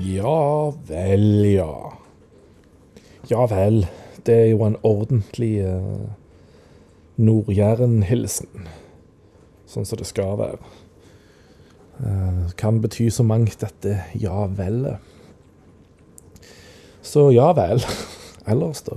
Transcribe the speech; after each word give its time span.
Ja 0.00 0.72
vel, 0.88 1.44
ja. 1.44 1.92
Ja 3.28 3.44
vel. 3.50 3.84
Det 4.24 4.34
er 4.34 4.46
jo 4.50 4.64
en 4.64 4.78
ordentlig 4.82 5.60
uh, 5.60 6.08
Nord-Jæren-hilsen. 7.20 8.68
Sånn 9.68 9.84
som 9.84 10.00
det 10.00 10.08
skal 10.08 10.38
være. 10.40 10.72
Uh, 12.00 12.48
kan 12.56 12.80
bety 12.80 13.10
så 13.12 13.26
mangt, 13.28 13.58
dette 13.60 13.98
ja 14.16 14.46
vel. 14.56 14.86
Så 17.04 17.28
ja 17.36 17.50
vel. 17.56 17.84
Ellers, 18.50 18.80
da. 18.88 18.96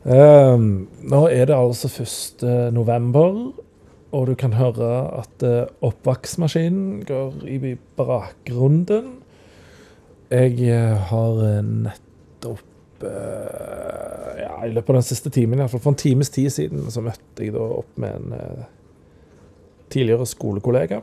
Um, 0.00 0.88
nå 1.04 1.26
er 1.28 1.50
det 1.50 1.60
altså 1.60 1.92
1. 1.92 2.72
november, 2.72 3.50
og 4.16 4.30
du 4.30 4.34
kan 4.34 4.56
høre 4.56 4.94
at 5.20 5.44
uh, 5.44 5.66
oppvaksmaskinen 5.84 7.02
går 7.04 7.42
i 7.52 7.76
bakgrunnen. 8.00 9.19
Jeg 10.30 10.56
uh, 10.70 10.96
har 11.10 11.40
nettopp 11.66 13.04
uh, 13.04 14.40
Ja, 14.40 14.54
i 14.64 14.72
løpet 14.72 14.92
av 14.92 15.00
den 15.00 15.08
siste 15.08 15.32
timen, 15.34 15.60
iallfall 15.60 15.82
for 15.82 15.94
en 15.94 16.00
times 16.00 16.30
tid 16.32 16.50
siden, 16.54 16.86
så 16.92 17.02
møtte 17.04 17.44
jeg 17.44 17.54
da 17.56 17.64
opp 17.80 17.98
med 18.00 18.16
en 18.16 18.66
tidligere 19.90 20.26
skolekollega. 20.28 21.00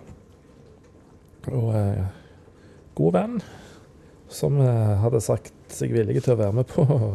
Og 1.52 1.68
god 2.98 3.14
venn, 3.14 3.36
som 4.32 4.58
hadde 4.60 5.22
sagt 5.24 5.54
seg 5.76 5.94
villig 5.96 6.24
til 6.24 6.34
å 6.34 6.40
være 6.40 6.58
med 6.60 6.72
på 6.72 6.86
å 6.88 7.12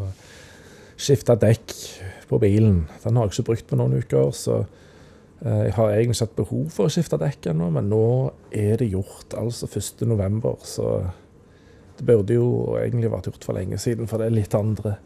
skifte 1.02 1.36
dekk 1.40 1.74
på 2.30 2.38
bilen. 2.42 2.86
Den 3.02 3.16
har 3.16 3.26
jeg 3.26 3.36
ikke 3.36 3.48
brukt 3.50 3.68
på 3.68 3.78
noen 3.78 3.98
uker, 4.00 4.30
så 4.36 4.62
eh, 5.42 5.66
jeg 5.68 5.74
har 5.76 5.90
egentlig 5.92 6.16
ikke 6.16 6.26
hatt 6.26 6.38
behov 6.38 6.68
for 6.74 6.88
å 6.88 6.92
skifte 6.92 7.18
dekk 7.20 7.50
ennå, 7.52 7.70
men 7.74 7.90
nå 7.92 8.04
er 8.50 8.78
det 8.80 8.90
gjort, 8.92 9.34
altså 9.38 9.68
1.11. 9.68 10.52
Så 10.68 10.88
det 12.02 12.16
burde 12.16 12.34
jo 12.34 12.74
egentlig 12.80 13.12
vært 13.12 13.28
gjort 13.30 13.44
for 13.46 13.54
lenge 13.54 13.76
siden, 13.78 14.08
for 14.10 14.18
det 14.18 14.26
er 14.26 14.34
litt 14.34 14.54
andre 14.58 14.96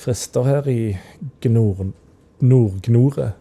frister 0.00 0.42
her 0.42 0.66
i 0.66 0.98
Nord-Gnoret. 1.46 3.36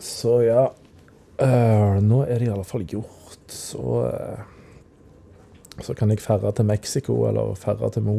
Så 0.00 0.38
ja 0.44 0.62
uh, 0.70 1.96
Nå 2.04 2.22
er 2.24 2.38
det 2.40 2.48
i 2.48 2.52
alle 2.52 2.64
fall 2.68 2.84
gjort, 2.88 3.44
så 3.52 3.84
uh, 4.08 4.40
Så 5.84 5.92
kan 5.96 6.10
jeg 6.12 6.20
ferde 6.24 6.52
til 6.56 6.68
Mexico 6.68 7.18
eller 7.28 7.54
ferde 7.60 7.90
til 7.92 8.04
Mo 8.08 8.16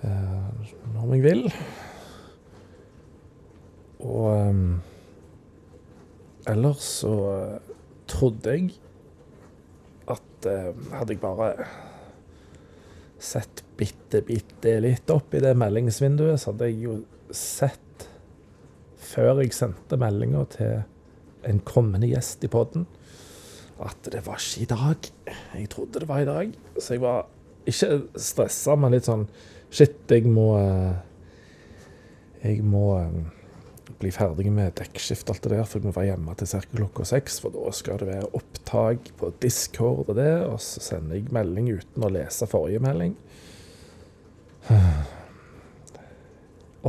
uh, 0.00 0.48
når 0.94 1.14
jeg 1.14 1.22
vil. 1.24 1.44
Og 4.00 4.48
um, 4.48 4.80
ellers 6.48 6.88
så 7.04 7.14
trodde 8.08 8.56
jeg 8.56 8.72
at 10.08 10.48
hadde 10.96 11.12
jeg 11.12 11.20
bare 11.20 11.52
sett 13.20 13.62
bitte, 13.78 14.22
bitte 14.26 14.78
litt 14.82 15.10
opp 15.12 15.34
i 15.36 15.42
det 15.44 15.52
meldingsvinduet, 15.58 16.40
så 16.40 16.52
hadde 16.52 16.70
jeg 16.70 16.78
jo 16.86 16.96
sett 17.34 18.06
før 19.10 19.42
jeg 19.42 19.54
sendte 19.56 19.98
meldinga 20.00 20.44
til 20.54 20.80
en 21.48 21.60
kommende 21.66 22.08
gjest 22.10 22.44
i 22.46 22.50
poden, 22.52 22.86
at 23.80 24.10
det 24.12 24.22
var 24.26 24.40
ikke 24.40 24.64
i 24.64 24.70
dag. 24.70 25.10
Jeg 25.56 25.70
trodde 25.72 26.02
det 26.02 26.08
var 26.08 26.20
i 26.20 26.28
dag. 26.28 26.50
Så 26.76 26.94
jeg 26.94 27.02
var 27.04 27.24
ikke 27.70 28.02
stressa, 28.20 28.76
men 28.76 28.96
litt 28.96 29.08
sånn 29.08 29.28
Shit, 29.70 30.00
jeg 30.10 30.26
må 30.26 30.48
uh, 30.58 30.96
jeg 32.42 32.64
må 32.66 32.96
um, 32.98 33.26
bli 34.00 34.10
ferdig 34.14 34.48
med 34.52 34.72
dekkskift 34.80 35.28
og 35.28 35.36
alt 35.36 35.44
det 35.44 35.52
der, 35.52 35.66
for 35.68 35.78
jeg 35.78 35.86
må 35.86 35.92
være 35.94 36.10
hjemme 36.10 36.34
til 36.40 36.50
ca. 36.50 36.60
klokka 36.72 37.06
seks. 37.08 37.38
For 37.44 37.54
da 37.54 37.72
skal 37.76 38.00
det 38.00 38.08
være 38.08 38.30
opptak 38.38 39.10
på 39.20 39.32
Discord 39.42 40.08
og 40.08 40.14
det, 40.18 40.32
og 40.46 40.58
så 40.64 40.82
sender 40.84 41.18
jeg 41.18 41.34
melding 41.34 41.70
uten 41.76 42.06
å 42.06 42.12
lese 42.12 42.48
forrige 42.50 42.82
melding. 42.84 43.16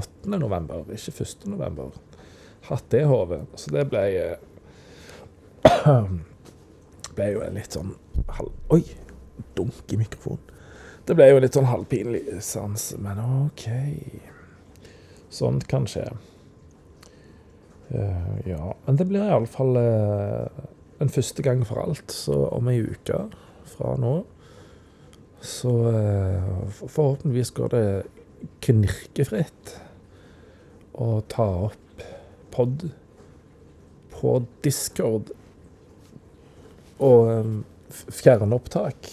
8. 0.01 0.37
november, 0.39 0.85
ikke 0.93 1.25
1. 1.25 1.49
november. 1.51 1.91
Hatt 2.69 2.87
det 2.93 3.03
i 3.03 3.09
hodet. 3.09 3.41
Så 3.59 3.73
det 3.75 3.83
ble 3.91 4.05
ble 7.17 7.27
jo 7.33 7.43
en 7.43 7.59
litt 7.59 7.75
sånn 7.75 7.91
halv... 8.37 8.55
Oi! 8.71 8.85
Dunk 9.57 9.91
i 9.91 9.99
mikrofonen. 9.99 10.47
Det 11.07 11.15
ble 11.17 11.25
jo 11.27 11.39
litt 11.41 11.55
sånn 11.57 11.67
halvpinlig 11.67 12.37
sans, 12.45 12.91
men 13.01 13.19
OK. 13.19 13.65
Sånt 15.33 15.65
kan 15.67 15.89
skje. 15.89 16.05
Uh, 17.91 18.37
ja. 18.47 18.73
Men 18.85 18.99
det 18.99 19.07
blir 19.09 19.25
iallfall 19.27 19.75
uh, 19.77 20.61
en 21.01 21.11
første 21.11 21.43
gang 21.43 21.65
for 21.67 21.81
alt. 21.83 22.13
Så 22.13 22.35
om 22.51 22.69
ei 22.71 22.79
uke 22.83 23.25
fra 23.71 23.95
nå 23.99 24.21
så 25.41 25.71
uh, 25.89 26.69
forhåpentligvis 26.69 27.51
går 27.57 27.71
det 27.73 27.85
knirkefritt 28.61 29.75
å 31.01 31.23
ta 31.31 31.47
opp 31.69 32.05
pod 32.53 32.85
på 34.13 34.35
Discord 34.61 35.31
og 37.01 37.31
um, 37.31 37.55
fjernopptak. 37.89 39.09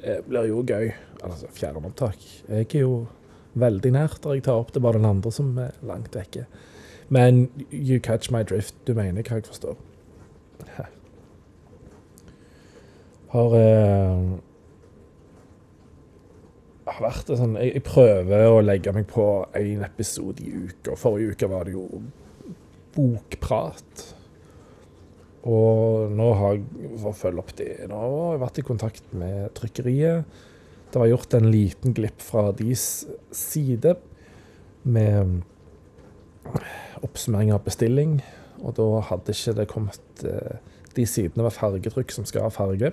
Det 0.00 0.20
blir 0.24 0.48
jo 0.48 0.62
gøy. 0.64 0.88
Altså, 1.20 1.50
fjernopptak. 1.52 2.22
Jeg 2.48 2.70
er 2.70 2.86
jo 2.86 2.94
veldig 3.60 3.92
nært 3.92 4.22
der 4.24 4.38
jeg 4.38 4.46
tar 4.46 4.62
opp. 4.62 4.72
Det 4.72 4.80
er 4.80 4.86
bare 4.86 5.00
den 5.02 5.10
andre 5.10 5.32
som 5.34 5.52
er 5.60 5.76
langt 5.84 6.16
vekke. 6.16 6.46
Men 7.10 7.48
you 7.70 7.98
catch 8.00 8.30
my 8.30 8.44
drift. 8.46 8.74
Du 8.86 8.94
mener 8.94 9.26
hva 9.26 9.40
jeg 9.40 9.48
forstår. 9.50 9.76
Har 13.34 13.52
eh, 13.54 14.30
har 16.90 17.04
vært 17.04 17.28
det 17.30 17.36
sånn 17.38 17.52
jeg, 17.60 17.76
jeg, 17.76 17.82
prøver 17.86 18.48
å 18.50 18.62
legge 18.64 18.90
meg 18.96 19.04
på 19.10 19.26
én 19.58 19.84
episode 19.86 20.42
i 20.42 20.50
uka. 20.50 20.96
Forrige 20.98 21.36
uke 21.36 21.50
var 21.52 21.68
det 21.68 21.76
jo 21.76 21.84
bokprat. 22.96 24.06
Og 25.46 26.10
nå 26.12 26.28
har 26.36 26.58
jeg, 26.58 26.64
for 26.96 27.12
å 27.12 27.16
følge 27.16 27.44
opp 27.44 27.52
det, 27.60 27.70
nå 27.88 28.00
har 28.02 28.34
jeg 28.34 28.42
vært 28.42 28.58
i 28.60 28.66
kontakt 28.66 29.14
med 29.16 29.52
trykkeriet 29.56 30.40
det 30.90 30.98
var 30.98 31.06
gjort 31.06 31.34
en 31.38 31.50
liten 31.52 31.94
glipp 31.94 32.22
fra 32.22 32.48
deres 32.56 32.84
side 33.34 33.94
med 34.82 35.42
oppsummering 37.06 37.52
av 37.54 37.62
bestilling. 37.64 38.18
Og 38.60 38.76
da 38.76 38.88
hadde 39.08 39.34
ikke 39.34 39.56
det 39.56 39.70
kommet 39.70 40.24
eh, 40.26 40.58
De 40.96 41.06
sidene 41.06 41.44
med 41.46 41.54
fargetrykk 41.54 42.10
som 42.12 42.26
skal 42.26 42.48
ha 42.48 42.50
farge. 42.50 42.90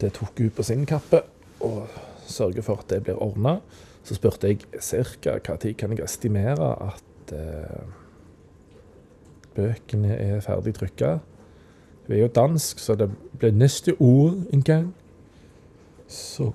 Det 0.00 0.10
tok 0.12 0.40
hun 0.42 0.50
på 0.50 0.64
sin 0.66 0.82
kappe 0.86 1.20
og 1.62 1.86
sørget 2.26 2.64
for 2.66 2.82
at 2.82 2.90
det 2.90 3.04
blir 3.06 3.20
ordna. 3.22 3.60
Så 4.04 4.16
spurte 4.18 4.50
jeg 4.50 4.58
ca. 4.82 5.38
når 5.48 5.72
kan 5.78 5.94
jeg 5.94 6.04
estimere 6.04 6.72
at 6.88 7.32
eh, 7.32 7.86
bøkene 9.54 10.16
er 10.16 10.40
ferdig 10.40 10.74
trykka. 10.74 11.18
Hun 12.06 12.16
er 12.16 12.20
jo 12.20 12.28
dansk, 12.28 12.78
så 12.78 12.94
det 12.94 13.10
blir 13.38 13.52
neste 13.52 13.94
ord 13.98 14.34
en 14.52 14.62
gang. 14.62 14.94
Så, 16.08 16.52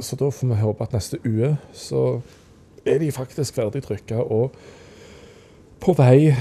så, 0.00 0.16
da 0.16 0.28
får 0.30 0.46
vi 0.46 0.54
håpe 0.60 0.84
at 0.84 0.92
neste 0.92 1.18
uke 1.24 1.56
så 1.72 2.20
er 2.84 3.00
de 3.02 3.10
faktisk 3.12 3.58
ferdig 3.58 3.82
trykka 3.84 4.22
og 4.22 4.56
på 5.80 5.94
vei 5.96 6.32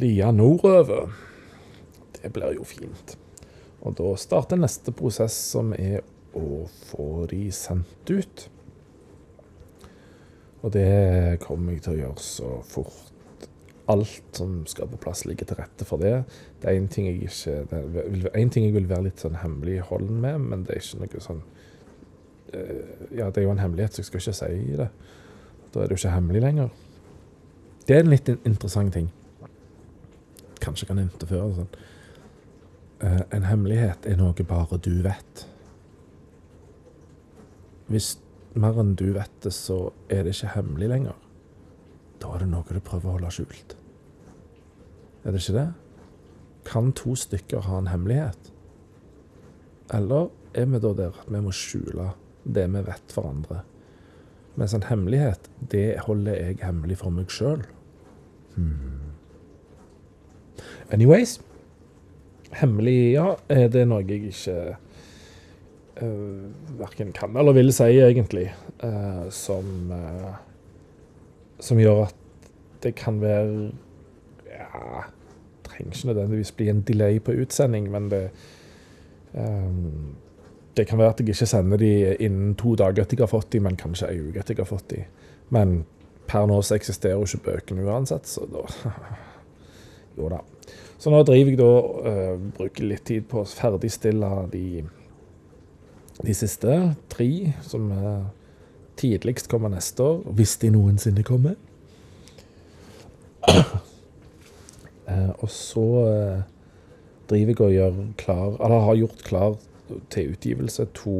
lia 0.00 0.30
nordover. 0.32 1.10
Det 2.18 2.30
blir 2.34 2.56
jo 2.56 2.66
fint. 2.66 3.16
Og 3.84 3.96
da 3.98 4.14
starter 4.18 4.58
neste 4.58 4.92
prosess, 4.96 5.36
som 5.52 5.72
er 5.76 6.00
å 6.36 6.64
få 6.90 7.26
de 7.30 7.46
sendt 7.54 8.10
ut. 8.10 8.48
Og 10.62 10.72
det 10.74 11.38
kommer 11.44 11.76
jeg 11.76 11.84
til 11.84 11.94
å 11.94 12.00
gjøre 12.02 12.24
så 12.24 12.56
fort 12.66 13.04
alt 13.88 14.36
som 14.36 14.64
skal 14.68 14.90
på 14.90 14.98
plass, 15.00 15.24
ligger 15.24 15.48
til 15.48 15.60
rette 15.62 15.86
for 15.88 16.02
det. 16.02 16.24
Det 16.60 16.68
er 16.68 16.76
én 16.76 16.90
ting, 16.92 17.06
ting, 17.08 18.66
jeg 18.66 18.74
vil 18.74 18.90
være 18.90 19.06
litt 19.06 19.22
sånn 19.22 19.38
hemmeligholden 19.40 20.18
med, 20.20 20.42
men 20.50 20.66
det 20.66 20.76
er 20.76 20.82
ikke 20.82 21.06
noe 21.06 21.24
sånn 21.24 21.46
Eh, 22.52 23.18
ja, 23.18 23.30
det 23.30 23.36
er 23.36 23.42
jo 23.42 23.52
en 23.52 23.58
hemmelighet, 23.60 23.94
så 23.94 24.00
jeg 24.00 24.08
skal 24.08 24.22
ikke 24.22 24.36
si 24.38 24.76
det. 24.78 24.88
Da 25.72 25.80
er 25.80 25.88
det 25.88 25.96
jo 25.96 26.00
ikke 26.02 26.14
hemmelig 26.14 26.42
lenger. 26.42 26.68
Det 27.88 27.96
er 27.96 28.04
en 28.04 28.12
litt 28.12 28.28
interessant 28.28 28.92
ting. 28.92 29.10
Kanskje 30.60 30.88
kan 30.88 31.00
innføre 31.00 31.52
sånn. 31.56 31.70
Uh, 32.98 33.22
en 33.32 33.46
hemmelighet 33.46 34.08
er 34.10 34.18
noe 34.18 34.46
bare 34.48 34.80
du 34.82 34.92
vet. 35.04 35.44
Hvis 37.88 38.16
mer 38.58 38.80
enn 38.82 38.96
du 38.98 39.06
vet 39.14 39.32
det, 39.44 39.54
så 39.54 39.92
er 40.10 40.24
det 40.26 40.34
ikke 40.34 40.54
hemmelig 40.56 40.90
lenger. 40.90 41.18
Da 42.18 42.34
er 42.34 42.42
det 42.42 42.50
noe 42.50 42.66
du 42.66 42.82
prøver 42.84 43.08
å 43.08 43.16
holde 43.16 43.30
skjult. 43.32 43.76
Er 45.24 45.34
det 45.34 45.42
ikke 45.42 45.56
det? 45.56 45.68
Kan 46.68 46.92
to 46.96 47.14
stykker 47.16 47.64
ha 47.68 47.78
en 47.80 47.90
hemmelighet? 47.92 48.50
Eller 49.94 50.28
er 50.58 50.68
vi 50.68 50.80
da 50.82 50.92
der 50.96 51.16
at 51.16 51.30
vi 51.32 51.40
må 51.44 51.52
skjule 51.54 52.10
det 52.44 52.66
vi 52.74 52.82
vet 52.84 53.14
for 53.14 53.30
andre. 53.30 53.62
Mens 54.58 54.74
en 54.74 54.82
hemmelighet, 54.88 55.50
det 55.70 56.00
holder 56.02 56.34
jeg 56.34 56.58
hemmelig 56.66 56.98
for 56.98 57.14
meg 57.14 57.30
sjøl. 57.30 57.62
Hmm. 58.56 59.14
Anyways. 60.90 61.38
Hemmelig, 62.58 63.12
ja. 63.12 63.36
Det 63.46 63.84
noe 63.86 64.02
jeg 64.02 64.32
ikke 64.32 64.56
uh, 66.02 66.78
verken 66.80 67.12
kan 67.14 67.36
eller 67.38 67.54
vil 67.54 67.70
si, 67.76 67.90
egentlig, 68.02 68.48
uh, 68.82 69.28
som 69.30 69.92
uh, 69.92 70.34
Som 71.60 71.78
gjør 71.82 72.06
at 72.06 72.16
det 72.82 72.94
kan 72.98 73.20
være 73.20 73.70
Ja, 74.48 75.04
trenger 75.66 75.92
ikke 75.92 76.06
nødvendigvis 76.06 76.52
bli 76.52 76.68
en 76.70 76.82
delay 76.82 77.18
på 77.22 77.34
utsending, 77.42 77.90
men 77.90 78.10
det 78.10 78.30
um, 79.34 80.16
Det 80.78 80.86
kan 80.86 81.00
være 81.00 81.10
at 81.16 81.20
jeg 81.20 81.32
ikke 81.34 81.46
sender 81.50 81.80
de 81.80 81.92
innen 82.22 82.52
to 82.58 82.76
dager 82.78 83.02
etter 83.02 83.18
jeg 83.18 83.24
har 83.24 83.32
fått 83.32 83.50
de, 83.50 83.60
men 83.64 83.78
kanskje 83.78 84.12
ei 84.12 84.20
uke 84.22 84.38
etter 84.38 84.54
jeg 84.54 84.62
har 84.62 84.70
fått 84.70 84.92
de. 84.92 85.00
Men 85.54 85.80
per 86.30 86.46
nå 86.46 86.60
så 86.62 86.76
eksisterer 86.76 87.18
jo 87.18 87.26
ikke 87.26 87.48
bøkene 87.48 87.86
uansett, 87.88 88.28
så 88.30 88.46
da 88.46 88.62
Jo 90.18 90.30
da. 90.30 90.38
Så 90.98 91.10
nå 91.14 91.22
driver 91.26 91.52
jeg 91.52 91.58
da 91.58 91.72
uh, 91.74 92.46
bruker 92.58 92.88
litt 92.90 93.04
tid 93.06 93.26
på 93.30 93.42
å 93.42 93.50
ferdigstille 93.50 94.30
de 94.54 94.84
de 96.18 96.34
siste 96.34 96.74
tre, 97.12 97.52
som 97.62 97.90
uh, 97.94 98.26
tidligst 98.98 99.46
kommer 99.50 99.70
neste 99.70 100.02
år, 100.02 100.22
hvis 100.34 100.56
de 100.62 100.72
noensinne 100.74 101.22
kommer. 101.26 101.54
uh, 105.06 105.30
og 105.38 105.50
så 105.52 105.84
uh, 106.02 106.42
driver 107.30 107.54
jeg 107.54 107.60
og 107.62 107.72
gjør 107.72 108.00
klar 108.18 108.56
Eller 108.58 108.86
har 108.88 108.98
gjort 108.98 109.22
klar 109.24 109.54
til 110.12 110.34
utgivelse 110.34 110.86
to 110.96 111.16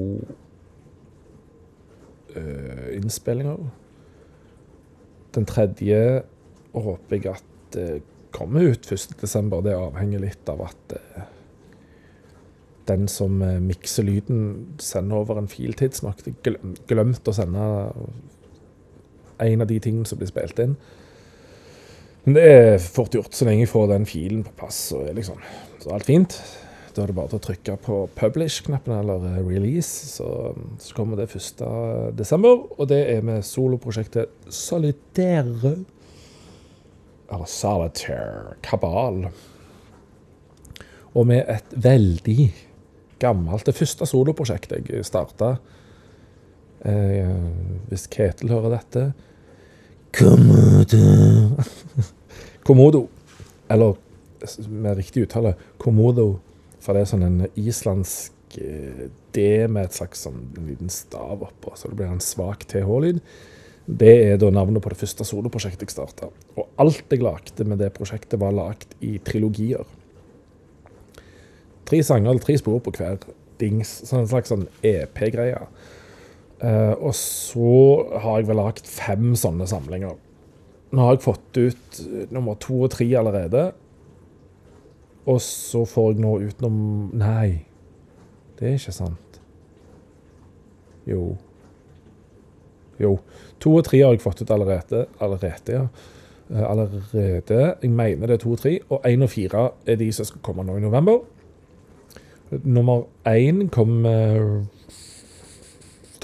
innspillinger. 2.93 3.59
Den 5.35 5.47
tredje 5.49 6.23
håper 6.75 7.17
jeg 7.17 7.33
at 7.33 7.79
kommer 8.35 8.69
ut 8.69 8.87
1.12. 8.87 9.63
Det 9.65 9.75
avhenger 9.75 10.23
litt 10.23 10.53
av 10.53 10.63
at 10.69 10.95
den 12.89 13.09
som 13.11 13.41
mikser 13.65 14.07
lyden, 14.07 14.77
sender 14.81 15.21
over 15.21 15.41
en 15.41 15.51
fil 15.51 15.75
tidsnok. 15.77 16.23
Glem, 16.45 16.77
glemt 16.89 17.29
å 17.29 17.35
sende 17.37 17.65
en 19.45 19.65
av 19.65 19.69
de 19.69 19.81
tingene 19.83 20.09
som 20.09 20.21
blir 20.21 20.31
spilt 20.31 20.61
inn. 20.63 20.77
Men 22.25 22.37
det 22.37 22.47
er 22.49 22.81
fort 22.83 23.15
gjort, 23.15 23.33
så 23.33 23.47
lenge 23.49 23.65
jeg 23.65 23.73
får 23.73 23.87
den 23.93 24.09
filen 24.09 24.41
på 24.45 24.55
plass. 24.59 24.81
Så 24.91 25.03
er 25.07 25.17
liksom, 25.17 25.39
så 25.81 25.93
alt 25.97 26.09
fint. 26.09 26.39
Da 26.99 27.05
er 27.05 27.13
det 27.13 27.15
bare 27.15 27.31
til 27.31 27.39
å 27.39 27.43
trykke 27.45 27.75
på 27.79 27.97
publish-knappen 28.19 28.91
eller 28.91 29.23
eh, 29.29 29.43
release, 29.47 30.09
så, 30.17 30.51
så 30.83 30.97
kommer 30.97 31.21
det 31.21 31.29
1.12. 31.31 32.49
Og 32.75 32.89
det 32.91 32.99
er 33.13 33.21
med 33.23 33.47
soloprosjektet 33.47 34.33
Solitaire. 34.51 35.77
Eller 37.31 37.53
Solitaire 37.53 38.57
Kabal. 38.67 39.29
Og 41.15 41.29
med 41.31 41.45
et 41.47 41.71
veldig 41.87 42.49
gammelt. 43.23 43.69
Det 43.71 43.77
første 43.79 44.11
soloprosjektet 44.11 44.91
jeg 44.91 45.07
starta. 45.07 45.53
Eh, 46.83 47.31
hvis 47.93 48.09
Ketil 48.11 48.51
hører 48.57 48.75
dette 48.75 49.07
Komodo. 50.19 51.63
Komodo. 52.67 53.07
Eller 53.71 53.95
med 54.67 54.99
riktig 54.99 55.29
uttale 55.29 55.55
Komodo. 55.79 56.41
For 56.85 56.95
det 56.95 57.05
er 57.05 57.11
sånn 57.11 57.27
en 57.27 57.39
islandsk 57.59 58.59
eh, 58.63 59.07
D 59.35 59.45
med 59.71 59.89
et 59.89 59.97
slags 59.99 60.25
sånn, 60.27 60.43
en 60.57 60.69
liten 60.71 60.93
stav 60.93 61.43
oppå, 61.47 61.75
så 61.77 61.91
det 61.91 61.99
blir 61.99 62.13
en 62.13 62.23
svak 62.25 62.67
TH-lyd. 62.71 63.23
Det 63.89 64.15
er 64.29 64.37
da 64.41 64.51
navnet 64.53 64.85
på 64.85 64.93
det 64.93 65.01
første 65.01 65.25
soloprosjektet 65.25 65.87
jeg 65.87 65.95
starta. 65.95 66.29
Og 66.61 66.67
alt 66.81 67.09
jeg 67.09 67.25
lagde 67.25 67.65
med 67.65 67.81
det 67.81 67.95
prosjektet, 67.97 68.37
var 68.41 68.53
lagd 68.53 68.93
i 69.01 69.17
trilogier. 69.25 69.87
Tre 71.89 72.03
sanger 72.05 72.35
eller 72.35 72.45
tre 72.45 72.59
spor 72.61 72.83
på 72.85 72.93
hver 72.99 73.17
dings. 73.61 73.95
Sånn 74.05 74.27
en 74.27 74.31
slags 74.31 74.53
sånn 74.53 74.67
EP-greie. 74.85 75.63
Uh, 76.59 76.95
og 76.99 77.15
så 77.17 77.73
har 78.21 78.41
jeg 78.41 78.51
vel 78.51 78.61
lagd 78.61 78.89
fem 78.91 79.33
sånne 79.39 79.69
samlinger. 79.71 80.19
Nå 80.93 81.05
har 81.05 81.17
jeg 81.17 81.25
fått 81.25 81.61
ut 81.61 82.01
uh, 82.03 82.25
nummer 82.35 82.59
to 82.61 82.83
og 82.85 82.93
tre 82.93 83.09
allerede. 83.17 83.71
Og 85.29 85.41
så 85.45 85.85
får 85.85 86.13
jeg 86.13 86.23
nå 86.25 86.37
utenom. 86.49 86.77
Nei, 87.21 87.65
det 88.59 88.69
er 88.69 88.79
ikke 88.79 88.95
sant. 88.97 89.41
Jo. 91.09 91.37
Jo. 93.01 93.19
To 93.61 93.75
og 93.79 93.85
tre 93.87 94.01
har 94.03 94.15
jeg 94.15 94.23
fått 94.25 94.43
ut 94.43 94.53
allerede. 94.55 95.05
Allerede, 95.21 95.75
ja. 95.75 95.85
Uh, 96.49 96.65
allerede. 96.71 97.61
Jeg 97.83 97.91
mener 97.91 98.27
det 98.27 98.39
er 98.39 98.45
to 98.45 98.55
og 98.57 98.63
tre. 98.63 98.79
Og 98.89 99.07
én 99.07 99.23
og 99.23 99.31
fire 99.31 99.71
er 99.87 100.01
de 100.01 100.11
som 100.13 100.29
skal 100.29 100.43
komme 100.45 100.65
nå 100.65 100.79
i 100.79 100.85
november. 100.85 101.21
Nummer 102.65 103.05
én 103.29 103.69
kom 103.69 104.05
uh, 104.09 104.65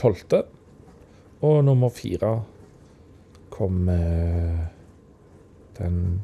12. 0.01 0.43
Og 1.45 1.65
nummer 1.65 1.93
fire 1.93 2.39
kom 3.51 3.89
uh, 3.89 4.65
den 5.79 6.23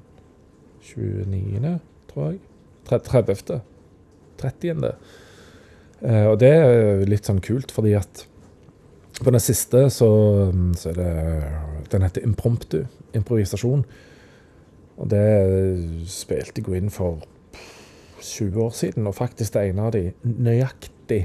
29., 0.81 1.79
tror 2.09 2.31
jeg. 2.31 2.41
30. 2.89 3.61
30. 4.41 4.85
Eh, 6.01 6.27
og 6.27 6.39
det 6.41 6.53
er 6.55 7.05
litt 7.09 7.29
sånn 7.29 7.43
kult, 7.45 7.73
fordi 7.75 7.95
at 7.99 8.25
på 9.21 9.29
den 9.29 9.43
siste 9.43 9.85
så, 9.93 10.09
så 10.81 10.93
er 10.93 10.97
det 10.97 11.11
Den 11.93 12.07
heter 12.07 12.25
impromptu. 12.25 12.85
Improvisasjon. 13.13 13.85
Og 15.01 15.09
det 15.11 16.07
spilte 16.09 16.63
jeg 16.63 16.79
inn 16.79 16.93
for 16.93 17.25
20 18.21 18.61
år 18.63 18.71
siden, 18.77 19.09
og 19.09 19.17
faktisk 19.17 19.55
det 19.55 19.71
ene 19.71 19.89
av 19.89 19.95
de 19.97 20.13
nøyaktig 20.23 21.25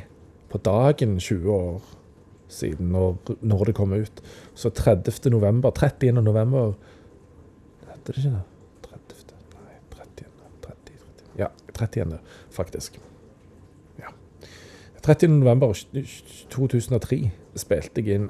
på 0.50 0.62
dagen 0.64 1.20
20 1.20 1.52
år 1.52 1.82
siden, 2.48 2.90
når, 2.96 3.18
når 3.42 3.66
det 3.70 3.76
kom 3.76 3.94
ut. 3.94 4.22
Så 4.56 4.70
30. 4.70 5.30
november, 5.30 5.72
30. 5.76 6.12
november 6.24 6.74
Heter 7.86 8.14
det 8.14 8.24
ikke 8.24 8.32
det? 8.32 8.44
30. 8.86 9.36
Nei, 9.54 9.78
30. 9.92 10.26
30, 10.62 11.00
30. 11.16 11.25
Ja, 11.38 11.48
30. 11.74 12.20
faktisk. 12.50 13.00
Ja. 14.00 14.08
30. 15.04 15.30
november 15.30 15.74
2003 16.50 17.32
spilte 17.56 18.02
jeg 18.02 18.16
inn 18.16 18.30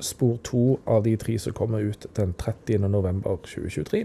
spor 0.00 0.36
to 0.46 0.78
av 0.86 1.02
de 1.04 1.16
tre 1.18 1.38
som 1.38 1.52
kommer 1.52 1.78
ut 1.82 2.06
den 2.16 2.34
30. 2.38 2.88
november 2.88 3.36
2023. 3.42 4.04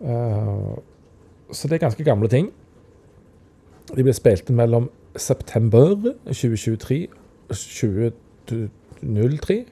Uh, 0.00 0.76
så 1.52 1.68
det 1.68 1.74
er 1.74 1.86
ganske 1.86 2.04
gamle 2.04 2.28
ting. 2.28 2.52
De 3.96 4.02
ble 4.02 4.12
spilt 4.12 4.50
inn 4.50 4.56
mellom 4.58 4.90
september 5.16 5.94
2023 6.26 7.06
2003 7.48 9.64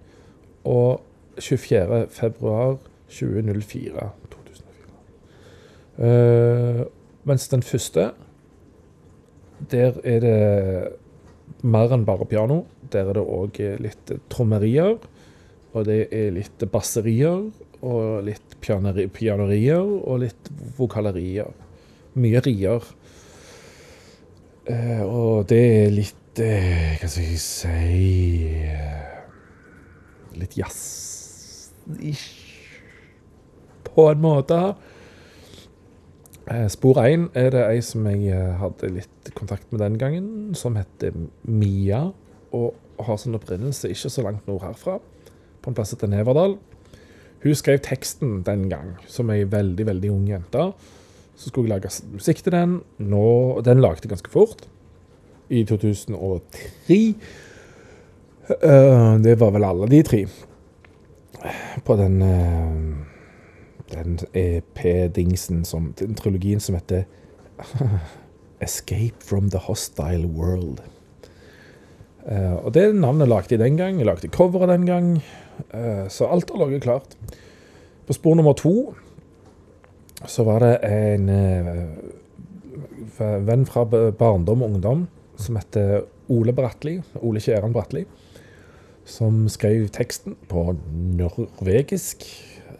og 0.64 1.00
24. 1.38 2.06
februar 2.10 2.76
2004. 3.08 4.10
2004. 5.98 6.84
Uh, 6.84 6.86
mens 7.24 7.48
den 7.48 7.62
første 7.62 8.12
Der 9.70 9.94
er 10.02 10.20
det 10.20 10.92
mer 11.62 11.92
enn 11.94 12.04
bare 12.04 12.26
piano. 12.26 12.64
Der 12.92 13.08
er 13.08 13.14
det 13.16 13.22
òg 13.22 13.60
litt 13.80 14.12
trommerier. 14.28 14.98
Og 15.74 15.86
det 15.86 16.08
er 16.12 16.34
litt 16.34 16.64
basserier 16.70 17.46
og 17.84 18.24
litt 18.24 18.54
pianerier, 18.60 19.82
og 19.82 20.20
litt 20.22 20.50
vokalerier 20.78 21.50
mye 22.14 22.40
rier. 22.44 22.84
Uh, 24.64 25.02
og 25.04 25.48
det 25.50 25.60
er 25.60 25.90
litt 25.92 26.40
uh, 26.40 26.94
Hva 26.96 27.08
skal 27.12 27.26
jeg 27.26 27.40
si 27.42 28.48
Litt 30.40 30.56
jazz-ish, 30.56 32.24
på 33.84 34.08
en 34.10 34.22
måte. 34.24 34.60
Eh, 36.44 36.66
spor 36.68 36.98
én 37.00 37.30
er 37.32 37.54
det 37.54 37.62
ei 37.64 37.80
som 37.80 38.04
jeg 38.04 38.28
eh, 38.28 38.56
hadde 38.60 38.90
litt 38.92 39.30
kontakt 39.36 39.70
med 39.72 39.80
den 39.80 39.96
gangen, 40.00 40.26
som 40.52 40.76
heter 40.76 41.14
Mia. 41.48 42.10
Og 42.52 42.74
har 43.00 43.16
sin 43.18 43.34
opprinnelse 43.34 43.88
ikke 43.90 44.12
så 44.12 44.24
langt 44.26 44.46
nord 44.46 44.62
herfra, 44.62 44.98
på 45.62 45.70
en 45.70 45.76
plass 45.76 45.94
etter 45.96 46.10
Neverdal. 46.12 46.58
Hun 47.44 47.56
skrev 47.56 47.80
teksten 47.84 48.42
den 48.44 48.68
gang, 48.70 48.94
som 49.08 49.32
ei 49.32 49.42
veldig, 49.48 49.86
veldig 49.88 50.12
ung 50.12 50.28
jente. 50.28 50.68
Så 51.34 51.48
skulle 51.48 51.72
jeg 51.72 51.80
lage 51.80 52.12
musikk 52.12 52.44
til 52.44 52.54
den. 52.54 52.76
Nå, 53.00 53.24
den 53.64 53.80
lagde 53.82 54.04
jeg 54.04 54.12
ganske 54.12 54.32
fort. 54.32 54.68
I 55.48 55.64
2003. 55.68 57.00
Uh, 58.44 58.54
eh, 58.54 59.10
det 59.24 59.38
var 59.40 59.52
vel 59.56 59.64
alle 59.64 59.88
de 59.88 60.02
tre. 60.04 60.22
På 61.84 61.96
den 62.00 62.20
den 63.92 64.18
EP-dingsen 64.32 65.64
som 65.64 65.92
Den 65.98 66.14
trilogien 66.14 66.60
som 66.60 66.74
heter 66.78 67.04
Escape 68.64 69.20
from 69.20 69.50
the 69.50 69.58
Hostile 69.58 70.26
World. 70.26 70.80
Uh, 72.24 72.64
og 72.64 72.74
det 72.74 72.94
navnet 72.96 73.28
lagde 73.28 73.52
jeg 73.52 73.60
den 73.60 73.76
gang. 73.76 73.98
Jeg 73.98 74.06
lagde 74.06 74.28
coveret 74.32 74.72
den 74.72 74.86
gang. 74.86 75.08
så 76.08 76.26
alt 76.26 76.50
har 76.50 76.64
ligget 76.64 76.82
klart. 76.82 77.16
På 78.06 78.12
spor 78.12 78.34
nummer 78.34 78.52
to 78.52 78.94
så 80.26 80.44
var 80.44 80.58
det 80.64 80.78
en 80.88 81.28
uh, 81.28 81.84
venn 83.18 83.66
fra 83.66 83.84
barndom 84.10 84.62
og 84.62 84.70
ungdom 84.70 85.06
som 85.36 85.56
heter 85.58 86.04
Ole 86.32 86.54
Bratli, 86.56 86.98
Ole 87.20 87.40
Kjæran 87.42 87.74
Bratli, 87.74 88.04
som 89.04 89.44
skrev 89.52 89.88
teksten 89.92 90.36
på 90.48 90.70
norvegisk. 91.18 92.24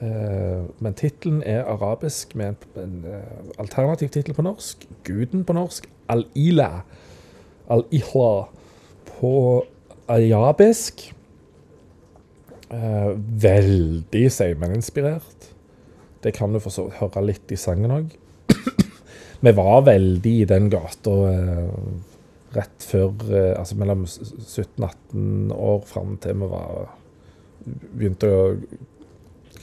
Eh, 0.03 0.65
men 0.83 0.97
tittelen 0.99 1.43
er 1.47 1.65
arabisk 1.71 2.35
med 2.35 2.55
en, 2.77 3.05
eh, 3.07 3.59
alternativ 3.59 4.09
tittel 4.09 4.35
på 4.35 4.43
norsk. 4.43 4.87
Guden 5.05 5.45
på 5.45 5.53
norsk. 5.53 5.89
Al-Ila. 6.09 6.83
Al-Ihla 7.71 8.49
på 9.21 9.65
ayabisk. 10.09 11.15
Eh, 12.71 13.13
veldig 13.43 14.31
Seimen-inspirert. 14.31 15.53
Det 16.23 16.35
kan 16.35 16.53
du 16.53 16.59
vidt 16.59 16.95
høre 16.99 17.25
litt 17.25 17.53
i 17.53 17.57
sangen 17.57 17.91
òg. 17.91 18.11
Vi 19.45 19.53
var 19.53 19.83
veldig 19.83 20.41
i 20.41 20.45
den 20.45 20.71
gata 20.71 21.11
rett 22.55 22.81
før 22.87 23.13
Altså 23.59 23.77
mellom 23.77 24.05
17-18 24.07 25.53
år 25.53 25.81
fram 25.85 26.17
til 26.17 26.35
vi 26.35 26.49
var 26.49 26.95
begynte 27.65 28.31
å 28.31 28.57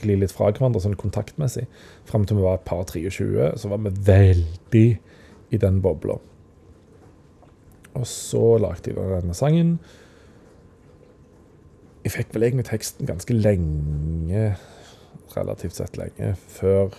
skli 0.02 0.18
litt 0.18 0.34
fra 0.34 0.50
hverandre 0.50 0.82
sånn 0.82 0.98
kontaktmessig. 0.98 1.68
Fram 2.08 2.26
til 2.26 2.40
vi 2.40 2.46
var 2.46 2.58
et 2.58 2.66
par 2.66 2.84
23, 2.90 3.52
så 3.56 3.70
var 3.70 3.82
vi 3.86 3.94
veldig 4.10 4.86
i 5.52 5.60
den 5.62 5.80
bobla. 5.84 6.18
Og 7.92 8.06
så 8.08 8.56
lagde 8.60 8.90
jeg 8.90 8.96
denne 8.96 9.36
sangen. 9.36 9.76
Jeg 12.02 12.16
fikk 12.16 12.32
vel 12.34 12.48
egentlig 12.48 12.66
teksten 12.70 13.06
ganske 13.06 13.34
lenge, 13.36 14.56
relativt 15.36 15.78
sett 15.78 15.98
lenge, 16.00 16.34
før 16.50 16.96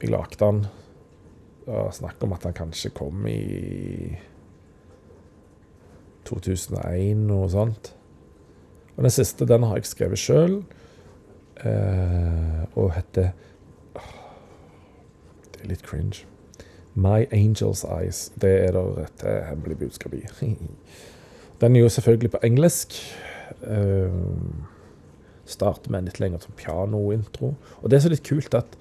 jeg 0.00 0.12
lagde 0.12 0.38
den. 0.44 0.64
Og 1.66 1.90
snakk 1.96 2.22
om 2.22 2.36
at 2.36 2.46
den 2.46 2.54
kanskje 2.54 2.92
kom 2.94 3.26
i 3.26 4.14
2001, 6.28 7.26
noe 7.26 7.48
sånt. 7.50 7.90
Og 8.96 9.04
den 9.04 9.12
siste 9.12 9.48
den 9.48 9.66
har 9.66 9.80
jeg 9.80 9.90
skrevet 9.90 10.20
sjøl, 10.20 10.60
eh, 11.64 12.62
og 12.74 12.92
heter 12.94 13.30
Det 15.52 15.62
er 15.62 15.68
litt 15.68 15.82
cringe. 15.86 16.26
My 16.96 17.26
Angel's 17.32 17.84
Eyes. 17.84 18.32
Det 18.40 18.52
er 18.66 18.72
da 18.72 18.84
et 19.02 19.24
eh, 19.24 19.44
hemmelig 19.50 19.78
budskap 19.78 20.14
i. 20.14 20.24
Den 21.60 21.76
er 21.76 21.80
jo 21.80 21.88
selvfølgelig 21.88 22.30
på 22.30 22.38
engelsk. 22.44 22.92
Uh, 23.62 24.10
starter 25.44 25.90
med 25.90 25.98
en 25.98 26.08
litt 26.10 26.18
lengre 26.20 26.42
sånn 26.42 26.56
pianointro. 26.58 27.54
Og 27.80 27.90
det 27.90 27.96
er 27.96 28.04
så 28.04 28.10
litt 28.12 28.26
kult 28.26 28.54
at 28.58 28.76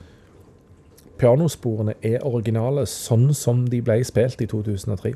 pianosporene 1.21 1.95
er 2.03 2.25
originale 2.25 2.83
sånn 2.89 3.29
som 3.37 3.63
de 3.69 3.79
ble 3.85 3.99
spilt 4.07 4.41
i 4.43 4.49
2003. 4.51 5.13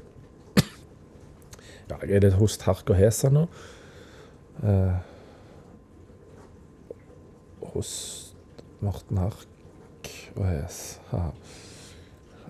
Ja, 1.89 1.98
er 2.06 2.22
litt 2.22 2.38
hos 2.38 2.60
Hark 2.62 2.92
og 2.94 3.00
Hesa 3.00 3.32
nå? 3.34 3.48
Uh, 4.62 5.00
hos 7.73 7.91
Morten 8.83 9.19
Hark 9.21 10.11
og 10.35 10.45
Hes. 10.47 10.99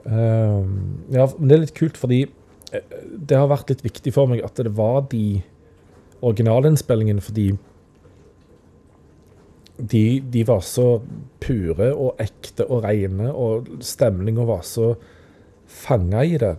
Um, 0.05 1.05
ja, 1.11 1.25
men 1.37 1.49
det 1.49 1.55
er 1.55 1.63
litt 1.65 1.77
kult 1.77 1.97
fordi 1.99 2.23
det 2.69 3.37
har 3.37 3.49
vært 3.49 3.71
litt 3.71 3.81
viktig 3.83 4.13
for 4.13 4.29
meg 4.29 4.43
at 4.45 4.59
det 4.61 4.71
var 4.77 5.01
de 5.09 5.41
originalinnspillingene 6.21 7.23
fordi 7.23 7.49
de, 9.79 10.03
de, 10.19 10.43
var 10.47 10.61
så 10.67 10.99
pure 11.39 11.93
og 11.95 12.19
ekte 12.19 12.65
og 12.67 12.83
rene, 12.83 13.31
og 13.31 13.69
stemninga 13.85 14.43
var 14.47 14.65
så 14.67 14.91
fanga 15.69 16.25
i 16.27 16.35
det 16.41 16.55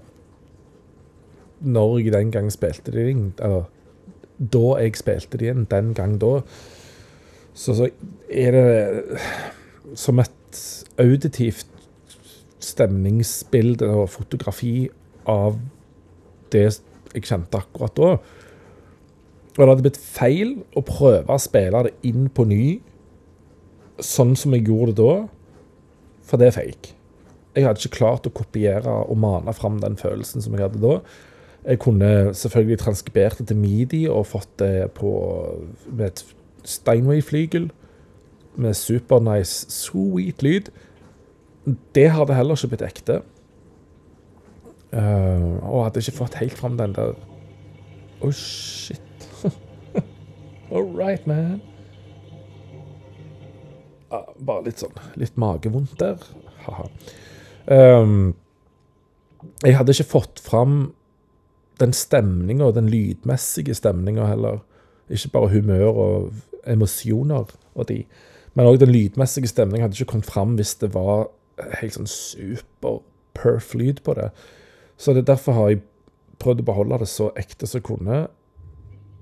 når 1.60 1.98
jeg 1.98 2.14
den 2.14 2.30
gang 2.32 2.48
spilte 2.48 2.94
de 2.94 3.02
inn. 3.10 3.26
Eller 3.36 3.66
da 4.40 4.78
jeg 4.80 4.96
spilte 4.96 5.36
de 5.36 5.50
inn, 5.52 5.66
den 5.68 5.92
gang 5.92 6.14
da. 6.22 6.38
Så, 7.54 7.74
så 7.74 7.88
er 8.30 8.56
det 8.56 9.18
som 9.98 10.20
et 10.22 10.60
auditivt 11.00 11.66
stemningsbilde 12.60 13.88
og 13.88 14.10
fotografi 14.12 14.90
av 15.28 15.56
det 16.52 16.66
jeg 17.14 17.24
kjente 17.26 17.58
akkurat 17.58 17.96
da. 17.96 18.12
Og 19.56 19.58
det 19.58 19.68
hadde 19.68 19.84
blitt 19.84 20.00
feil 20.00 20.54
å 20.78 20.84
prøve 20.86 21.34
å 21.34 21.42
spille 21.42 21.84
det 21.86 21.94
inn 22.06 22.28
på 22.32 22.46
ny, 22.48 22.64
sånn 24.00 24.36
som 24.38 24.54
jeg 24.56 24.68
gjorde 24.68 24.94
det 24.94 25.08
da, 25.08 25.16
for 26.30 26.40
det 26.40 26.50
er 26.50 26.56
fake. 26.56 26.94
Jeg 27.56 27.66
hadde 27.66 27.82
ikke 27.82 27.98
klart 27.98 28.28
å 28.28 28.34
kopiere 28.34 28.92
og 29.10 29.18
mane 29.18 29.52
fram 29.56 29.80
den 29.82 29.98
følelsen 29.98 30.44
som 30.44 30.54
jeg 30.54 30.68
hadde 30.68 30.82
da. 30.84 31.00
Jeg 31.66 31.80
kunne 31.82 32.30
selvfølgelig 32.36 32.78
transkribert 32.80 33.40
det 33.40 33.48
til 33.50 33.58
midi 33.60 34.04
og 34.08 34.28
fått 34.30 34.52
det 34.62 34.92
på, 34.96 35.10
med 35.90 36.06
et 36.06 36.22
Steinway-flygel 36.70 37.70
med 38.60 38.74
super 38.74 39.20
nice, 39.24 39.66
sweet 39.70 40.42
lyd. 40.42 40.70
Det 41.94 42.10
hadde 42.10 42.34
heller 42.34 42.58
ikke 42.58 42.74
blitt 42.74 42.86
ekte. 42.86 43.20
Uh, 44.90 45.60
og 45.70 45.84
hadde 45.86 46.02
ikke 46.02 46.18
fått 46.18 46.40
helt 46.40 46.58
fram 46.58 46.78
den 46.78 46.94
der 46.96 47.14
Oh, 48.20 48.32
shit. 48.32 49.00
All 50.70 50.84
right, 50.84 51.26
man. 51.26 51.62
Uh, 54.10 54.26
bare 54.44 54.66
litt 54.66 54.82
sånn 54.82 54.96
Litt 55.16 55.38
magevondt 55.40 55.94
der. 56.02 56.20
Haha. 56.66 56.88
Um, 57.70 58.34
jeg 59.62 59.76
hadde 59.78 59.94
ikke 59.94 60.10
fått 60.10 60.42
fram 60.42 60.90
den 61.80 61.94
stemninga, 61.96 62.72
den 62.76 62.90
lydmessige 62.92 63.76
stemninga 63.78 64.26
heller. 64.28 64.60
Ikke 65.08 65.30
bare 65.38 65.52
humør 65.54 65.88
og 65.94 66.42
emosjoner 66.66 67.52
og 67.74 67.88
de. 67.88 68.02
Men 68.54 68.66
òg 68.66 68.80
den 68.82 68.92
lydmessige 68.92 69.50
stemningen 69.50 69.86
hadde 69.86 69.98
ikke 69.98 70.12
kommet 70.14 70.30
fram 70.30 70.56
hvis 70.58 70.74
det 70.80 70.92
var 70.94 71.28
helt 71.80 71.96
sånn 71.96 72.10
super 72.10 73.00
perf 73.36 73.74
lyd 73.78 74.02
på 74.04 74.16
det. 74.18 74.30
Så 75.00 75.14
det, 75.16 75.26
derfor 75.28 75.56
har 75.56 75.70
jeg 75.70 75.82
prøvd 76.40 76.62
å 76.64 76.68
beholde 76.72 77.00
det 77.02 77.08
så 77.08 77.30
ekte 77.38 77.68
som 77.68 77.80
jeg 77.80 77.86
kunne. 77.88 78.20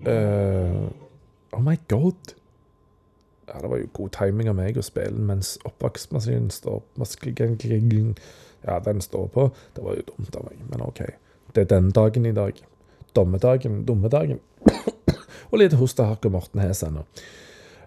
Uh, 0.07 0.89
oh 1.55 1.63
my 1.63 1.77
god! 1.91 2.35
Ja, 3.49 3.61
det 3.63 3.71
var 3.71 3.81
jo 3.81 3.91
god 3.97 4.13
timing 4.13 4.51
av 4.51 4.59
meg 4.59 4.77
å 4.77 4.85
spille 4.85 5.23
mens 5.31 5.57
oppvaskmaskinen 5.67 6.51
står 6.53 6.83
Ja, 8.67 8.79
den 8.85 9.01
står 9.01 9.31
på. 9.33 9.49
Det 9.75 9.85
var 9.85 9.97
jo 9.97 10.05
dumt 10.11 10.37
av 10.37 10.51
meg, 10.51 10.61
men 10.69 10.85
OK. 10.85 11.01
Det 11.55 11.65
er 11.65 11.71
den 11.71 11.91
dagen 11.97 12.27
i 12.29 12.35
dag. 12.37 12.59
Dommedagen, 13.17 13.85
dummedagen. 13.89 14.43
Og 15.51 15.63
litt 15.63 15.77
hostehakk 15.79 16.29
og 16.29 16.37
Morten 16.39 16.63
Hes 16.63 16.85
ennå. 16.87 17.07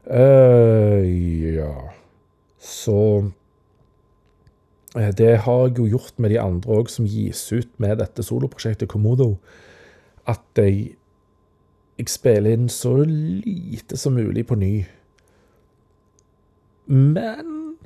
Uh, 0.01 1.05
ja 1.53 1.73
Så 2.57 2.97
Eh, 4.95 5.11
det 5.15 5.37
har 5.45 5.67
jeg 5.67 5.77
jo 5.77 5.87
gjort 5.87 6.19
med 6.19 6.33
de 6.33 6.39
andre 6.39 6.79
òg, 6.81 6.89
som 6.91 7.07
gis 7.07 7.45
ut 7.53 7.69
med 7.79 8.01
dette 8.01 8.23
soloprosjektet 8.25 8.89
Komodo. 8.91 9.37
At 10.27 10.43
jeg, 10.59 10.97
jeg 11.97 12.11
spiller 12.11 12.57
inn 12.57 12.67
så 12.71 12.97
lite 13.07 13.97
som 13.99 14.17
mulig 14.19 14.45
på 14.49 14.59
ny. 14.59 14.73
Men 16.91 17.77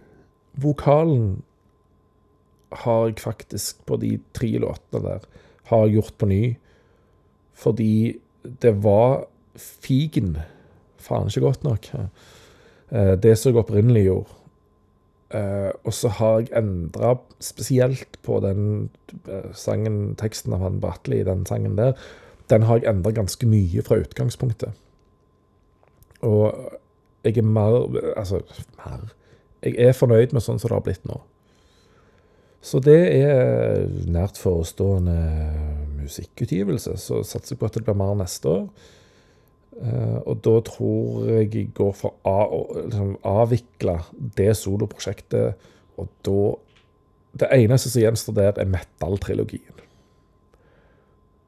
vokalen 0.57 1.43
har 2.85 3.05
jeg 3.11 3.21
faktisk, 3.21 3.85
på 3.85 3.99
de 4.01 4.17
tre 4.33 4.55
låtene 4.59 5.03
der, 5.05 5.29
har 5.69 5.85
jeg 5.85 5.99
gjort 5.99 6.17
på 6.17 6.29
ny. 6.31 6.43
Fordi 7.53 7.93
det 8.61 8.73
var 8.83 9.27
figen 9.57 10.35
faen 11.05 11.29
ikke 11.29 11.45
godt 11.45 11.63
nok. 11.63 11.91
Eh, 12.91 13.13
det 13.21 13.37
som 13.37 13.51
jeg 13.51 13.61
opprinnelig 13.61 14.07
gjorde. 14.07 14.41
Uh, 15.35 15.73
og 15.83 15.93
så 15.93 16.07
har 16.19 16.35
jeg 16.39 16.51
endra 16.55 17.15
spesielt 17.43 18.19
på 18.23 18.37
den 18.43 18.91
uh, 19.25 19.49
sangen, 19.57 20.13
teksten 20.15 20.53
av 20.53 20.61
han 20.61 20.77
Bratli, 20.79 21.23
den 21.25 21.41
sangen 21.49 21.79
der. 21.79 21.97
Den 22.49 22.67
har 22.69 22.77
jeg 22.77 22.91
endra 22.93 23.11
ganske 23.11 23.49
mye 23.49 23.81
fra 23.83 23.97
utgangspunktet. 23.99 24.77
Og 26.21 26.53
jeg 27.25 27.37
er 27.41 27.41
mer 27.41 27.97
Altså, 28.15 28.39
mer 28.77 29.09
Jeg 29.63 29.75
er 29.81 29.97
fornøyd 29.97 30.31
med 30.31 30.45
sånn 30.45 30.61
som 30.61 30.69
det 30.69 30.77
har 30.77 30.85
blitt 30.85 31.09
nå. 31.09 31.17
Så 32.61 32.79
det 32.79 33.01
er 33.17 33.89
nært 34.05 34.37
forestående 34.37 35.17
musikkutgivelse. 36.03 36.95
Så 37.01 37.23
satser 37.23 37.55
jeg 37.55 37.59
på 37.59 37.65
at 37.65 37.73
det 37.73 37.83
blir 37.83 37.97
mer 37.97 38.13
neste 38.15 38.49
år. 38.49 38.69
Uh, 39.75 40.21
og 40.23 40.39
da 40.45 40.53
tror 40.63 41.25
jeg 41.27 41.49
jeg 41.51 41.71
går 41.75 41.91
for 41.99 42.15
å 42.23 42.61
liksom, 42.77 43.17
avvikle 43.27 43.97
det 44.37 44.53
soloprosjektet. 44.55 45.67
Og 45.99 46.07
da 46.25 46.55
Det 47.35 47.49
eneste 47.51 47.89
som 47.91 47.99
gjenstår 47.99 48.33
der, 48.37 48.53
er 48.63 48.69
metal-trilogien. 48.71 49.81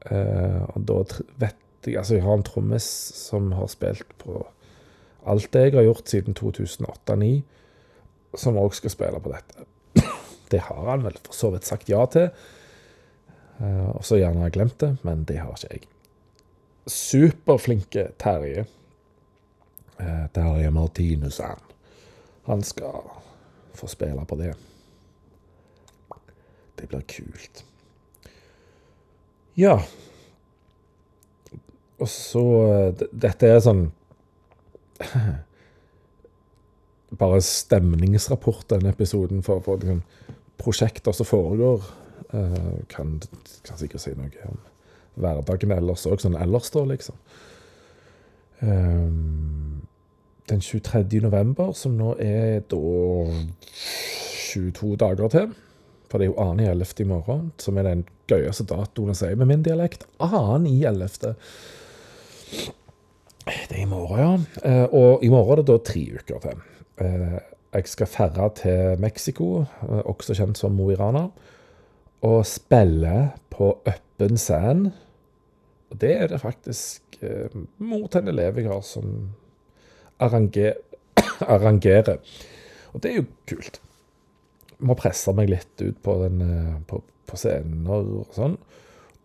Uh, 0.04 0.68
og 0.76 0.84
da 0.84 0.98
vet 1.40 1.56
jeg 1.86 1.96
Altså, 1.96 2.18
jeg 2.18 2.24
har 2.24 2.36
en 2.36 2.44
trommis 2.44 2.84
som 3.16 3.52
har 3.56 3.68
spilt 3.72 4.10
på 4.20 4.42
alt 5.28 5.48
det 5.52 5.62
jeg 5.64 5.74
har 5.78 5.86
gjort 5.86 6.10
siden 6.10 6.36
2008-2009, 6.36 7.42
som 8.36 8.58
òg 8.60 8.74
skal 8.76 8.92
spille 8.92 9.20
på 9.24 9.32
dette. 9.32 9.64
Det 10.52 10.60
har 10.64 10.90
han 10.90 11.04
vel 11.04 11.16
for 11.22 11.36
så 11.36 11.50
vidt 11.54 11.68
sagt 11.68 11.88
ja 11.88 12.04
til. 12.12 12.28
Eh, 13.60 13.88
og 13.90 14.04
så 14.06 14.18
gjerne 14.20 14.42
har 14.42 14.50
jeg 14.50 14.56
glemt 14.58 14.78
det, 14.80 14.90
men 15.04 15.24
det 15.28 15.40
har 15.42 15.56
ikke 15.56 15.74
jeg. 15.74 15.88
Superflinke 16.88 18.10
Terje. 18.18 18.66
Eh, 19.98 20.26
Terje 20.32 20.70
Martinussen. 20.70 21.60
Han 22.44 22.62
skal 22.62 23.10
få 23.74 23.86
spille 23.86 24.24
på 24.24 24.36
det. 24.36 24.54
Det 26.78 26.88
blir 26.88 27.00
kult. 27.00 27.64
Ja. 29.58 29.82
Og 31.98 32.08
så 32.08 32.42
Dette 33.10 33.48
er 33.50 33.60
sånn 33.62 33.88
Bare 37.18 37.40
stemningsrapport, 37.42 38.68
denne 38.70 38.92
episoden, 38.92 39.40
for, 39.42 39.62
for 39.64 39.80
liksom, 39.80 40.02
prosjekter 40.60 41.14
som 41.16 41.26
foregår. 41.26 41.86
Uh, 42.28 42.84
kan, 42.92 43.14
kan 43.64 43.78
sikkert 43.80 44.02
si 44.04 44.12
noe 44.12 44.50
om 44.50 44.58
hverdagen 45.18 45.74
ellers 45.74 46.06
òg, 46.08 46.22
sånn 46.22 46.38
ellers, 46.38 46.70
da, 46.74 46.84
liksom. 46.88 47.18
Ehm, 48.64 49.82
den 50.48 50.60
23. 50.64 51.20
november, 51.22 51.72
som 51.76 51.96
nå 51.98 52.14
er 52.18 52.62
da 52.70 52.78
22 54.48 54.96
dager 54.96 55.28
til 55.28 55.50
For 56.08 56.18
det 56.18 56.24
er 56.24 56.30
jo 56.30 56.40
2.11. 56.40 56.62
i 56.62 56.68
11. 56.70 57.00
i 57.00 57.04
morgen, 57.04 57.52
som 57.60 57.76
er 57.76 57.84
den 57.84 58.04
gøyeste 58.30 58.64
datoen 58.64 59.12
å 59.12 59.16
si 59.18 59.28
med 59.36 59.50
min 59.50 59.64
dialekt. 59.66 60.06
Annen 60.24 60.64
i 60.70 60.78
11. 60.88 61.34
Det 63.44 63.76
er 63.76 63.82
i 63.82 63.84
morgen, 63.90 64.16
ja. 64.16 64.30
Eh, 64.64 64.86
og 64.88 65.24
i 65.24 65.28
morgen 65.28 65.58
er 65.58 65.62
det 65.62 65.68
da 65.68 65.76
tre 65.84 66.04
uker 66.16 66.40
til. 66.46 66.62
Eh, 67.04 67.36
jeg 67.76 67.90
skal 67.92 68.08
ferre 68.08 68.48
til 68.56 68.96
Mexico, 69.04 69.66
eh, 69.82 70.00
også 70.08 70.34
kjent 70.38 70.56
som 70.56 70.72
Mo 70.72 70.88
i 70.90 70.96
Rana, 70.96 71.26
og 72.24 72.46
spille 72.46 73.32
på 73.52 73.74
Øppen 73.86 74.40
Sand. 74.40 74.90
Og 75.88 76.00
det 76.02 76.12
er 76.14 76.30
det 76.30 76.40
faktisk 76.42 77.20
eh, 77.24 77.52
mor 77.80 78.08
til 78.08 78.24
en 78.24 78.32
elev 78.34 78.60
jeg 78.60 78.70
har 78.70 78.82
som 78.84 79.12
arranger, 80.20 80.76
arrangerer. 81.54 82.18
Og 82.92 83.02
det 83.02 83.12
er 83.12 83.20
jo 83.22 83.28
kult. 83.48 83.80
Må 84.78 84.96
presse 84.98 85.32
meg 85.34 85.50
litt 85.50 85.82
ut 85.82 86.02
på, 86.04 86.18
den, 86.24 86.42
eh, 86.44 86.74
på, 86.90 87.00
på 87.28 87.40
scener 87.40 88.12
og 88.20 88.36
sånn. 88.36 88.58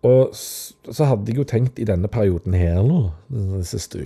Og 0.03 0.33
så 0.35 1.05
hadde 1.07 1.31
jeg 1.31 1.39
jo 1.39 1.45
tenkt 1.47 1.77
i 1.79 1.85
denne 1.87 2.09
perioden 2.11 2.55
her 2.59 2.81
nå, 2.83 3.05
disse 3.31 3.79
siste 3.79 4.01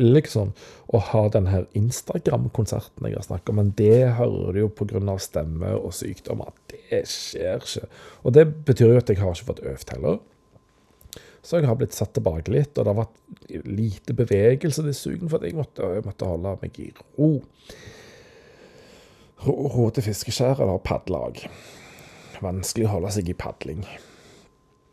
liksom, 0.00 0.54
å 0.88 1.00
ha 1.10 1.26
den 1.34 1.50
her 1.52 1.66
Instagram-konserten 1.76 3.04
jeg 3.04 3.18
har 3.18 3.26
snakket 3.26 3.52
om, 3.52 3.60
men 3.60 3.74
det 3.76 4.14
hører 4.16 4.56
du 4.56 4.62
jo 4.62 4.70
av 5.12 5.20
stemme 5.20 5.74
og 5.76 5.92
sykdom 5.92 6.40
at 6.46 6.72
det 6.72 7.02
skjer 7.10 7.60
ikke. 7.60 7.90
Og 8.24 8.32
det 8.38 8.46
betyr 8.64 8.94
jo 8.94 9.02
at 9.02 9.12
jeg 9.12 9.20
har 9.20 9.36
ikke 9.36 9.50
fått 9.50 9.64
øvd 9.74 9.92
heller. 9.92 10.18
Så 11.42 11.58
jeg 11.58 11.66
har 11.66 11.78
blitt 11.78 11.94
satt 11.96 12.12
tilbake 12.14 12.52
litt, 12.54 12.76
og 12.78 12.86
det 12.86 12.92
har 12.92 13.00
vært 13.00 13.66
lite 13.66 14.14
bevegelse 14.14 14.84
disse 14.86 15.10
ukene, 15.10 15.30
for 15.32 15.42
jeg 15.42 15.56
måtte, 15.58 15.88
jeg 15.96 16.04
måtte 16.06 16.28
holde 16.30 16.54
meg 16.62 16.78
i 16.78 16.88
ro. 17.18 17.30
Ro, 19.42 19.54
ro 19.74 19.88
til 19.90 20.06
fiskeskjær 20.06 20.62
eller 20.62 20.78
padlelag. 20.86 21.42
Vanskelig 22.42 22.86
å 22.86 22.92
holde 22.94 23.10
seg 23.16 23.32
i 23.32 23.34
padling. 23.38 23.82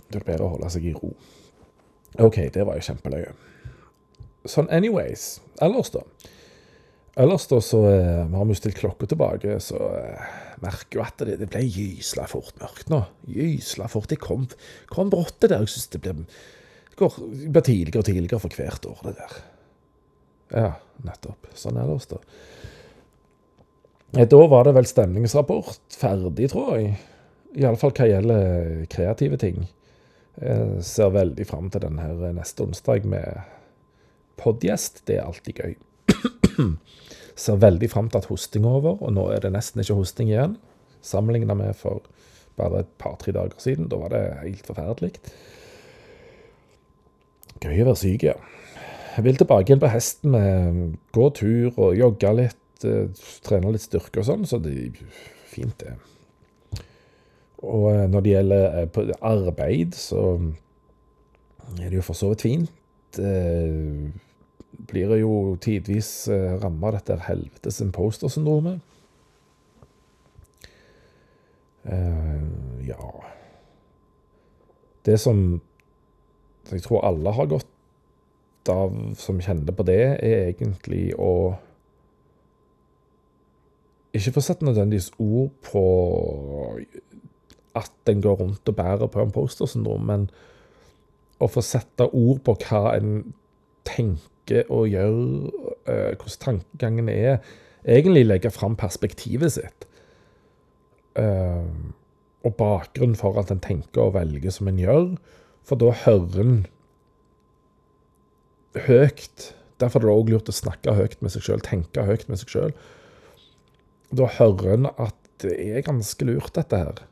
Det 0.10 0.24
er 0.24 0.26
bedre 0.26 0.48
å 0.48 0.56
holde 0.56 0.72
seg 0.74 0.90
i 0.90 0.96
ro. 0.98 1.14
OK, 2.18 2.42
det 2.56 2.66
var 2.66 2.80
jo 2.80 2.88
kjempeløye. 2.88 3.36
Sånn 4.50 4.72
anyways. 4.74 5.36
Ellers, 5.62 5.94
da. 5.94 6.02
Ellers 7.20 7.48
da 7.52 7.58
så 7.64 7.82
eh, 7.90 8.28
har 8.32 8.46
vi 8.48 8.56
stilt 8.56 8.78
klokka 8.80 9.10
tilbake, 9.12 9.58
så 9.64 9.80
eh, 9.98 10.28
merker 10.64 11.00
jo 11.02 11.04
at 11.04 11.20
det, 11.28 11.36
det 11.42 11.50
ble 11.52 11.66
gysla 11.66 12.24
fort 12.32 12.56
mørkt 12.62 12.92
nå. 12.94 13.02
Gysla 13.28 13.90
fort. 13.92 14.08
Det 14.12 14.20
kom, 14.24 14.46
kom 14.92 15.12
brått, 15.12 15.36
det 15.44 15.50
der. 15.52 15.66
Jeg 15.66 15.74
syns 15.74 15.90
det 15.98 16.02
blir 16.06 17.66
tidligere 17.66 18.00
og 18.04 18.08
tidligere 18.08 18.40
for 18.44 18.56
hvert 18.56 18.88
år, 18.88 19.02
det 19.10 19.16
der. 19.20 19.36
Ja, 20.50 20.70
nettopp. 21.06 21.50
Sånn 21.60 21.80
ellers, 21.82 22.08
da. 22.12 22.22
Eh, 24.16 24.24
Da 24.26 24.40
var 24.56 24.70
det 24.70 24.78
vel 24.80 24.88
stemningsrapport 24.90 26.00
ferdig, 26.00 26.50
tror 26.54 26.72
jeg. 26.78 26.96
Iallfall 27.60 27.94
hva 27.98 28.08
gjelder 28.08 28.86
kreative 28.94 29.38
ting. 29.42 29.66
Jeg 30.40 30.84
ser 30.88 31.12
veldig 31.12 31.46
fram 31.50 31.68
til 31.74 31.84
den 31.84 32.00
her 32.00 32.30
neste 32.38 32.64
onsdag 32.64 33.04
med 33.10 33.42
podgjest. 34.40 35.02
Det 35.10 35.18
er 35.20 35.28
alltid 35.28 35.60
gøy. 35.60 35.76
Ser 37.40 37.60
veldig 37.62 37.90
fram 37.92 38.10
til 38.12 38.22
at 38.22 38.30
hosting 38.30 38.66
er 38.66 38.78
over, 38.80 38.98
og 39.00 39.14
nå 39.16 39.30
er 39.34 39.44
det 39.44 39.54
nesten 39.56 39.82
ikke 39.84 39.98
hosting 39.98 40.32
igjen. 40.32 40.58
Sammenligna 41.06 41.56
med 41.56 41.78
for 41.80 42.04
bare 42.60 42.84
et 42.84 42.92
par-tre 43.00 43.32
dager 43.36 43.62
siden. 43.64 43.88
Da 43.92 44.00
var 44.02 44.12
det 44.14 44.24
helt 44.44 44.68
forferdelig. 44.68 45.14
Gøy 47.60 47.82
å 47.84 47.90
være 47.90 48.00
syk, 48.00 48.26
ja. 48.28 48.36
Jeg 49.16 49.26
vil 49.26 49.40
tilbake 49.40 49.72
igjen 49.72 49.82
på 49.82 49.92
hesten 49.92 50.32
med 50.36 50.98
gå 51.16 51.26
tur 51.36 51.74
og 51.76 51.98
jogge 51.98 52.32
litt, 52.38 52.86
eh, 52.88 53.10
trene 53.44 53.74
litt 53.74 53.84
styrke 53.84 54.22
og 54.22 54.28
sånn, 54.28 54.46
så 54.48 54.62
det 54.64 54.76
er 54.76 55.02
fint, 55.50 55.84
det. 55.84 55.96
Og 57.68 57.90
eh, 57.92 58.06
når 58.08 58.24
det 58.24 58.36
gjelder 58.36 58.78
eh, 58.84 59.14
arbeid, 59.28 59.98
så 59.98 60.24
er 61.80 61.90
det 61.90 62.00
jo 62.00 62.06
for 62.06 62.16
så 62.16 62.32
vidt 62.32 62.46
fint. 62.48 62.76
Eh, 64.80 64.86
Blir 64.88 65.18
jo 65.18 65.58
tidvis 65.62 66.28
eh, 66.28 66.56
ramma 66.62 66.88
av 66.88 66.94
dette 66.94 67.20
helvetes 67.28 67.82
imposter-syndromet. 67.82 68.80
Uh, 71.90 72.84
ja 72.84 73.06
Det 75.06 75.16
som 75.18 75.62
jeg 76.70 76.84
tror 76.84 77.06
alle 77.08 77.32
har 77.32 77.48
godt 77.50 78.70
av, 78.70 78.92
som 79.16 79.40
kjenner 79.42 79.74
på 79.74 79.86
det, 79.88 80.20
er 80.20 80.50
egentlig 80.52 81.16
å 81.18 81.56
ikke 84.14 84.36
få 84.36 84.44
sett 84.44 84.62
nødvendigvis 84.62 85.12
ord 85.18 85.56
på 85.66 85.86
at 87.80 88.12
en 88.12 88.22
går 88.22 88.38
rundt 88.44 88.70
og 88.70 88.76
bærer 88.76 89.08
på 89.08 89.24
imposter-syndrom, 89.24 90.06
men 90.06 90.30
å 91.40 91.48
få 91.48 91.64
sette 91.66 92.10
ord 92.12 92.44
på 92.46 92.58
hva 92.68 92.98
en 92.98 93.34
tenker 93.88 94.39
og 94.70 94.90
gjør, 94.90 95.20
uh, 95.90 96.12
hvordan 96.16 96.42
tankegangene 96.46 97.16
er. 97.16 97.38
Egentlig 97.86 98.26
legge 98.26 98.52
fram 98.52 98.76
perspektivet 98.80 99.56
sitt. 99.56 99.88
Uh, 101.20 101.66
og 102.48 102.56
bakgrunnen 102.56 103.18
for 103.20 103.38
at 103.40 103.52
en 103.52 103.62
tenker 103.64 104.08
og 104.08 104.16
velger 104.16 104.54
som 104.56 104.70
en 104.72 104.80
gjør. 104.80 105.14
For 105.68 105.80
da 105.80 105.92
hører 106.06 106.44
en 106.44 106.60
høyt. 108.88 109.52
Derfor 109.80 110.02
er 110.02 110.08
det 110.08 110.16
òg 110.16 110.32
lurt 110.34 110.52
å 110.52 110.56
snakke 110.56 110.96
høyt 110.96 111.20
med 111.24 111.34
seg 111.34 111.46
sjøl, 111.46 111.64
tenke 111.64 112.06
høyt 112.08 112.28
med 112.30 112.42
seg 112.42 112.54
sjøl. 112.54 112.74
Da 114.16 114.28
hører 114.40 114.76
en 114.76 114.90
at 114.96 115.16
det 115.44 115.56
er 115.56 115.86
ganske 115.86 116.26
lurt, 116.28 116.52
dette 116.56 116.80
her. 116.80 117.04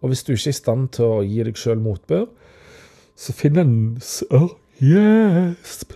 Og 0.00 0.12
hvis 0.12 0.24
du 0.24 0.32
ikke 0.32 0.48
er 0.48 0.54
i 0.54 0.60
stand 0.60 0.88
til 0.96 1.10
å 1.10 1.24
gi 1.24 1.44
deg 1.44 1.58
sjøl 1.60 1.80
motbør, 1.80 2.26
så 3.16 3.34
finner 3.36 3.64
en 3.64 4.50
Gjesp. 4.80 5.94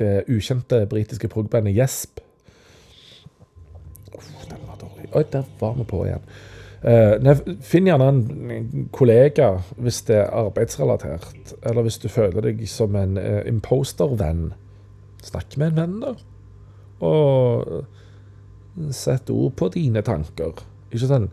Det 0.00 0.24
ukjente 0.32 0.86
britiske 0.88 1.28
progbandet 1.28 1.76
Gjesp. 1.76 2.22
Den 4.48 4.64
var 4.66 4.78
dårlig. 4.80 5.10
Oi, 5.12 5.24
der 5.32 5.44
var 5.60 5.76
vi 5.76 5.84
på 5.84 6.04
igjen. 6.06 6.24
Eh, 6.80 7.40
finn 7.60 7.88
gjerne 7.90 8.06
en 8.08 8.88
kollega 8.96 9.50
hvis 9.76 10.00
det 10.08 10.16
er 10.22 10.32
arbeidsrelatert, 10.32 11.52
eller 11.60 11.84
hvis 11.84 12.00
du 12.00 12.08
føler 12.08 12.48
deg 12.48 12.62
som 12.68 12.96
en 12.96 13.18
uh, 13.20 13.42
imposter-venn. 13.48 14.54
Snakk 15.20 15.58
med 15.60 15.74
en 15.74 15.80
venn, 15.82 15.98
da. 16.00 16.14
Og 17.04 17.84
sett 18.96 19.30
ord 19.30 19.52
på 19.60 19.68
dine 19.74 20.02
tanker. 20.02 20.64
Ikke 20.90 21.06
sånn 21.06 21.30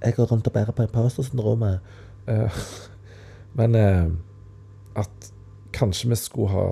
'Jeg 0.00 0.14
går 0.16 0.30
rundt 0.30 0.46
og 0.46 0.52
bærer 0.52 0.72
på 0.72 0.82
imposter-syndromet'. 0.82 1.80
Eh, 2.28 2.60
men 3.58 3.74
eh, 3.74 4.10
at 4.96 5.32
kanskje 5.72 6.08
vi 6.08 6.14
skulle 6.14 6.48
ha 6.48 6.66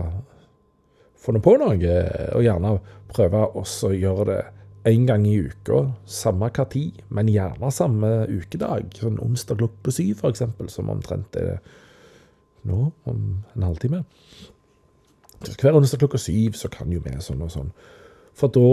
funnet 1.28 1.44
på 1.44 1.56
noe, 1.60 1.96
og 2.34 2.44
gjerne 2.44 2.78
prøve 3.12 3.44
å 3.56 3.64
gjøre 3.94 4.28
det 4.28 4.40
en 4.88 5.08
gang 5.08 5.24
i 5.28 5.38
uka, 5.42 5.82
samme 6.08 6.48
hva 6.54 6.64
tid, 6.70 7.02
men 7.12 7.30
gjerne 7.32 7.72
samme 7.74 8.12
ukedag. 8.30 8.94
Sånn 8.96 9.18
onsdag 9.22 9.60
klokka 9.60 9.92
syv, 9.92 10.22
eksempel, 10.28 10.70
som 10.72 10.92
omtrent 10.92 11.36
er 11.36 11.58
nå, 12.68 12.88
om 13.08 13.18
en 13.54 13.66
halvtime. 13.66 14.04
Hver 15.44 15.76
onsdag 15.78 16.00
klokka 16.02 16.20
syv 16.22 16.56
så 16.58 16.70
kan 16.72 16.90
jo 16.92 17.02
vi 17.04 17.12
sånn 17.22 17.44
og 17.44 17.52
sånn. 17.52 17.68
For 18.38 18.52
da 18.54 18.70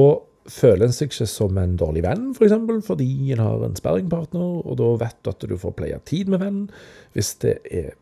føler 0.51 0.87
en 0.87 0.93
seg 0.93 1.09
ikke 1.09 1.27
som 1.29 1.57
en 1.57 1.75
dårlig 1.79 2.05
venn, 2.05 2.29
f.eks., 2.29 2.37
for 2.37 2.47
eksempel, 2.47 2.81
fordi 2.85 3.09
en 3.33 3.43
har 3.43 3.65
en 3.65 3.77
sparringpartner, 3.77 4.61
og 4.61 4.79
da 4.79 4.91
vet 5.01 5.19
du 5.25 5.31
at 5.33 5.45
du 5.49 5.55
får 5.61 5.77
pleie 5.77 5.99
tid 6.05 6.31
med 6.31 6.43
vennen. 6.45 6.67
Hvis 7.17 7.33
det 7.41 7.57
er 7.65 7.93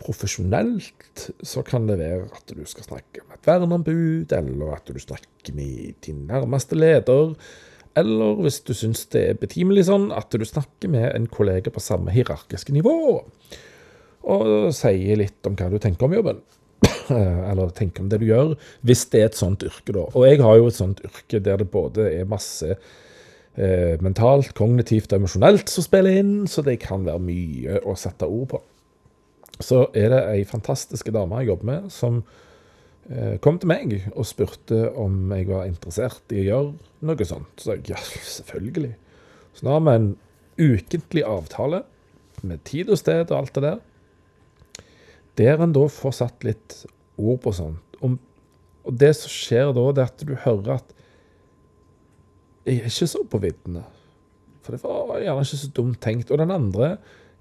profesjonelt, 0.00 1.26
så 1.44 1.62
kan 1.66 1.88
det 1.88 1.98
være 2.00 2.28
at 2.36 2.54
du 2.56 2.62
skal 2.68 2.86
snakke 2.86 3.24
med 3.26 3.38
et 3.38 3.48
verneombud, 3.48 4.32
eller 4.36 4.76
at 4.76 4.88
du 4.88 5.00
snakker 5.00 5.56
med 5.56 5.98
din 6.06 6.24
nærmeste 6.28 6.78
leder, 6.78 7.34
eller 7.98 8.38
hvis 8.44 8.60
du 8.66 8.72
syns 8.76 9.04
det 9.12 9.22
er 9.26 9.40
betimelig 9.40 9.88
sånn, 9.88 10.10
at 10.14 10.30
du 10.30 10.46
snakker 10.46 10.92
med 10.92 11.08
en 11.10 11.26
kollega 11.30 11.72
på 11.74 11.82
samme 11.82 12.14
hierarkiske 12.14 12.74
nivå, 12.74 12.94
og 14.30 14.72
sier 14.76 15.18
litt 15.18 15.48
om 15.48 15.56
hva 15.58 15.70
du 15.72 15.78
tenker 15.82 16.06
om 16.06 16.16
jobben. 16.18 16.40
Eller 17.50 17.72
tenker 17.76 18.04
om 18.04 18.10
det 18.12 18.20
du 18.22 18.28
gjør, 18.28 18.54
hvis 18.86 19.06
det 19.12 19.20
er 19.20 19.30
et 19.30 19.38
sånt 19.38 19.64
yrke, 19.66 19.94
da. 19.96 20.04
Og 20.14 20.26
jeg 20.28 20.40
har 20.44 20.58
jo 20.58 20.68
et 20.70 20.76
sånt 20.76 21.00
yrke 21.04 21.40
der 21.44 21.60
det 21.60 21.70
både 21.72 22.06
er 22.12 22.28
masse 22.28 22.68
eh, 22.70 23.96
mentalt, 24.04 24.52
kognitivt 24.56 25.12
og 25.12 25.22
emosjonelt 25.22 25.72
som 25.72 25.86
spiller 25.86 26.20
inn, 26.20 26.34
så 26.48 26.64
det 26.66 26.78
kan 26.84 27.04
være 27.08 27.24
mye 27.24 27.80
å 27.84 27.96
sette 27.98 28.28
ord 28.28 28.52
på. 28.54 28.62
Så 29.60 29.86
er 29.96 30.12
det 30.12 30.20
ei 30.30 30.44
fantastisk 30.48 31.10
dame 31.12 31.42
jeg 31.42 31.52
jobber 31.52 31.68
med, 31.68 31.90
som 31.92 32.22
Eh, 33.10 33.38
kom 33.42 33.56
til 33.58 33.70
meg 33.72 33.94
og 34.12 34.26
spurte 34.28 34.84
om 34.94 35.32
jeg 35.34 35.48
var 35.48 35.66
interessert 35.66 36.30
i 36.30 36.44
å 36.44 36.46
gjøre 36.46 37.08
noe 37.08 37.26
sånt. 37.26 37.54
Så 37.58 37.74
jeg 37.74 37.94
ja, 37.94 37.98
selvfølgelig. 38.36 38.92
Så 39.56 39.66
nå 39.66 39.74
har 39.74 39.82
vi 39.86 39.94
en 39.96 40.10
ukentlig 40.60 41.24
avtale 41.26 41.82
med 42.46 42.62
tid 42.68 42.92
og 42.92 43.00
sted 43.00 43.24
og 43.24 43.38
alt 43.40 43.56
det 43.56 43.64
der. 43.66 43.80
Der 45.40 45.64
en 45.64 45.74
da 45.74 45.86
får 45.90 46.18
satt 46.20 46.46
litt 46.46 46.84
ord 47.18 47.40
på 47.42 47.54
sånt. 47.56 47.98
og 48.00 48.18
det 48.96 49.10
som 49.18 49.28
skjer 49.28 49.74
da, 49.76 49.82
det 49.92 50.06
at 50.06 50.22
du 50.24 50.32
hører 50.40 50.78
at 50.78 50.94
jeg 52.64 52.78
er 52.80 52.88
ikke 52.88 53.08
så 53.10 53.24
på 53.28 53.40
viddene. 53.42 53.82
For 54.62 54.76
det 54.76 54.80
var 54.84 55.20
gjerne 55.20 55.44
ikke 55.44 55.58
så 55.64 55.70
dumt 55.74 56.00
tenkt. 56.00 56.30
Og 56.30 56.38
den 56.38 56.52
andre 56.54 56.94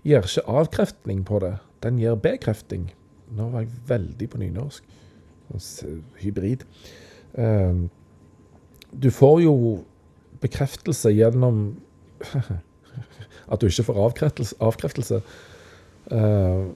gir 0.03 0.25
ikke 0.25 0.49
avkreftning 0.49 1.21
på 1.27 1.39
det. 1.43 1.55
Den 1.83 1.99
gir 1.99 2.17
bekrefting. 2.19 2.89
Nå 3.35 3.49
var 3.53 3.63
jeg 3.63 3.77
veldig 3.87 4.29
på 4.29 4.41
nynorsk 4.41 4.83
hybrid. 6.19 6.65
Ehm, 7.37 7.89
du 8.91 9.09
får 9.11 9.41
jo 9.43 9.55
bekreftelse 10.41 11.11
gjennom 11.13 11.79
at 13.51 13.61
du 13.61 13.67
ikke 13.67 13.87
får 13.89 14.01
avkreftelse. 14.59 15.21
Ehm, 16.11 16.75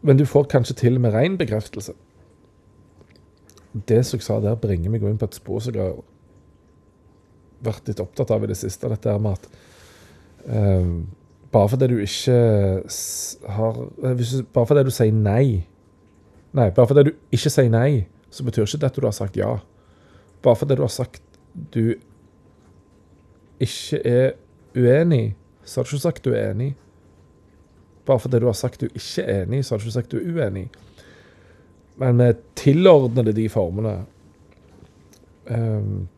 men 0.00 0.18
du 0.18 0.26
får 0.26 0.50
kanskje 0.52 0.74
til 0.74 0.96
og 0.96 1.00
med 1.00 1.14
ren 1.14 1.38
bekreftelse. 1.38 1.92
Det 3.88 4.04
som 4.06 4.18
jeg 4.18 4.24
sa 4.24 4.38
der, 4.40 4.56
bringer 4.56 4.90
meg 4.90 5.02
inn 5.02 5.18
på 5.18 5.28
et 5.28 5.36
spor 5.36 5.60
som 5.62 5.74
jeg 5.74 5.82
har 5.82 5.98
vært 7.64 7.90
litt 7.90 8.00
opptatt 8.00 8.30
av 8.30 8.44
i 8.44 8.50
det 8.50 8.56
siste. 8.58 8.88
Dette 8.90 9.16
med 9.18 9.36
at 9.36 9.48
uh, 10.48 11.02
bare 11.52 11.68
fordi 11.68 11.86
du 11.88 11.98
ikke 12.02 12.38
har 13.48 13.78
Bare 14.52 14.66
fordi 14.66 14.84
du 14.84 14.90
sier 14.92 15.12
nei 15.12 15.64
Nei, 16.52 16.70
bare 16.70 16.88
fordi 16.88 17.04
du 17.08 17.12
ikke 17.32 17.50
sier 17.52 17.68
nei, 17.72 18.06
så 18.32 18.44
betyr 18.44 18.64
ikke 18.64 18.80
det 18.80 18.88
at 18.88 18.96
du 18.96 19.04
har 19.04 19.14
sagt 19.16 19.36
ja. 19.36 19.58
Bare 20.42 20.56
fordi 20.56 20.78
du 20.78 20.82
har 20.82 20.92
sagt 20.92 21.22
du 21.74 21.94
ikke 23.60 24.00
er 24.06 24.32
uenig, 24.76 25.36
så 25.64 25.80
har 25.80 25.84
du 25.84 25.92
ikke 25.92 26.02
sagt 26.06 26.24
du 26.24 26.32
er 26.32 26.52
enig. 26.52 26.70
Bare 28.06 28.18
fordi 28.18 28.40
du 28.40 28.46
har 28.46 28.56
sagt 28.56 28.80
du 28.80 28.86
ikke 28.88 29.24
er 29.24 29.42
enig, 29.44 29.64
så 29.64 29.74
har 29.74 29.82
du 29.82 29.88
ikke 29.88 29.96
sagt 29.98 30.12
du 30.12 30.18
er 30.20 30.30
uenig. 30.32 30.68
Men 32.00 32.22
vi 32.22 32.32
tilordner 32.56 33.26
det 33.26 33.36
de 33.36 33.48
formene. 33.52 33.94
Um, 35.50 36.08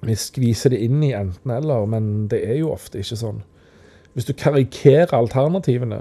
vi 0.00 0.16
skviser 0.16 0.72
det 0.72 0.80
inn 0.86 1.02
i 1.04 1.12
enten-eller, 1.16 1.86
men 1.90 2.28
det 2.32 2.40
er 2.46 2.60
jo 2.62 2.72
ofte 2.72 3.02
ikke 3.02 3.18
sånn. 3.20 3.42
Hvis 4.14 4.26
du 4.26 4.32
karikerer 4.34 5.14
alternativene, 5.14 6.00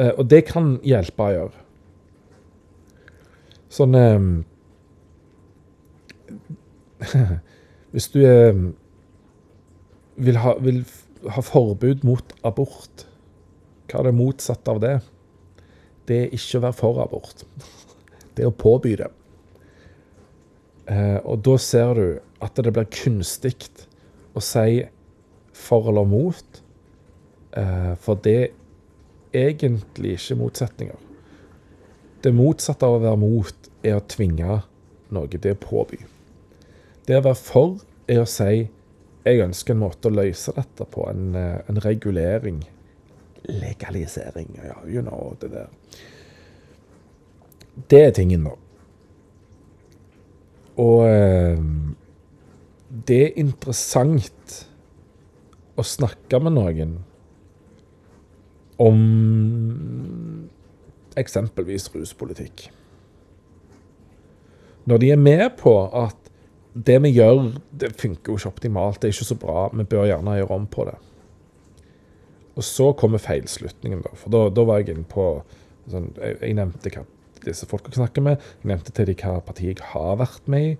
uh, 0.00 0.12
og 0.16 0.26
det 0.30 0.44
kan 0.50 0.76
hjelpe 0.84 1.22
å 1.22 1.34
gjøre 1.34 1.62
Sånn 3.76 3.96
eh, 3.98 4.20
Hvis 7.92 8.08
du 8.14 8.20
eh, 8.24 8.60
vil, 10.16 10.38
ha, 10.40 10.54
vil 10.62 10.84
ha 11.34 11.42
forbud 11.44 12.04
mot 12.06 12.34
abort, 12.46 13.06
hva 13.90 14.00
er 14.00 14.08
det 14.08 14.16
motsatte 14.16 14.72
av 14.72 14.80
det? 14.82 14.96
Det 16.06 16.18
er 16.22 16.34
ikke 16.36 16.60
å 16.60 16.64
være 16.66 16.78
for 16.78 17.02
abort. 17.04 17.44
Det 18.36 18.44
er 18.44 18.50
å 18.50 18.58
påby 18.60 18.90
det. 19.00 19.06
Eh, 20.92 21.18
og 21.24 21.40
da 21.46 21.54
ser 21.56 21.96
du 21.96 22.08
at 22.44 22.58
det 22.60 22.72
blir 22.76 22.84
kunstig 22.92 23.54
å 24.36 24.42
si 24.44 24.82
for 25.56 25.88
eller 25.90 26.06
mot, 26.08 26.62
eh, 27.56 27.94
for 28.00 28.20
det 28.24 28.36
er 29.32 29.48
egentlig 29.48 30.16
ikke 30.16 30.38
motsetninger. 30.40 31.02
Det 32.24 32.34
motsatte 32.34 32.86
av 32.86 32.98
å 32.98 33.02
være 33.04 33.20
mot 33.20 33.70
er 33.86 33.98
å 33.98 34.06
tvinge 34.08 34.60
noe. 35.14 35.28
Det 35.28 35.52
er 35.52 35.60
påby. 35.60 35.98
Det 37.06 37.18
å 37.18 37.24
være 37.28 37.38
for 37.40 37.78
er 38.08 38.22
å 38.22 38.30
si 38.30 38.66
jeg 39.26 39.42
ønsker 39.42 39.74
en 39.74 39.82
måte 39.82 40.06
å 40.06 40.14
løse 40.14 40.54
dette 40.54 40.86
på. 40.86 41.08
En, 41.10 41.34
eh, 41.34 41.58
en 41.68 41.80
regulering. 41.82 42.62
Legalisering. 43.48 44.60
Ja, 44.62 44.78
you 44.86 45.02
know, 45.02 45.36
det 45.40 45.50
der. 45.50 45.66
Det 47.90 48.04
er 48.04 48.10
tingen, 48.10 48.44
da. 48.44 48.54
Og 50.76 51.08
eh, 51.08 51.58
det 53.08 53.20
er 53.24 53.38
interessant 53.40 54.68
å 55.76 55.84
snakke 55.84 56.40
med 56.42 56.56
noen 56.56 56.96
om 58.80 59.00
eksempelvis 61.16 61.88
ruspolitikk. 61.94 62.68
Når 64.86 65.02
de 65.02 65.10
er 65.10 65.20
med 65.20 65.48
på 65.58 65.74
at 65.96 66.30
det 66.76 66.98
vi 67.02 67.14
gjør, 67.16 67.56
det 67.72 67.94
funker 67.96 68.32
jo 68.32 68.38
ikke 68.38 68.52
optimalt, 68.52 69.00
det 69.00 69.08
er 69.08 69.16
ikke 69.16 69.30
så 69.32 69.38
bra, 69.40 69.68
vi 69.72 69.86
bør 69.88 70.10
gjerne 70.10 70.36
gjøre 70.36 70.58
om 70.60 70.66
på 70.70 70.84
det. 70.86 70.96
Og 72.56 72.64
så 72.64 72.90
kommer 72.96 73.20
feilslutningen, 73.20 74.02
da. 74.04 74.12
For 74.16 74.32
da, 74.32 74.46
da 74.52 74.64
var 74.68 74.80
jeg 74.80 74.94
inne 74.94 75.08
på 75.08 75.26
sånn, 75.92 76.12
jeg, 76.16 76.36
jeg, 76.40 76.56
nevnte 76.56 76.92
hva 76.92 77.04
disse 77.44 77.68
folka 77.68 77.92
snakker 77.94 78.24
med. 78.24 78.46
Jeg 78.62 78.70
nevnte 78.72 78.94
til 78.96 79.08
de 79.08 79.16
hva 79.20 79.38
partiet 79.44 79.80
jeg 79.80 79.90
har 79.92 80.20
vært 80.20 80.48
med 80.52 80.70
i. 80.70 80.76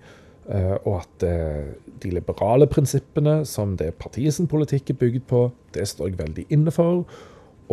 Uh, 0.47 0.77
og 0.87 1.01
at 1.01 1.23
uh, 1.27 1.71
de 2.03 2.11
liberale 2.13 2.67
prinsippene 2.71 3.41
som 3.45 3.73
det 3.79 3.93
partiet 3.99 4.33
sin 4.33 4.47
politikk 4.47 4.93
er 4.93 4.99
bygd 5.01 5.25
på, 5.27 5.41
det 5.75 5.87
står 5.89 6.11
jeg 6.11 6.19
veldig 6.21 6.45
inne 6.55 6.71
for. 6.71 7.03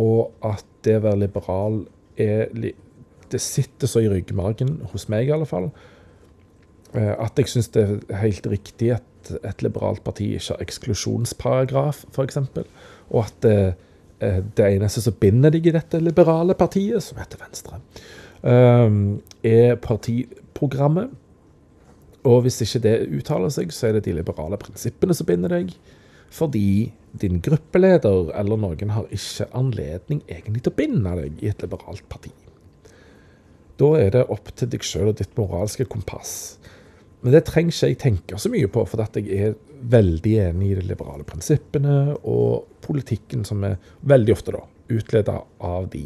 Og 0.01 0.33
at 0.43 0.65
det 0.85 0.97
å 0.99 1.05
være 1.05 1.23
liberal 1.25 1.85
er 2.19 2.49
Det 3.31 3.41
sitter 3.41 3.89
så 3.89 4.03
i 4.03 4.09
ryggmargen, 4.09 4.81
hos 4.91 5.07
meg 5.09 5.27
i 5.27 5.31
alle 5.33 5.47
fall, 5.49 5.71
eh, 6.93 7.11
at 7.17 7.39
jeg 7.41 7.49
syns 7.49 7.71
det 7.73 7.81
er 7.83 8.19
helt 8.21 8.45
riktig 8.47 8.91
at 8.93 9.31
et 9.49 9.63
liberalt 9.65 10.03
parti 10.05 10.27
ikke 10.35 10.53
har 10.53 10.61
eksklusjonsparagraf, 10.61 12.03
f.eks. 12.13 12.37
Og 13.09 13.17
at 13.23 13.39
det, 13.41 13.57
eh, 14.21 14.39
det 14.55 14.67
eneste 14.77 15.01
som 15.01 15.17
binder 15.19 15.49
deg 15.49 15.65
i 15.67 15.73
dette 15.73 15.99
liberale 15.99 16.53
partiet, 16.53 17.01
som 17.03 17.17
heter 17.17 17.41
Venstre, 17.41 17.81
eh, 18.43 18.93
er 19.43 19.75
partiprogrammet. 19.81 21.09
Og 22.25 22.41
hvis 22.45 22.61
ikke 22.65 22.81
det 22.81 22.95
uttaler 23.19 23.53
seg, 23.53 23.73
så 23.73 23.89
er 23.89 23.97
det 23.97 24.07
de 24.07 24.15
liberale 24.17 24.57
prinsippene 24.61 25.15
som 25.17 25.27
binder 25.29 25.53
deg. 25.53 25.73
Fordi 26.33 26.91
din 27.21 27.39
gruppeleder 27.43 28.31
eller 28.35 28.59
noen 28.59 28.91
har 28.95 29.11
ikke 29.13 29.47
anledning 29.55 30.23
egentlig 30.27 30.65
til 30.65 30.73
å 30.73 30.79
binde 30.79 31.13
deg 31.21 31.43
i 31.45 31.51
et 31.51 31.61
liberalt 31.63 32.03
parti. 32.11 32.33
Da 33.79 33.91
er 33.99 34.11
det 34.15 34.25
opp 34.31 34.49
til 34.55 34.71
deg 34.71 34.83
sjøl 34.87 35.11
og 35.11 35.19
ditt 35.19 35.35
moralske 35.37 35.85
kompass. 35.91 36.57
Men 37.21 37.33
det 37.33 37.45
trenger 37.47 37.73
ikke 37.73 37.89
jeg 37.91 38.01
tenke 38.01 38.39
så 38.41 38.51
mye 38.53 38.69
på, 38.71 38.83
for 38.87 39.01
at 39.03 39.17
jeg 39.19 39.29
er 39.33 39.55
veldig 39.95 40.33
enig 40.49 40.71
i 40.71 40.77
de 40.79 40.85
liberale 40.89 41.25
prinsippene 41.27 42.15
og 42.21 42.67
politikken 42.85 43.45
som 43.47 43.63
er 43.67 43.79
veldig 44.07 44.35
ofte 44.35 44.53
da, 44.55 44.61
utleda 44.93 45.39
av 45.65 45.89
de. 45.93 46.05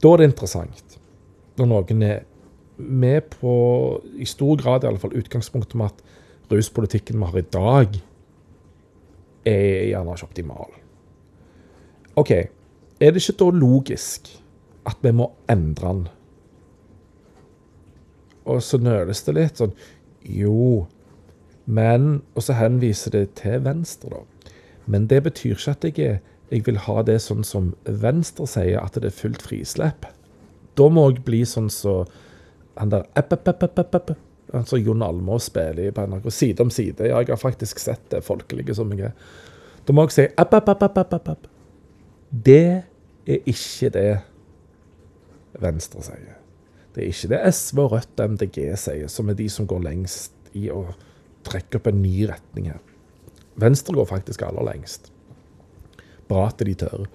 Da 0.00 0.12
er 0.12 0.22
det 0.22 0.30
interessant 0.32 0.96
når 1.56 1.70
noen 1.72 2.02
er 2.04 2.24
med 2.76 3.30
på, 3.32 3.52
i 4.16 4.26
stor 4.28 4.56
grad 4.60 4.84
i 4.84 4.90
alle 4.90 5.00
fall, 5.00 5.16
utgangspunktet 5.16 5.76
med 5.78 5.86
at 5.86 6.52
ruspolitikken 6.52 7.18
vi 7.18 7.30
har 7.30 7.38
i 7.38 7.46
dag, 7.52 7.96
er 9.46 9.86
gjerne 9.92 10.16
ikke 10.16 10.26
optimal. 10.26 10.76
OK, 12.16 12.30
er 13.00 13.12
det 13.12 13.22
ikke 13.22 13.38
da 13.44 13.50
logisk 13.52 14.30
at 14.86 15.02
vi 15.02 15.12
må 15.14 15.30
endre 15.50 15.88
den? 15.88 16.06
Og 18.46 18.62
så 18.62 18.78
nøles 18.78 19.24
det 19.26 19.34
litt 19.34 19.58
sånn 19.58 19.72
Jo, 20.22 20.86
men 21.66 22.22
Og 22.34 22.44
så 22.46 22.54
henviser 22.54 23.10
det 23.10 23.34
til 23.40 23.64
Venstre, 23.64 24.10
da. 24.10 24.52
Men 24.86 25.08
det 25.10 25.24
betyr 25.24 25.56
ikke 25.56 25.72
at 25.74 25.84
jeg, 25.98 26.20
jeg 26.50 26.62
vil 26.66 26.78
ha 26.78 27.02
det 27.02 27.18
sånn 27.24 27.42
som 27.44 27.72
Venstre 27.84 28.46
sier, 28.46 28.78
at 28.78 28.94
det 28.94 29.10
er 29.10 29.16
fullt 29.18 29.42
frislepp. 29.42 30.06
Da 30.78 30.86
må 30.88 31.08
jeg 31.10 31.24
bli 31.26 31.42
sånn 31.42 31.66
som 31.70 32.06
så, 32.06 32.25
han 32.76 32.92
der 32.92 33.06
app, 33.16 33.32
app, 33.32 33.94
app, 33.94 34.10
Altså 34.54 34.78
Jon 34.78 35.02
Almaas 35.02 35.48
spiller 35.50 35.90
på 35.92 36.06
NRK 36.06 36.30
side 36.30 36.62
om 36.62 36.70
side. 36.70 37.08
Ja, 37.08 37.18
jeg 37.18 37.32
har 37.32 37.40
faktisk 37.40 37.80
sett 37.82 38.04
det 38.10 38.22
folkelige 38.24 38.74
som 38.78 38.92
jeg 38.94 39.08
er. 39.08 39.14
Da 39.86 39.94
må 39.94 40.04
jeg 40.06 40.14
si 40.14 40.26
app, 40.38 40.54
app, 40.54 40.68
app, 40.68 40.82
app, 40.82 40.98
app, 41.14 41.28
app. 41.28 41.48
Det 42.30 42.82
er 43.26 43.50
ikke 43.50 43.90
det 43.94 44.08
Venstre 45.60 46.02
sier. 46.04 46.36
Det 46.94 47.02
er 47.04 47.12
ikke 47.12 47.30
det 47.32 47.40
SV, 47.52 47.80
Rødt 47.92 48.20
og 48.22 48.34
MDG 48.36 48.58
sier, 48.80 49.08
som 49.12 49.30
er 49.30 49.38
de 49.38 49.48
som 49.52 49.66
går 49.68 49.82
lengst 49.84 50.32
i 50.56 50.68
å 50.72 50.82
trekke 51.46 51.80
opp 51.80 51.90
en 51.90 52.00
ny 52.02 52.26
retning 52.28 52.70
her. 52.70 52.82
Venstre 53.60 53.94
går 53.96 54.08
faktisk 54.10 54.44
aller 54.44 54.66
lengst. 54.68 55.10
Bra 56.28 56.48
at 56.50 56.62
de 56.66 56.74
tør. 56.76 57.06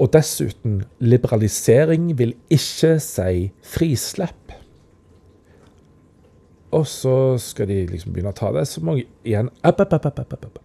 Og 0.00 0.08
dessuten, 0.14 0.82
liberalisering 1.00 2.10
vil 2.18 2.34
ikke 2.50 2.96
si 3.02 3.50
frislepp. 3.66 4.54
Og 6.72 6.86
så 6.88 7.36
skal 7.42 7.68
de 7.68 7.82
liksom 7.90 8.14
begynne 8.14 8.32
å 8.32 8.36
ta 8.36 8.48
det, 8.56 8.64
så 8.68 8.80
må 8.80 8.96
jeg 8.96 9.10
igjen 9.28 9.50
app, 9.60 9.82
app, 9.84 10.06
app. 10.08 10.60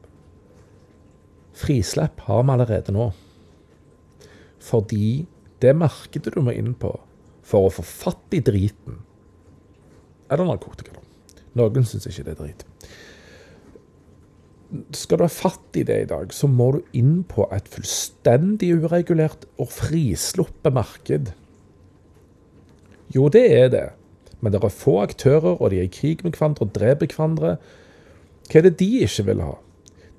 Frislepp 1.58 2.24
har 2.30 2.46
vi 2.46 2.54
allerede 2.54 2.96
nå. 2.96 3.10
Fordi 4.64 5.26
det 5.62 5.76
markedet 5.76 6.34
du 6.34 6.40
må 6.46 6.56
inn 6.56 6.74
på 6.78 6.94
for 7.48 7.68
å 7.68 7.74
få 7.74 7.84
fatt 7.84 8.36
i 8.36 8.44
driten, 8.44 9.02
er 10.28 10.40
det 10.40 10.48
narkotika. 10.48 10.96
Noen 11.58 11.86
syns 11.88 12.08
ikke 12.10 12.26
det 12.28 12.34
er 12.36 12.42
drit. 12.42 12.66
Skal 14.92 15.20
du 15.20 15.24
ha 15.24 15.32
fatt 15.32 15.78
i 15.80 15.86
det 15.88 15.98
i 16.04 16.08
dag, 16.10 16.34
så 16.36 16.50
må 16.52 16.72
du 16.76 16.98
inn 16.98 17.22
på 17.30 17.46
et 17.56 17.70
fullstendig 17.72 18.74
uregulert 18.82 19.46
og 19.62 19.70
frisluppet 19.72 20.76
marked. 20.76 21.32
Jo, 23.16 23.30
det 23.32 23.46
er 23.56 23.70
det. 23.72 23.86
Men 24.42 24.54
det 24.54 24.60
er 24.62 24.74
få 24.74 25.00
aktører, 25.06 25.56
og 25.56 25.72
de 25.72 25.80
er 25.80 25.88
i 25.88 25.94
krig 25.94 26.24
med 26.24 26.36
hverandre 26.36 26.68
og 26.68 26.74
dreper 26.76 27.14
hverandre. 27.14 27.56
Hva 28.48 28.60
er 28.60 28.68
det 28.68 28.76
de 28.82 28.90
ikke 29.06 29.26
vil 29.30 29.46
ha? 29.46 29.56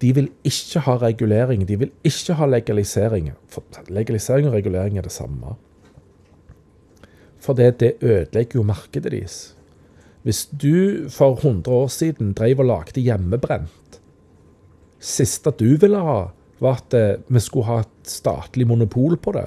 De 0.01 0.15
vil 0.15 0.29
ikke 0.47 0.83
ha 0.87 0.97
regulering. 1.03 1.67
De 1.69 1.79
vil 1.79 1.93
ikke 2.07 2.39
ha 2.39 2.47
legalisering. 2.47 3.33
For 3.51 3.65
legalisering 3.93 4.49
og 4.49 4.57
regulering 4.57 4.99
er 4.99 5.07
det 5.07 5.13
samme. 5.15 5.57
For 7.39 7.55
det, 7.55 7.81
det 7.81 7.97
ødelegger 8.03 8.61
jo 8.61 8.67
markedet 8.67 9.13
deres. 9.13 9.55
Hvis 10.23 10.47
du 10.47 11.09
for 11.09 11.37
100 11.37 11.71
år 11.71 11.87
siden 11.89 12.33
drev 12.33 12.59
og 12.61 12.67
lagde 12.67 13.01
hjemmebrent 13.01 13.88
Siste 14.99 15.53
du 15.59 15.77
ville 15.79 16.01
ha, 16.03 16.21
var 16.59 16.81
at 16.81 16.95
eh, 16.97 17.21
vi 17.31 17.43
skulle 17.43 17.69
ha 17.69 17.81
et 17.85 18.11
statlig 18.11 18.67
monopol 18.67 19.17
på 19.23 19.35
det. 19.37 19.47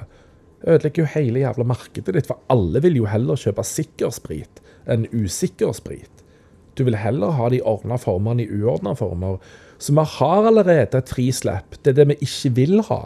Ødelegger 0.62 1.02
jo 1.02 1.12
hele 1.16 1.42
jævla 1.42 1.66
markedet 1.66 2.14
ditt, 2.14 2.28
for 2.28 2.40
alle 2.52 2.80
vil 2.84 3.00
jo 3.02 3.08
heller 3.10 3.40
kjøpe 3.40 3.64
sikker 3.66 4.12
sprit 4.14 4.62
enn 4.90 5.06
usikker 5.12 5.74
sprit. 5.76 6.22
Du 6.78 6.84
vil 6.86 6.96
heller 6.96 7.34
ha 7.36 7.50
de 7.52 7.60
ordna 7.68 7.98
formene 8.00 8.44
i 8.44 8.62
uordna 8.62 8.94
former. 8.96 9.42
Så 9.78 9.92
vi 9.92 10.04
har 10.16 10.46
allerede 10.48 10.98
et 10.98 11.10
frislepp. 11.12 11.76
Det 11.82 11.92
er 11.92 11.98
det 12.00 12.08
vi 12.12 12.16
ikke 12.24 12.52
vil 12.56 12.80
ha. 12.88 13.00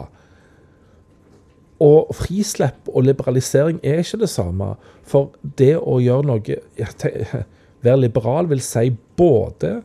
Og 1.83 2.13
frislepp 2.15 2.87
og 2.89 3.05
liberalisering 3.05 3.81
er 3.83 4.01
ikke 4.01 4.21
det 4.23 4.31
samme. 4.31 4.71
For 5.05 5.35
det 5.59 5.75
å 5.77 5.99
gjøre 6.01 6.29
noe 6.31 6.59
Være 7.85 8.01
liberal 8.01 8.47
vil 8.49 8.61
si 8.65 8.89
både 9.19 9.75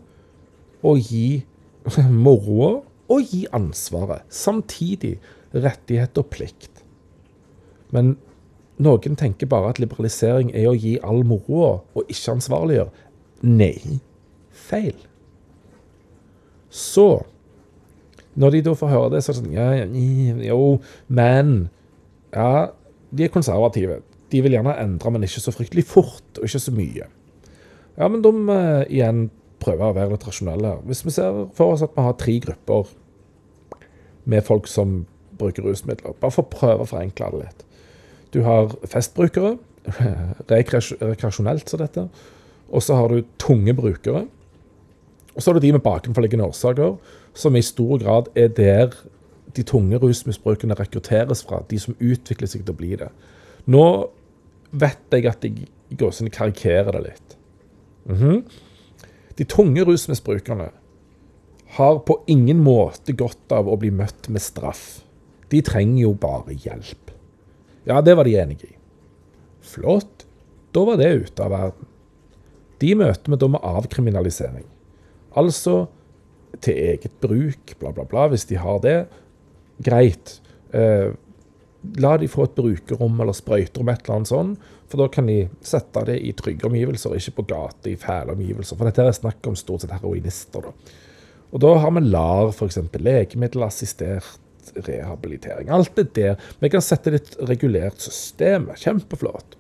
å 0.81 0.95
gi 0.97 1.43
moroa 2.27 2.73
og 3.13 3.31
gi 3.31 3.47
ansvaret. 3.53 4.27
Samtidig 4.33 5.19
rettighet 5.53 6.19
og 6.21 6.29
plikt. 6.33 6.83
Men 7.93 8.17
noen 8.83 9.19
tenker 9.19 9.51
bare 9.51 9.73
at 9.73 9.81
liberalisering 9.83 10.53
er 10.57 10.71
å 10.71 10.77
gi 10.77 10.97
all 11.05 11.23
moroa 11.29 11.81
og 11.83 12.13
ikke 12.13 12.39
ansvarliggjøre. 12.39 13.09
Nei. 13.43 14.01
Feil. 14.53 14.97
Så 16.73 17.27
Når 18.35 18.51
de 18.51 18.61
da 18.65 18.73
får 18.73 18.89
høre 18.89 19.09
det, 19.13 19.19
så 19.21 19.29
er 19.29 19.35
det 19.35 19.41
sånn 19.43 19.53
ja, 19.53 20.47
Jo, 20.47 20.79
men 21.13 21.69
Ja, 22.33 22.73
de 23.13 23.27
er 23.27 23.33
konservative. 23.33 23.99
De 24.33 24.41
vil 24.41 24.55
gjerne 24.57 24.73
endre, 24.81 25.11
men 25.13 25.27
ikke 25.27 25.43
så 25.45 25.53
fryktelig 25.53 25.85
fort, 25.85 26.39
og 26.39 26.47
ikke 26.47 26.63
så 26.65 26.73
mye. 26.73 27.11
Ja, 27.99 28.09
men 28.09 28.23
de 28.25 28.31
uh, 28.49 28.87
igjen 28.89 29.27
prøver 29.63 29.89
å 29.89 29.97
være 29.97 30.15
litt 30.15 30.27
rasjonelle. 30.27 30.77
Hvis 30.89 31.05
vi 31.07 31.15
ser 31.15 31.45
for 31.57 31.75
oss 31.75 31.85
at 31.85 31.95
vi 31.97 32.05
har 32.07 32.19
tre 32.21 32.37
grupper 32.45 32.91
med 34.25 34.45
folk 34.47 34.69
som 34.71 35.03
bruker 35.39 35.65
rusmidler, 35.67 36.15
bare 36.21 36.35
for 36.35 36.45
å 36.45 36.53
prøve 36.53 36.85
å 36.85 36.91
forenkle 36.91 37.31
det 37.33 37.43
litt. 37.43 37.65
Du 38.35 38.43
har 38.47 38.75
festbrukere, 38.89 39.57
rekreasjonelt 40.53 41.69
som 41.69 41.83
dette. 41.83 42.07
Og 42.73 42.85
så 42.85 42.97
har 42.97 43.13
du 43.13 43.27
tunge 43.43 43.75
brukere. 43.77 44.27
Og 45.33 45.43
så 45.43 45.51
har 45.51 45.59
du 45.59 45.65
de 45.65 45.73
med 45.75 45.85
bakenforliggende 45.85 46.47
årsaker, 46.49 46.97
som 47.35 47.57
i 47.57 47.65
stor 47.65 47.99
grad 48.03 48.31
er 48.39 48.53
der 48.53 48.97
de 49.57 49.65
tunge 49.69 49.99
rusmisbrukene 50.01 50.77
rekrutteres 50.79 51.45
fra. 51.45 51.63
De 51.69 51.79
som 51.81 51.97
utvikler 52.01 52.49
seg 52.49 52.65
til 52.65 52.75
å 52.75 52.79
bli 52.79 52.97
det. 53.01 53.09
Nå 53.73 53.85
vet 54.73 55.13
jeg 55.13 55.29
at 55.29 55.45
jeg 55.45 55.67
i 55.93 55.99
gåsene 56.01 56.33
karikerer 56.33 56.93
det 56.97 57.03
litt. 57.09 57.37
Mm 58.09 58.17
-hmm. 58.17 58.43
De 59.39 59.47
tunge 59.49 59.85
rusmisbrukerne 59.89 60.71
har 61.77 61.99
på 62.05 62.19
ingen 62.29 62.61
måte 62.65 63.15
godt 63.17 63.53
av 63.55 63.71
å 63.71 63.79
bli 63.81 63.91
møtt 63.95 64.29
med 64.29 64.45
straff. 64.45 65.03
De 65.53 65.63
trenger 65.65 66.03
jo 66.05 66.13
bare 66.21 66.57
hjelp. 66.57 67.13
Ja, 67.89 68.01
det 68.05 68.15
var 68.19 68.29
de 68.29 68.37
enige 68.41 68.69
i. 68.69 68.77
Flott. 69.65 70.27
Da 70.73 70.85
var 70.89 71.01
det 71.01 71.11
ute 71.25 71.45
av 71.45 71.53
verden. 71.53 71.89
De 72.83 72.95
møter 72.99 73.33
vi 73.33 73.39
da 73.39 73.49
med 73.53 73.65
avkriminalisering. 73.73 74.65
Altså 75.39 75.87
til 76.61 76.77
eget 76.77 77.15
bruk, 77.23 77.75
bla, 77.81 77.93
bla, 77.95 78.05
bla, 78.09 78.27
hvis 78.33 78.45
de 78.51 78.59
har 78.61 78.81
det. 78.85 78.97
Greit. 79.85 80.39
Eh, 80.77 81.13
la 81.99 82.17
de 82.19 82.29
få 82.31 82.47
et 82.47 82.57
brukerrom 82.57 83.21
eller 83.21 83.37
sprøyterom, 83.37 83.91
et 83.91 84.05
eller 84.05 84.17
annet 84.17 84.31
sånt. 84.31 84.69
For 84.93 85.01
da 85.01 85.09
kan 85.09 85.29
de 85.31 85.39
sette 85.65 86.05
det 86.09 86.19
i 86.21 86.35
trygge 86.37 86.69
omgivelser, 86.69 87.17
ikke 87.17 87.39
på 87.41 87.47
gata 87.55 87.91
i 87.91 87.97
fæle 88.01 88.37
omgivelser. 88.37 88.77
For 88.77 88.89
dette 88.89 89.07
er 89.09 89.17
snakk 89.17 89.49
om 89.49 89.57
stort 89.59 89.85
sett 89.85 89.95
heroinister. 89.97 90.69
da. 90.69 91.01
Og 91.53 91.61
da 91.65 91.73
har 91.83 91.93
vi 91.97 92.05
LAR, 92.05 92.53
f.eks. 92.53 92.79
Legemiddelassistert 92.97 94.39
rehabilitering. 94.87 95.69
Alt 95.69 95.97
det 95.97 96.15
der. 96.15 96.37
Vi 96.61 96.71
kan 96.73 96.85
sette 96.85 97.11
det 97.11 97.21
i 97.21 97.25
et 97.25 97.37
regulert 97.51 98.01
system. 98.01 98.71
Kjempeflott. 98.79 99.59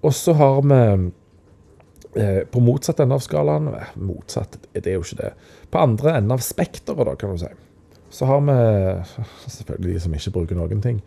Og 0.00 0.14
så 0.16 0.32
har 0.36 0.60
vi 0.64 0.80
eh, 2.20 2.42
på 2.48 2.62
motsatt 2.64 3.00
ende 3.04 3.16
av 3.16 3.24
skalaen 3.24 3.68
eh, 3.74 3.96
Motsatt, 4.00 4.56
det 4.72 4.86
er 4.86 4.96
jo 4.96 5.04
ikke 5.04 5.20
det. 5.20 5.32
På 5.70 5.84
andre 5.84 6.16
enden 6.16 6.36
av 6.36 6.44
spekteret, 6.44 7.18
kan 7.20 7.36
du 7.36 7.42
si. 7.42 7.52
Så 8.10 8.26
har 8.26 8.42
vi 8.42 8.56
selvfølgelig 9.46 9.94
de 9.94 10.02
som 10.02 10.14
ikke 10.14 10.34
bruker 10.34 10.58
noen 10.58 10.82
ting. 10.82 10.98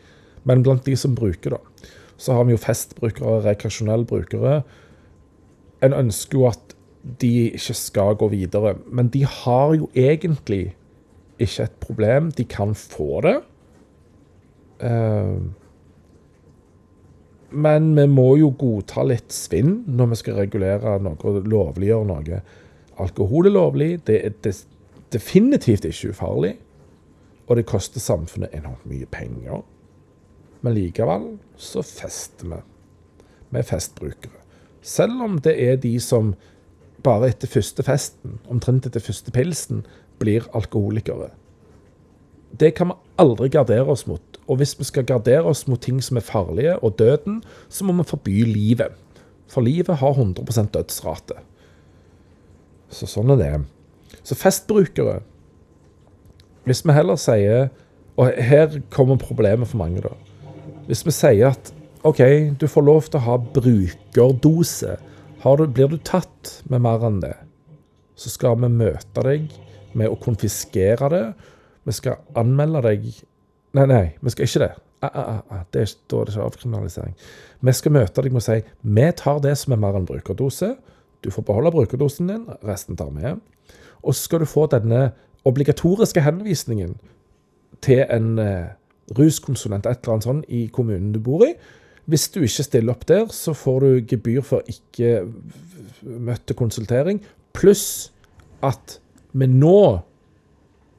Men 0.47 0.63
blant 0.63 0.85
de 0.85 0.95
som 0.99 1.15
bruker, 1.15 1.57
da 1.57 1.89
så 2.23 2.37
har 2.37 2.47
vi 2.47 2.55
jo 2.55 2.61
festbrukere, 2.61 3.41
rekreasjonelle 3.43 4.07
brukere. 4.07 4.61
En 5.83 5.95
ønsker 5.97 6.39
jo 6.39 6.47
at 6.47 6.75
de 7.21 7.31
ikke 7.49 7.75
skal 7.75 8.15
gå 8.19 8.29
videre, 8.31 8.77
men 8.87 9.09
de 9.11 9.25
har 9.27 9.73
jo 9.75 9.89
egentlig 9.95 10.75
ikke 11.39 11.65
et 11.65 11.75
problem. 11.83 12.31
De 12.31 12.45
kan 12.47 12.75
få 12.75 13.21
det. 13.25 13.35
Uh, 14.83 15.41
men 17.51 17.91
vi 17.97 18.07
må 18.09 18.29
jo 18.39 18.53
godta 18.57 19.03
litt 19.05 19.33
svinn 19.35 19.83
når 19.87 20.13
vi 20.13 20.21
skal 20.23 20.39
regulere 20.39 20.95
noe 21.03 21.19
og 21.19 21.49
lovliggjøre 21.49 22.07
noe. 22.09 22.39
Alkohol 23.03 23.49
er 23.49 23.57
lovlig. 23.57 23.89
Det 24.07 24.21
er 24.25 24.55
definitivt 25.13 25.85
ikke 25.85 26.13
ufarlig. 26.15 26.55
Og 27.47 27.59
det 27.59 27.67
koster 27.67 27.99
samfunnet 27.99 28.53
enormt 28.55 28.85
mye 28.87 29.07
penger. 29.11 29.63
Men 30.63 30.77
likevel 30.77 31.27
så 31.59 31.83
fester 31.83 32.47
vi 32.53 32.61
med 33.53 33.67
festbrukere. 33.67 34.39
Selv 34.83 35.21
om 35.23 35.37
det 35.43 35.53
er 35.63 35.79
de 35.79 35.95
som 36.03 36.33
bare 37.03 37.29
etter 37.31 37.51
første 37.51 37.83
festen, 37.83 38.39
omtrent 38.51 38.87
etter 38.87 39.03
første 39.03 39.31
pilsen, 39.35 39.83
blir 40.19 40.47
alkoholikere. 40.55 41.29
Det 42.59 42.73
kan 42.77 42.91
vi 42.91 42.99
aldri 43.19 43.49
gardere 43.51 43.91
oss 43.91 44.05
mot. 44.07 44.21
Og 44.47 44.59
hvis 44.59 44.75
vi 44.79 44.87
skal 44.87 45.07
gardere 45.07 45.43
oss 45.49 45.65
mot 45.67 45.81
ting 45.81 45.99
som 46.03 46.19
er 46.19 46.25
farlige, 46.27 46.77
og 46.79 46.97
døden, 46.99 47.41
så 47.69 47.85
må 47.85 47.95
vi 47.99 48.07
forby 48.07 48.43
livet. 48.47 48.95
For 49.47 49.61
livet 49.61 49.99
har 49.99 50.15
100% 50.15 50.71
dødsrate. 50.73 51.39
Så 52.93 53.09
sånn 53.09 53.33
er 53.33 53.41
det. 53.41 53.53
Så 54.23 54.37
festbrukere 54.37 55.21
Hvis 56.63 56.83
vi 56.85 56.95
heller 56.95 57.19
sier 57.19 57.69
Og 58.17 58.29
her 58.37 58.79
kommer 58.93 59.17
problemet 59.17 59.67
for 59.67 59.81
mange, 59.81 60.03
da. 60.05 60.11
Hvis 60.85 61.01
vi 61.05 61.11
sier 61.15 61.49
at 61.49 61.71
OK, 62.05 62.19
du 62.59 62.67
får 62.67 62.83
lov 62.83 63.07
til 63.07 63.17
å 63.17 63.23
ha 63.25 63.37
brukerdose. 63.55 64.97
Du, 65.43 65.63
blir 65.65 65.89
du 65.89 65.97
tatt 65.97 66.51
med 66.69 66.83
mer 66.83 67.01
enn 67.07 67.17
det, 67.23 67.33
så 68.15 68.29
skal 68.31 68.59
vi 68.61 68.69
møte 68.71 69.23
deg 69.25 69.47
med 69.97 70.11
å 70.11 70.19
konfiskere 70.19 71.09
det. 71.11 71.23
Vi 71.87 71.95
skal 71.95 72.21
anmelde 72.39 72.83
deg 72.85 73.07
Nei, 73.73 73.87
nei, 73.89 74.03
vi 74.21 74.29
skal 74.29 74.45
ikke 74.45 74.59
det. 74.61 74.73
Ah, 75.01 75.09
ah, 75.09 75.29
ah, 75.31 75.37
ah 75.49 75.61
det 75.73 75.81
er, 75.81 75.93
da 76.11 76.19
er 76.19 76.27
det 76.27 76.35
ikke 76.35 76.43
avkriminalisering. 76.45 77.15
Vi 77.65 77.73
skal 77.73 77.95
møte 77.95 78.21
deg 78.21 78.35
med 78.35 78.43
å 78.43 78.45
si 78.45 78.59
vi 78.99 79.07
tar 79.17 79.39
det 79.41 79.55
som 79.57 79.73
er 79.73 79.79
mer 79.81 79.97
enn 79.97 80.05
brukerdose. 80.05 80.75
Du 81.25 81.31
får 81.33 81.47
beholde 81.47 81.71
brukerdosen 81.73 82.29
din, 82.29 82.43
resten 82.61 82.99
tar 82.99 83.09
vi. 83.15 83.31
Og 84.03 84.13
så 84.13 84.27
skal 84.27 84.43
du 84.43 84.51
få 84.51 84.67
denne 84.69 85.07
obligatoriske 85.45 86.21
henvisningen 86.23 86.95
til 87.83 88.05
en 88.07 88.39
eh, 88.39 88.73
ruskonsulent, 89.17 89.85
et 89.85 90.03
eller 90.03 90.15
annet 90.15 90.27
sånt, 90.27 90.45
i 90.47 90.67
kommunen 90.73 91.11
du 91.13 91.19
bor 91.23 91.43
i. 91.45 91.53
Hvis 92.05 92.29
du 92.31 92.41
ikke 92.43 92.65
stiller 92.67 92.95
opp 92.95 93.05
der, 93.07 93.27
så 93.31 93.53
får 93.55 93.79
du 93.79 93.89
gebyr 94.07 94.41
for 94.43 94.63
ikke 94.67 95.23
møtt 96.03 96.51
konsultering, 96.59 97.21
Pluss 97.53 98.11
at 98.65 98.97
vi 99.37 99.47
nå 99.49 100.01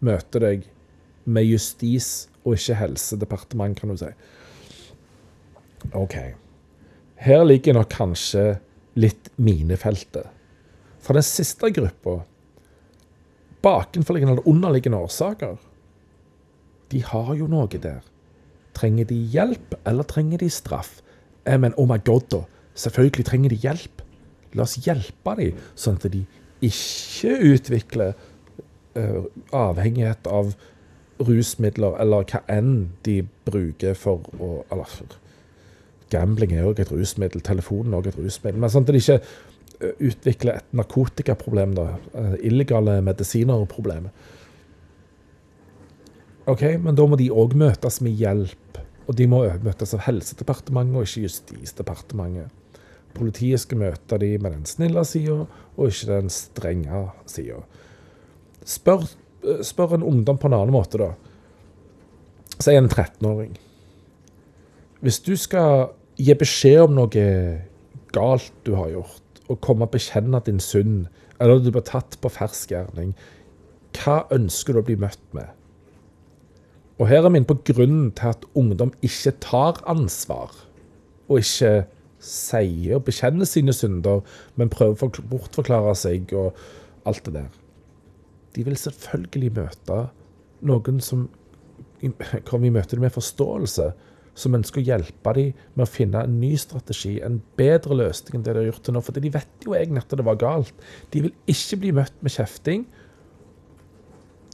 møter 0.04 0.44
deg 0.44 0.68
med 1.24 1.46
justis 1.48 2.28
og 2.44 2.58
ikke 2.58 2.76
helsedepartement, 2.78 3.78
kan 3.78 3.90
du 3.90 3.98
si. 3.98 4.10
OK. 5.96 6.16
Her 7.24 7.44
ligger 7.46 7.76
nok 7.76 7.90
kanskje 7.92 8.44
litt 9.00 9.30
minefeltet. 9.36 10.28
For 11.04 11.16
den 11.16 11.26
siste 11.26 11.70
gruppa, 11.74 12.20
bakenforliggende 13.64 14.36
eller 14.36 14.48
underliggende 14.48 15.00
årsaker, 15.06 15.56
de 16.92 17.00
har 17.02 17.32
jo 17.38 17.48
noe 17.50 17.80
der. 17.80 18.02
Trenger 18.74 19.08
de 19.08 19.16
hjelp, 19.32 19.74
eller 19.86 20.06
trenger 20.10 20.42
de 20.42 20.50
straff? 20.50 20.98
Eh, 21.46 21.58
men 21.60 21.74
oh 21.78 21.88
my 21.88 21.98
god, 22.04 22.28
da. 22.30 22.42
Selvfølgelig 22.74 23.26
trenger 23.26 23.54
de 23.54 23.60
hjelp. 23.62 24.02
La 24.54 24.66
oss 24.66 24.76
hjelpe 24.84 25.34
dem, 25.38 25.58
sånn 25.78 25.98
at 25.98 26.06
de 26.12 26.22
ikke 26.64 27.34
utvikler 27.54 28.14
uh, 28.96 29.26
avhengighet 29.54 30.28
av 30.30 30.54
rusmidler, 31.22 31.96
eller 32.02 32.26
hva 32.30 32.40
enn 32.50 32.94
de 33.06 33.20
bruker 33.46 33.98
for 33.98 34.22
å 34.38 34.52
Eller 34.72 35.18
gambling 36.14 36.54
er 36.54 36.68
òg 36.68 36.80
et 36.82 36.92
rusmiddel, 36.92 37.42
telefonen 37.42 37.94
er 37.94 38.02
òg 38.02 38.12
et 38.12 38.18
rusmiddel. 38.20 38.60
Men 38.60 38.70
sånn 38.70 38.86
at 38.86 38.92
de 38.94 39.02
ikke 39.02 39.20
utvikler 39.82 40.60
et 40.60 40.76
narkotikaproblem, 40.76 41.74
da. 41.76 41.86
Uh, 42.14 42.34
illegale 42.44 43.00
medisiner-problemet. 43.04 44.30
OK, 46.50 46.62
men 46.82 46.96
da 46.96 47.06
må 47.08 47.16
de 47.16 47.30
òg 47.32 47.56
møtes 47.56 48.02
med 48.04 48.18
hjelp. 48.20 48.80
Og 49.04 49.16
de 49.16 49.26
må 49.28 49.42
møtes 49.64 49.92
av 49.96 50.04
Helsedepartementet 50.06 50.96
og 50.96 51.08
ikke 51.08 51.24
Justisdepartementet. 51.26 52.52
Politiet 53.14 53.62
skal 53.62 53.80
møte 53.80 54.18
de 54.18 54.32
med 54.42 54.56
den 54.56 54.64
snille 54.66 55.04
sida, 55.06 55.44
og 55.76 55.90
ikke 55.90 56.08
den 56.10 56.30
strenge 56.32 57.04
sida. 57.30 57.60
Spør, 58.64 59.04
spør, 59.62 59.98
en 59.98 60.06
ungdom 60.08 60.40
på 60.40 60.48
en 60.50 60.56
annen 60.58 60.74
måte, 60.74 60.98
da. 60.98 61.12
Si 62.58 62.74
en 62.74 62.88
13-åring. 62.88 63.54
Hvis 65.04 65.20
du 65.20 65.34
skal 65.36 65.92
gi 66.16 66.34
beskjed 66.38 66.86
om 66.86 66.96
noe 66.96 67.26
galt 68.14 68.52
du 68.66 68.72
har 68.78 68.92
gjort, 68.94 69.23
og 69.48 69.60
komme 69.64 69.86
og 69.86 69.94
bekjenne 69.94 70.40
din 70.46 70.60
synd, 70.62 71.06
eller 71.40 71.60
du 71.60 71.70
blir 71.74 71.84
tatt 71.86 72.16
på 72.22 72.30
fersk 72.32 72.72
gjerning, 72.72 73.12
hva 73.94 74.24
ønsker 74.34 74.74
du 74.74 74.80
å 74.80 74.86
bli 74.86 74.96
møtt 74.98 75.22
med? 75.36 75.50
Og 76.98 77.08
her 77.10 77.24
er 77.24 77.32
vi 77.32 77.40
inne 77.40 77.50
på 77.50 77.58
grunnen 77.72 78.12
til 78.14 78.30
at 78.30 78.46
ungdom 78.54 78.92
ikke 79.02 79.34
tar 79.42 79.82
ansvar, 79.90 80.54
og 81.28 81.40
ikke 81.40 81.86
sier 82.24 82.98
og 82.98 83.04
bekjenner 83.08 83.48
sine 83.48 83.74
synder, 83.76 84.22
men 84.56 84.72
prøver 84.72 85.08
å 85.08 85.28
bortforklare 85.30 85.94
seg 85.98 86.32
og 86.38 86.54
alt 87.08 87.24
det 87.26 87.34
der. 87.36 87.50
De 88.54 88.64
vil 88.64 88.78
selvfølgelig 88.78 89.52
møte 89.58 90.00
noen 90.64 91.00
som 91.02 91.26
kommer 92.48 92.68
i 92.68 92.74
møte 92.74 93.00
med 93.00 93.12
forståelse? 93.12 93.90
Som 94.34 94.56
ønsker 94.58 94.82
å 94.82 94.84
hjelpe 94.84 95.34
dem 95.36 95.52
med 95.74 95.84
å 95.84 95.90
finne 95.90 96.24
en 96.26 96.40
ny 96.40 96.56
strategi, 96.58 97.20
en 97.22 97.38
bedre 97.58 97.94
løsning 98.00 98.38
enn 98.38 98.46
det 98.46 98.54
de 98.56 98.64
har 98.64 98.70
gjort 98.72 98.84
til 98.88 98.96
nå. 98.96 99.02
For 99.04 99.14
de 99.14 99.30
vet 99.34 99.66
jo 99.66 99.76
egentlig 99.78 100.02
at 100.02 100.16
det 100.18 100.26
var 100.26 100.40
galt. 100.40 100.84
De 101.14 101.22
vil 101.26 101.34
ikke 101.50 101.80
bli 101.84 101.94
møtt 102.00 102.16
med 102.24 102.34
kjefting 102.34 102.86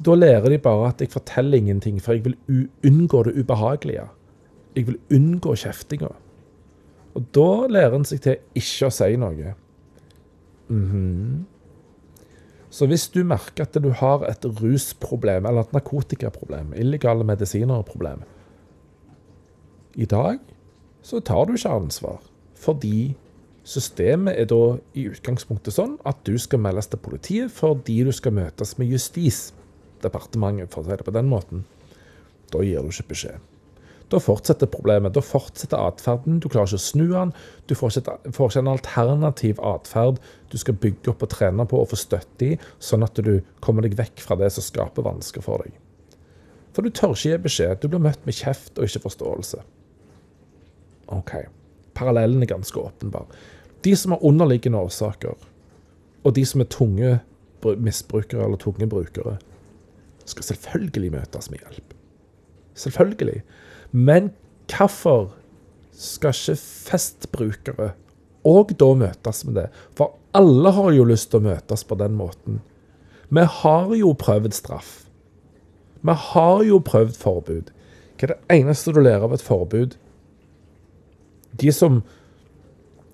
da 0.01 0.16
lærer 0.16 0.49
de 0.49 0.59
bare 0.62 0.88
at 0.88 1.03
jeg 1.03 1.12
forteller 1.12 1.61
ingenting, 1.61 2.01
for 2.01 2.16
jeg 2.16 2.25
vil 2.25 2.37
unngå 2.87 3.23
det 3.27 3.37
ubehagelige. 3.37 4.07
Jeg 4.77 4.87
vil 4.88 4.99
unngå 5.12 5.55
kjeftinga. 5.61 6.12
Og 7.14 7.25
da 7.37 7.49
lærer 7.69 7.99
en 7.99 8.07
seg 8.09 8.23
til 8.25 8.38
ikke 8.57 8.88
å 8.88 8.95
si 8.95 9.16
noe. 9.16 9.55
Mm 10.69 10.87
-hmm. 10.90 11.45
Så 12.71 12.87
hvis 12.87 13.09
du 13.09 13.25
merker 13.25 13.62
at 13.62 13.83
du 13.83 13.90
har 13.90 14.25
et 14.31 14.45
rusproblem 14.45 15.47
eller 15.47 15.61
et 15.61 15.73
narkotikaproblem, 15.73 16.73
illegale 16.77 17.25
medisiner-problem, 17.25 18.23
i 19.94 20.07
dag 20.09 20.38
så 21.03 21.20
tar 21.24 21.46
du 21.48 21.55
ikke 21.57 21.72
ansvar. 21.72 22.20
Fordi 22.61 23.14
systemet 23.64 24.38
er 24.40 24.48
da 24.50 24.76
i 24.96 25.07
utgangspunktet 25.11 25.76
sånn 25.76 25.96
at 26.09 26.20
du 26.29 26.37
skal 26.40 26.62
meldes 26.62 26.90
til 26.90 27.00
politiet 27.03 27.53
fordi 27.55 28.03
du 28.07 28.12
skal 28.12 28.35
møtes 28.37 28.76
med 28.79 28.90
justis 28.90 29.50
departementet, 30.05 30.72
for 30.72 30.83
å 30.83 30.88
si 30.88 30.96
det 30.96 31.07
på 31.07 31.14
den 31.14 31.29
måten, 31.29 31.64
da 32.50 32.62
gir 32.64 32.85
du 32.85 32.92
ikke 32.92 33.11
beskjed. 33.12 33.50
Da 34.11 34.18
fortsetter 34.18 34.66
problemet. 34.66 35.14
Da 35.14 35.22
fortsetter 35.22 35.79
atferden. 35.79 36.40
Du 36.42 36.48
klarer 36.50 36.66
ikke 36.66 36.81
å 36.81 36.83
snu 36.83 37.05
den. 37.12 37.31
Du 37.70 37.76
får 37.79 38.00
ikke 38.00 38.59
en 38.59 38.72
alternativ 38.72 39.61
atferd 39.62 40.18
du 40.50 40.57
skal 40.59 40.79
bygge 40.83 41.12
opp 41.12 41.22
og 41.22 41.31
trene 41.31 41.66
på 41.70 41.79
og 41.79 41.92
få 41.92 41.98
støtte 42.00 42.48
i, 42.48 42.57
sånn 42.83 43.07
at 43.07 43.20
du 43.22 43.37
kommer 43.62 43.87
deg 43.87 43.94
vekk 44.00 44.24
fra 44.24 44.35
det 44.40 44.50
som 44.57 44.66
skaper 44.66 45.07
vansker 45.07 45.44
for 45.44 45.62
deg. 45.62 45.76
For 46.74 46.83
du 46.83 46.90
tør 46.90 47.14
ikke 47.14 47.29
gi 47.29 47.38
beskjed. 47.44 47.79
Du 47.83 47.87
blir 47.92 48.03
møtt 48.03 48.26
med 48.26 48.35
kjeft 48.35 48.79
og 48.79 48.90
ikke 48.90 49.05
forståelse. 49.07 49.62
OK. 51.14 51.35
Parallellen 51.94 52.42
er 52.42 52.53
ganske 52.53 52.81
åpenbar. 52.81 53.27
De 53.85 53.96
som 53.96 54.12
har 54.14 54.25
underliggende 54.25 54.79
årsaker, 54.79 55.35
og 56.25 56.35
de 56.37 56.44
som 56.46 56.61
er 56.61 56.68
tunge 56.73 57.18
misbrukere 57.81 58.44
eller 58.44 58.61
tunge 58.61 58.88
brukere, 58.88 59.38
skal 60.25 60.44
selvfølgelig 60.44 61.12
møtes 61.12 61.51
med 61.51 61.64
hjelp. 61.64 61.94
Selvfølgelig. 62.75 63.42
Men 63.92 64.31
hvorfor 64.70 65.33
skal 65.92 66.35
ikke 66.37 66.57
festbrukere 66.61 67.92
òg 68.46 68.75
da 68.81 68.90
møtes 68.96 69.44
med 69.44 69.59
det? 69.59 69.68
For 69.96 70.16
alle 70.37 70.73
har 70.73 70.92
jo 70.94 71.09
lyst 71.09 71.33
til 71.33 71.40
å 71.40 71.49
møtes 71.51 71.85
på 71.85 71.99
den 72.01 72.16
måten. 72.16 72.61
Vi 73.31 73.44
har 73.61 73.92
jo 73.96 74.14
prøvd 74.18 74.55
straff. 74.57 74.92
Vi 76.03 76.14
har 76.33 76.62
jo 76.64 76.81
prøvd 76.81 77.18
forbud. 77.18 77.73
Hva 78.16 78.29
er 78.29 78.33
det 78.33 78.61
eneste 78.61 78.92
du 78.94 79.01
lærer 79.03 79.27
av 79.27 79.35
et 79.37 79.44
forbud? 79.44 79.96
De 81.61 81.73
som, 81.75 82.01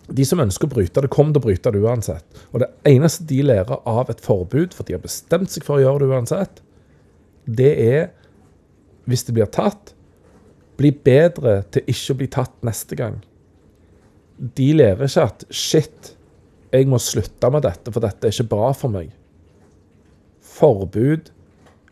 de 0.07 0.27
som 0.29 0.43
ønsker 0.43 0.69
å 0.69 0.75
bryte 0.77 1.03
det, 1.03 1.11
kommer 1.13 1.35
til 1.35 1.43
å 1.43 1.47
bryte 1.49 1.73
det 1.75 1.83
uansett. 1.83 2.45
Og 2.53 2.63
det 2.63 2.71
eneste 2.89 3.27
de 3.29 3.43
lærer 3.43 3.83
av 3.89 4.13
et 4.13 4.23
forbud, 4.23 4.75
for 4.77 4.87
de 4.87 4.97
har 4.97 5.05
bestemt 5.05 5.53
seg 5.53 5.67
for 5.67 5.79
å 5.79 5.85
gjøre 5.85 6.05
det 6.05 6.13
uansett, 6.15 6.63
det 7.47 7.73
er, 7.83 8.09
hvis 9.07 9.27
det 9.27 9.37
blir 9.37 9.51
tatt, 9.53 9.95
bli 10.77 10.91
bedre 10.93 11.61
til 11.73 11.87
ikke 11.89 12.15
å 12.15 12.21
bli 12.21 12.29
tatt 12.33 12.57
neste 12.67 12.99
gang. 12.99 13.21
De 14.37 14.73
lærer 14.77 15.07
ikke 15.07 15.29
at 15.31 15.45
'shit, 15.49 16.17
jeg 16.73 16.89
må 16.91 16.99
slutte 17.01 17.51
med 17.51 17.63
dette, 17.65 17.93
for 17.93 18.05
dette 18.05 18.27
er 18.27 18.35
ikke 18.35 18.51
bra 18.51 18.73
for 18.73 18.93
meg'. 18.93 19.15
Forbud 20.43 21.31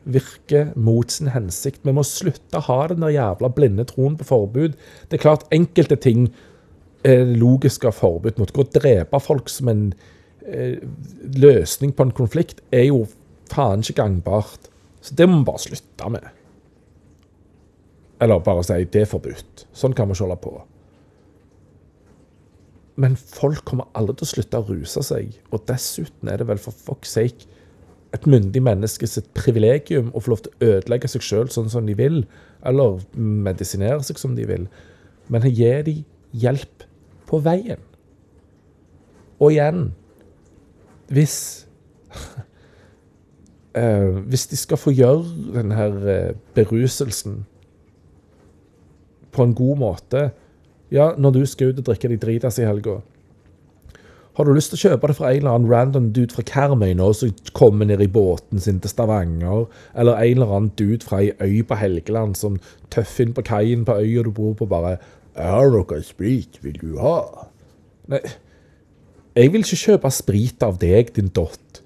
virker 0.05 0.73
mot 0.77 1.11
sin 1.11 1.31
hensikt. 1.33 1.83
Vi 1.85 1.95
må 1.95 2.05
slutte 2.07 2.61
å 2.61 2.67
ha 2.69 2.81
den 2.90 3.05
der 3.05 3.14
jævla 3.14 3.51
blinde 3.55 3.87
troen 3.88 4.19
på 4.21 4.27
forbud. 4.29 4.77
Det 5.09 5.19
er 5.19 5.25
klart 5.25 5.47
enkelte 5.55 5.97
ting 6.01 6.29
er 7.05 7.25
logisk 7.37 7.87
av 7.88 7.97
forbud 7.99 8.40
mot. 8.40 8.53
Å 8.53 8.69
drepe 8.77 9.21
folk 9.23 9.51
som 9.53 9.71
en 9.73 9.87
eh, 10.47 10.81
løsning 11.37 11.95
på 11.97 12.07
en 12.07 12.14
konflikt 12.17 12.62
er 12.75 12.88
jo 12.88 13.05
faen 13.53 13.85
ikke 13.85 14.01
gangbart. 14.03 14.71
Så 15.05 15.17
det 15.17 15.29
må 15.29 15.40
vi 15.40 15.49
bare 15.51 15.64
slutte 15.64 16.12
med. 16.12 16.29
Eller 18.25 18.45
bare 18.45 18.64
si 18.64 18.85
det 18.85 19.05
er 19.05 19.11
forbudt. 19.11 19.67
Sånn 19.77 19.97
kan 19.97 20.09
vi 20.09 20.17
ikke 20.17 20.29
holde 20.29 20.40
på. 20.45 20.55
Men 23.01 23.17
folk 23.19 23.64
kommer 23.67 23.90
aldri 23.99 24.21
til 24.21 24.29
å 24.29 24.31
slutte 24.31 24.61
å 24.61 24.69
ruse 24.69 25.03
seg. 25.03 25.35
Og 25.51 25.64
dessuten 25.69 26.31
er 26.31 26.40
det 26.40 26.47
vel 26.49 26.61
for 26.62 26.77
fuck's 26.77 27.17
sake 27.17 27.51
et 28.14 28.27
myndig 28.31 28.62
menneske 28.62 29.09
sitt 29.11 29.31
privilegium 29.35 30.12
å 30.14 30.22
få 30.22 30.35
lov 30.35 30.44
til 30.44 30.53
å 30.55 30.72
ødelegge 30.77 31.11
seg 31.11 31.24
sjøl 31.27 31.48
sånn 31.50 31.70
som 31.72 31.87
de 31.88 31.96
vil, 31.98 32.22
eller 32.66 33.00
medisinere 33.18 34.03
seg 34.07 34.20
som 34.20 34.37
de 34.38 34.46
vil. 34.48 34.68
Men 35.33 35.46
gi 35.48 35.70
dem 35.87 36.05
hjelp 36.44 36.87
på 37.29 37.40
veien. 37.42 37.81
Og 39.42 39.50
igjen 39.50 39.88
Hvis 41.11 41.66
uh, 43.74 44.21
Hvis 44.31 44.46
de 44.52 44.56
skal 44.56 44.79
få 44.79 44.94
gjøre 44.94 45.25
denne 45.56 45.75
her 45.75 45.96
eh, 46.08 46.37
beruselsen 46.54 47.42
på 49.35 49.42
en 49.42 49.56
god 49.58 49.81
måte 49.81 50.23
Ja, 50.94 51.10
når 51.19 51.35
du 51.35 51.42
skal 51.50 51.73
ut 51.73 51.83
og 51.83 51.88
drikke 51.88 52.12
deg 52.12 52.23
dritas 52.23 52.60
i 52.62 52.69
helga 52.69 53.00
har 54.35 54.45
du 54.45 54.51
lyst 54.55 54.73
til 54.73 54.81
å 54.81 54.83
kjøpe 54.89 55.09
det 55.11 55.17
fra 55.19 55.31
en 55.31 55.43
eller 55.43 55.57
annen 55.57 55.71
random 55.71 56.07
dude 56.15 56.35
fra 56.35 56.43
Karmøy 56.47 56.95
nå, 56.99 57.13
som 57.15 57.31
kommer 57.55 57.87
ned 57.87 58.03
i 58.03 58.11
båten 58.11 58.63
sin 58.63 58.81
til 58.83 58.91
Stavanger, 58.91 59.69
eller 59.95 60.19
en 60.19 60.41
eller 60.41 60.55
annen 60.57 60.73
dude 60.79 61.07
fra 61.07 61.21
ei 61.23 61.31
øy 61.39 61.63
på 61.69 61.79
Helgeland 61.79 62.35
som 62.39 62.59
tøffer 62.91 63.29
inn 63.29 63.37
på 63.37 63.45
kaien 63.47 63.85
på 63.87 63.95
øya 64.03 64.25
du 64.27 64.33
bor 64.35 64.57
på, 64.59 64.67
bare 64.67 64.99
'Er 65.35 65.71
det 65.71 65.73
noe 65.73 66.03
sprit 66.03 66.59
vil 66.63 66.81
du 66.81 66.99
ha?' 66.99 67.49
Nei, 68.09 68.21
jeg 69.35 69.53
vil 69.53 69.65
ikke 69.65 69.77
kjøpe 69.77 70.11
sprit 70.11 70.63
av 70.63 70.79
deg, 70.79 71.15
din 71.17 71.29
dott. 71.29 71.83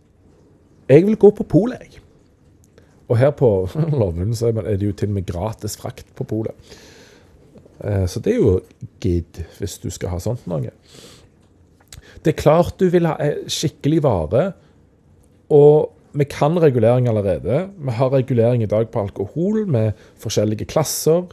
Jeg 0.88 1.06
vil 1.06 1.16
gå 1.16 1.30
på 1.30 1.44
polet, 1.44 1.80
jeg. 1.80 2.02
Og 3.08 3.16
her 3.16 3.30
på 3.30 3.68
Lovund 4.00 4.34
så 4.34 4.50
er 4.52 4.76
det 4.76 4.82
jo 4.82 4.92
til 4.92 5.08
og 5.08 5.14
med 5.14 5.26
gratis 5.26 5.76
frakt 5.76 6.14
på 6.16 6.24
polet. 6.24 6.52
Eh, 7.80 8.06
så 8.06 8.20
det 8.20 8.34
er 8.34 8.36
jo 8.36 8.60
gidd, 9.00 9.44
hvis 9.58 9.78
du 9.78 9.88
skal 9.90 10.08
ha 10.08 10.18
sånt 10.18 10.46
noe. 10.50 10.72
Det 12.24 12.34
er 12.34 12.42
klart 12.42 12.80
du 12.80 12.88
vil 12.92 13.08
ha 13.08 13.16
eh, 13.22 13.44
skikkelig 13.50 14.02
vare, 14.06 14.52
Og 15.48 15.94
vi 16.12 16.24
kan 16.24 16.58
regulering 16.60 17.08
allerede. 17.08 17.68
Vi 17.78 17.90
har 17.90 18.10
regulering 18.12 18.62
i 18.62 18.66
dag 18.66 18.90
på 18.90 19.00
alkohol 19.00 19.66
med 19.66 19.92
forskjellige 20.20 20.64
klasser, 20.64 21.24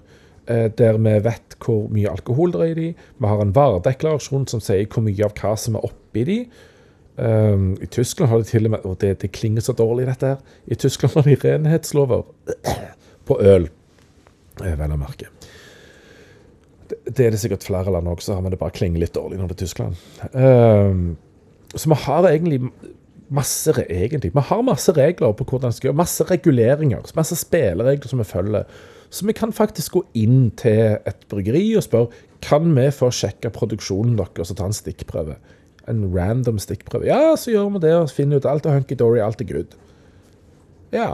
eh, 0.47 0.71
der 0.71 0.97
vi 0.97 1.19
vet 1.23 1.57
hvor 1.59 1.89
mye 1.91 2.11
alkohol 2.11 2.51
det 2.51 2.61
er 2.61 2.65
i 2.65 2.73
de. 2.73 2.93
Vi 3.19 3.27
har 3.27 3.41
en 3.41 3.55
varedeklarasjon 3.55 4.47
som 4.47 4.61
sier 4.61 4.87
hvor 4.87 5.03
mye 5.03 5.25
av 5.25 5.33
hva 5.35 5.55
som 5.57 5.75
er 5.75 5.85
oppi 5.85 6.23
de. 6.23 6.39
Um, 7.17 7.77
I 7.81 7.87
Tyskland 7.87 8.29
har 8.29 8.37
de 8.37 8.43
til 8.43 8.65
og 8.65 8.71
med 8.71 8.79
Og 8.83 8.97
det, 8.99 9.21
det 9.21 9.31
klinger 9.31 9.61
så 9.61 9.71
dårlig, 9.71 10.05
dette 10.07 10.33
her. 10.33 10.37
I 10.67 10.75
Tyskland 10.75 11.13
har 11.15 11.23
de 11.23 11.35
renhetslover 11.35 12.25
på 13.27 13.39
øl, 13.39 13.69
eh, 14.63 14.75
vel 14.75 14.91
å 14.91 14.99
merke. 14.99 15.34
Det, 17.15 17.25
er 17.25 17.33
det 17.33 17.39
sikkert 17.41 17.65
flere 17.65 17.93
land 17.93 18.09
også, 18.11 18.37
men 18.43 18.53
det 18.53 18.59
bare 18.59 18.75
klinger 18.75 19.01
litt 19.01 19.15
dårlig 19.15 19.39
når 19.39 19.51
det 19.51 19.55
er 19.55 19.63
Tyskland. 19.63 20.03
Um, 20.35 21.15
så 21.75 21.91
vi 21.91 21.97
har 22.05 22.27
egentlig 22.29 22.59
masse, 23.33 23.73
egentlig, 23.89 24.33
vi 24.35 24.43
har 24.49 24.61
masse 24.65 24.93
regler 24.95 25.33
på 25.33 25.47
hvordan 25.47 25.71
vi 25.71 25.79
skal 25.79 25.89
gjøre, 25.89 26.01
masse 26.01 26.27
reguleringer, 26.29 27.11
masse 27.17 27.37
spilleregler 27.39 28.11
som 28.11 28.21
vi 28.21 28.27
følger. 28.27 28.67
Så 29.09 29.25
vi 29.25 29.35
kan 29.37 29.53
faktisk 29.55 29.95
gå 29.95 30.03
inn 30.17 30.49
til 30.59 30.97
et 31.07 31.27
bryggeri 31.31 31.63
og 31.77 31.85
spørre 31.85 32.23
kan 32.45 32.67
vi 32.75 32.89
få 32.93 33.09
sjekke 33.15 33.49
produksjonen 33.53 34.17
deres 34.19 34.51
og 34.51 34.59
ta 34.59 34.67
en 34.69 34.75
stikkprøve. 34.75 35.37
En 35.89 36.03
random 36.13 36.59
stikkprøve. 36.61 37.07
Ja, 37.09 37.35
så 37.39 37.53
gjør 37.53 37.71
vi 37.77 37.85
det 37.85 37.93
og 37.95 38.11
finner 38.13 38.41
ut 38.41 38.49
alt 38.49 38.65
er 38.65 38.77
hunky-dory, 38.77 39.21
alt 39.23 39.41
er 39.41 39.49
good. 39.49 39.77
Ja. 40.93 41.09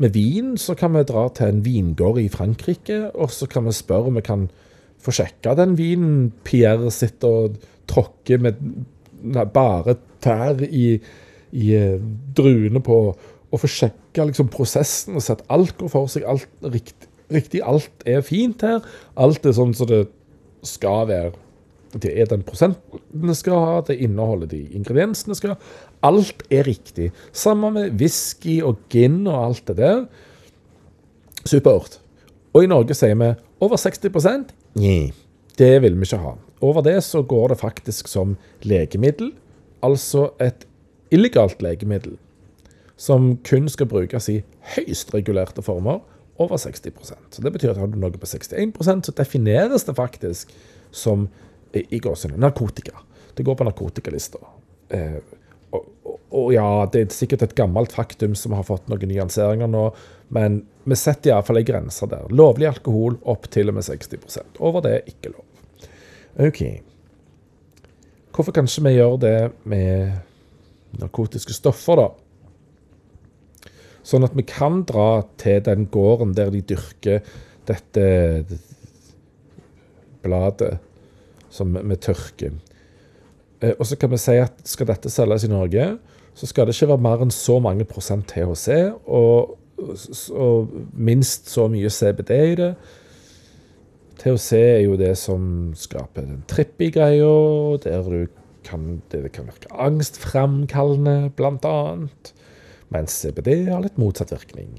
Med 0.00 0.14
vin 0.16 0.54
så 0.58 0.74
kan 0.78 0.94
vi 0.96 1.04
dra 1.08 1.26
til 1.34 1.50
en 1.50 1.64
vingård 1.64 2.20
i 2.22 2.30
Frankrike, 2.32 3.10
og 3.12 3.30
så 3.34 3.48
kan 3.50 3.66
vi 3.68 3.74
spørre 3.76 4.10
om 4.10 4.16
vi 4.18 4.24
kan 4.24 4.48
få 5.02 5.14
sjekka 5.14 5.56
den 5.58 5.76
vinen 5.78 6.30
Pierre 6.46 6.90
sitter 6.94 7.28
og 7.46 7.60
tråkker 7.90 8.40
med 8.42 8.60
bare 9.52 9.96
tær 10.22 10.62
i, 10.64 10.96
i 11.52 11.74
eh, 11.76 12.00
druene 12.36 12.82
på 12.82 12.98
og 13.52 13.60
få 13.60 13.68
sjekka 13.68 14.24
liksom, 14.30 14.48
prosessen 14.52 15.18
og 15.18 15.24
se 15.24 15.36
at 15.36 15.44
alt 15.52 15.76
går 15.80 15.90
for 15.92 16.08
seg. 16.10 16.24
Alt 16.24 16.48
riktig, 16.64 17.08
riktig, 17.32 17.60
alt 17.60 18.06
er 18.08 18.24
fint 18.24 18.64
her. 18.64 18.80
Alt 19.20 19.44
er 19.46 19.56
sånn 19.56 19.74
som 19.76 19.90
det 19.90 20.06
skal 20.66 21.04
være. 21.10 21.34
Det 21.92 22.14
er 22.16 22.30
den 22.30 22.44
prosenten 22.46 23.26
det 23.28 23.36
skal 23.36 23.58
ha, 23.60 23.80
det 23.84 23.98
inneholder 24.00 24.48
de 24.54 24.62
ingrediensene 24.78 25.36
skal 25.36 25.52
ha. 25.52 25.72
Alt 26.02 26.42
er 26.50 26.66
riktig. 26.66 27.10
Sammen 27.32 27.76
med 27.76 27.98
whisky 28.00 28.60
og 28.62 28.80
gin 28.90 29.22
og 29.26 29.38
alt 29.46 29.66
det 29.70 29.76
der. 29.78 30.06
Supert. 31.44 32.00
Og 32.52 32.64
i 32.64 32.70
Norge 32.70 32.94
sier 32.96 33.16
vi 33.18 33.32
over 33.62 33.78
60% 33.80 34.50
Nei, 34.80 35.12
det 35.58 35.74
vil 35.84 35.96
vi 36.00 36.08
ikke 36.08 36.20
ha. 36.22 36.34
Over 36.62 36.84
det 36.86 36.98
så 37.04 37.22
går 37.26 37.52
det 37.52 37.60
faktisk 37.60 38.08
som 38.08 38.36
legemiddel, 38.62 39.32
altså 39.82 40.30
et 40.40 40.66
illegalt 41.12 41.62
legemiddel, 41.62 42.14
som 42.96 43.34
kun 43.44 43.68
skal 43.68 43.90
brukes 43.90 44.28
i 44.30 44.38
høyst 44.76 45.12
regulerte 45.14 45.64
former 45.64 46.00
over 46.40 46.56
60 46.56 46.92
Så 47.30 47.42
Det 47.42 47.52
betyr 47.52 47.70
at 47.70 47.76
har 47.76 47.86
du 47.86 47.98
noe 47.98 48.10
på 48.10 48.26
61% 48.26 49.04
så 49.06 49.12
defineres 49.12 49.84
det 49.84 49.96
faktisk 49.96 50.52
som 50.90 51.28
i 51.74 51.98
gåsene, 51.98 52.36
narkotika. 52.36 52.92
Det 53.34 53.44
går 53.44 53.54
på 53.54 53.64
narkotikalista. 53.64 54.38
Eh, 54.90 55.20
og, 56.32 56.52
ja, 56.54 56.66
det 56.92 57.00
er 57.04 57.14
sikkert 57.14 57.44
et 57.44 57.54
gammelt 57.58 57.92
faktum 57.92 58.34
som 58.38 58.54
har 58.56 58.64
fått 58.66 58.88
noen 58.90 59.10
nyanseringer 59.10 59.68
nå, 59.70 59.84
men 60.32 60.62
vi 60.88 60.98
setter 60.98 61.32
iallfall 61.32 61.60
ei 61.60 61.66
grense 61.68 62.08
der. 62.08 62.30
Lovlig 62.32 62.70
alkohol 62.70 63.18
opp 63.28 63.46
til 63.52 63.70
og 63.70 63.76
med 63.76 63.86
60% 63.86 64.58
Over 64.64 64.82
det 64.84 64.94
er 64.96 65.12
ikke 65.12 65.34
lov. 65.34 65.44
OK. 66.42 66.62
Hvorfor 68.32 68.56
kan 68.56 68.68
ikke 68.68 68.86
vi 68.88 68.96
gjøre 68.96 69.20
det 69.22 69.38
med 69.68 71.00
narkotiske 71.02 71.54
stoffer, 71.56 72.00
da? 72.00 72.08
Sånn 74.02 74.24
at 74.26 74.34
vi 74.34 74.44
kan 74.48 74.82
dra 74.88 75.22
til 75.38 75.60
den 75.68 75.86
gården 75.92 76.32
der 76.34 76.50
de 76.50 76.64
dyrker 76.72 77.20
dette 77.68 78.06
bladet 80.24 80.74
som 81.52 81.76
vi 81.76 81.98
tørker. 82.00 82.56
Eh, 83.60 83.74
og 83.76 83.86
så 83.86 83.98
kan 84.00 84.10
vi 84.12 84.20
si 84.20 84.38
at 84.40 84.64
skal 84.66 84.88
dette 84.90 85.12
selges 85.12 85.46
i 85.46 85.52
Norge, 85.52 85.92
så 86.34 86.48
skal 86.48 86.66
det 86.66 86.76
ikke 86.76 86.92
være 86.94 87.04
mer 87.04 87.24
enn 87.24 87.34
så 87.34 87.58
mange 87.62 87.84
prosent 87.88 88.30
THC 88.32 88.68
og, 89.04 89.56
og 90.32 90.76
minst 90.92 91.50
så 91.52 91.66
mye 91.72 91.90
CBD 91.92 92.32
i 92.52 92.58
det. 92.58 92.72
THC 94.22 94.52
er 94.56 94.80
jo 94.84 94.96
det 95.00 95.16
som 95.18 95.72
skaper 95.76 96.24
den 96.24 96.44
trippy-greia, 96.48 97.34
der 97.82 98.06
du 98.06 98.26
kan, 98.64 99.02
det 99.10 99.26
kan 99.34 99.48
virke 99.50 99.72
angstframkallende, 99.74 101.32
bl.a. 101.36 101.76
Mens 102.92 103.16
CBD 103.22 103.66
har 103.70 103.82
litt 103.82 103.98
motsatt 104.00 104.32
virkning. 104.34 104.76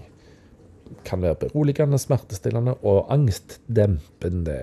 Kan 1.04 1.24
være 1.26 1.42
beroligende, 1.48 2.00
smertestillende 2.00 2.78
og 2.82 3.12
angstdempende. 3.14 4.60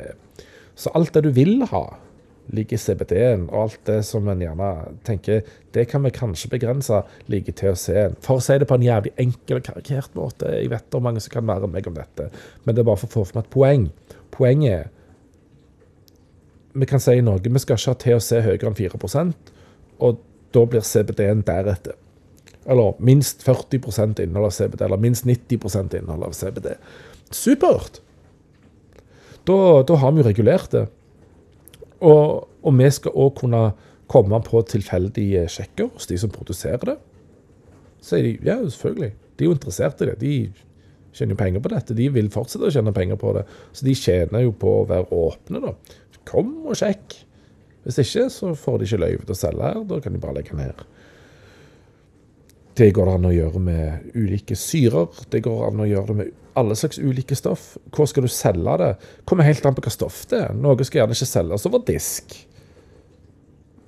Så 0.75 0.93
alt 0.97 1.13
det 1.15 1.27
du 1.27 1.33
vil 1.37 1.67
ha, 1.69 1.85
ligger 2.55 2.81
CBD-en, 2.81 3.49
og 3.51 3.65
alt 3.65 3.81
det 3.89 3.99
som 4.09 4.29
en 4.31 4.43
gjerne 4.43 4.71
tenker 5.07 5.43
det 5.75 5.87
kan 5.91 6.03
vi 6.05 6.13
kanskje 6.15 6.51
begrense, 6.53 7.03
ligger 7.31 7.57
THC-en. 7.57 8.17
For 8.25 8.41
å 8.41 8.45
si 8.45 8.57
det 8.59 8.69
på 8.71 8.79
en 8.79 8.87
jævlig 8.87 9.13
enkel 9.23 9.61
og 9.61 9.67
karikert 9.69 10.17
måte. 10.19 10.51
Jeg 10.57 10.73
vet 10.73 10.97
er 10.97 11.05
mange 11.05 11.23
som 11.23 11.35
kan 11.35 11.47
være 11.47 11.71
meg 11.71 11.87
om 11.87 11.97
dette, 11.99 12.31
men 12.65 12.75
det 12.75 12.83
er 12.83 12.91
bare 12.91 13.03
for 13.03 13.11
å 13.11 13.17
få 13.21 13.29
fram 13.31 13.45
et 13.45 13.53
poeng. 13.55 13.87
Poenget 14.35 14.79
er 14.79 14.97
Vi 16.73 16.87
kan 16.87 17.03
si 17.03 17.17
i 17.19 17.23
Norge 17.27 17.51
vi 17.51 17.59
skal 17.59 17.75
ikke 17.81 17.91
ha 17.91 17.99
THC 17.99 18.45
høyere 18.45 18.69
enn 18.69 18.77
4 18.79 18.99
og 20.01 20.21
da 20.55 20.63
blir 20.67 20.85
CBD-en 20.87 21.43
deretter. 21.43 21.97
Eller 22.71 22.95
minst 23.03 23.43
40% 23.43 24.21
innhold 24.23 24.47
av 24.47 24.55
CBD, 24.55 24.85
eller 24.85 25.01
minst 25.01 25.27
90% 25.27 25.97
innhold 25.99 26.29
av 26.29 26.37
CBD. 26.37 26.77
Supert! 27.31 28.01
Da, 29.49 29.83
da 29.83 29.99
har 29.99 30.13
vi 30.13 30.23
jo 30.23 30.29
regulert 30.29 30.71
det. 30.75 30.85
Og, 32.07 32.49
og 32.65 32.77
vi 32.79 32.91
skal 32.95 33.17
òg 33.17 33.35
kunne 33.43 33.63
komme 34.11 34.41
på 34.43 34.63
tilfeldige 34.67 35.47
sjekker 35.53 35.91
hos 35.95 36.09
de 36.11 36.19
som 36.19 36.33
produserer 36.33 36.93
det. 36.93 36.99
Så 38.01 38.17
sier 38.17 38.27
de 38.27 38.49
ja, 38.49 38.57
selvfølgelig. 38.65 39.13
De 39.37 39.45
er 39.45 39.51
jo 39.51 39.57
interessert 39.57 40.03
i 40.03 40.09
det. 40.09 40.19
De 40.21 40.35
tjener 41.17 41.37
jo 41.37 41.41
penger 41.41 41.65
på 41.65 41.73
dette. 41.73 41.97
De 41.97 42.07
vil 42.13 42.31
fortsette 42.33 42.67
å 42.67 42.75
tjene 42.75 42.95
penger 42.97 43.21
på 43.21 43.35
det. 43.37 43.45
Så 43.77 43.87
de 43.87 43.97
tjener 43.99 44.47
jo 44.47 44.55
på 44.57 44.81
å 44.81 44.87
være 44.89 45.11
åpne, 45.15 45.63
da. 45.67 45.75
Kom 46.29 46.55
og 46.69 46.79
sjekk. 46.79 47.21
Hvis 47.85 48.01
ikke, 48.03 48.27
så 48.33 48.55
får 48.59 48.81
de 48.81 48.89
ikke 48.89 49.01
løyve 49.01 49.25
til 49.25 49.35
å 49.35 49.39
selge 49.41 49.69
her. 49.69 49.85
Da 49.89 50.01
kan 50.05 50.17
de 50.17 50.23
bare 50.23 50.37
legge 50.41 50.57
ned. 50.59 50.83
Det 52.81 52.95
går 52.97 53.11
an 53.13 53.27
å 53.29 53.33
gjøre 53.35 53.61
med 53.61 54.13
ulike 54.17 54.57
syrer. 54.57 55.11
Det 55.29 55.43
går 55.45 55.67
an 55.67 55.83
å 55.85 55.89
gjøre 55.89 56.09
det 56.09 56.15
med 56.17 56.29
alle 56.57 56.77
slags 56.79 56.97
ulike 56.97 57.37
stoff. 57.37 57.75
Hvor 57.93 58.09
skal 58.09 58.25
du 58.25 58.31
selge 58.33 58.77
det? 58.81 58.93
Kommer 59.29 59.45
helt 59.45 59.67
an 59.69 59.75
på 59.77 59.85
hva 59.85 59.93
stoff 59.93 60.23
det 60.31 60.39
er. 60.47 60.55
Noe 60.57 60.87
skal 60.87 61.03
gjerne 61.03 61.17
ikke 61.17 61.29
selges 61.29 61.67
over 61.69 61.83
disk. 61.85 62.33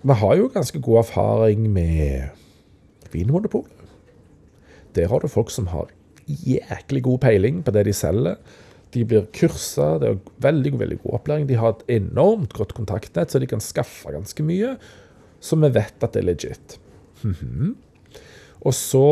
Vi 0.03 0.17
har 0.21 0.35
jo 0.37 0.51
ganske 0.53 0.81
god 0.85 0.99
erfaring 1.07 1.65
med 1.73 3.15
Vinmonopolet. 3.15 3.79
Der 4.93 5.09
har 5.09 5.23
du 5.23 5.31
folk 5.33 5.49
som 5.55 5.71
har 5.73 5.89
jæklig 6.27 7.03
god 7.07 7.23
peiling 7.23 7.63
på 7.65 7.73
det 7.73 7.87
de 7.89 7.95
selger. 7.97 8.37
De 8.93 9.07
blir 9.09 9.25
kursa, 9.33 9.95
det 10.03 10.11
er 10.11 10.19
veldig, 10.45 10.75
veldig 10.83 10.99
god 11.07 11.15
opplæring. 11.17 11.47
De 11.49 11.57
har 11.57 11.73
et 11.73 11.95
enormt 11.97 12.53
godt 12.59 12.75
kontaktnett, 12.77 13.33
så 13.33 13.41
de 13.41 13.49
kan 13.49 13.65
skaffe 13.65 14.13
ganske 14.13 14.45
mye. 14.45 14.75
Så 15.41 15.57
vi 15.57 15.73
vet 15.73 16.05
at 16.05 16.13
det 16.13 16.21
er 16.21 16.29
legit. 16.29 16.77
Mm 17.23 17.35
-hmm. 17.41 17.73
Og 18.63 18.75
så 18.77 19.07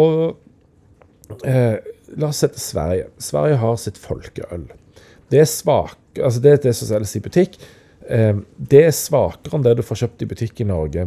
eh, 1.46 1.78
La 2.18 2.26
oss 2.26 2.40
se 2.42 2.48
til 2.50 2.62
Sverige. 2.62 3.10
Sverige 3.22 3.58
har 3.62 3.76
sitt 3.78 3.98
folkeøl. 4.02 4.64
Det 5.30 5.38
er 5.38 5.46
svak, 5.46 5.98
altså 6.18 6.40
det 6.42 6.56
det 6.64 6.72
som 6.74 6.88
selges 6.88 7.14
i 7.14 7.22
butikk. 7.22 7.58
Eh, 8.10 8.40
det 8.58 8.80
er 8.88 8.96
svakere 8.96 9.58
enn 9.58 9.66
det 9.66 9.76
du 9.78 9.84
får 9.86 10.02
kjøpt 10.02 10.24
i 10.24 10.30
butikk 10.32 10.64
i 10.64 10.66
Norge. 10.66 11.06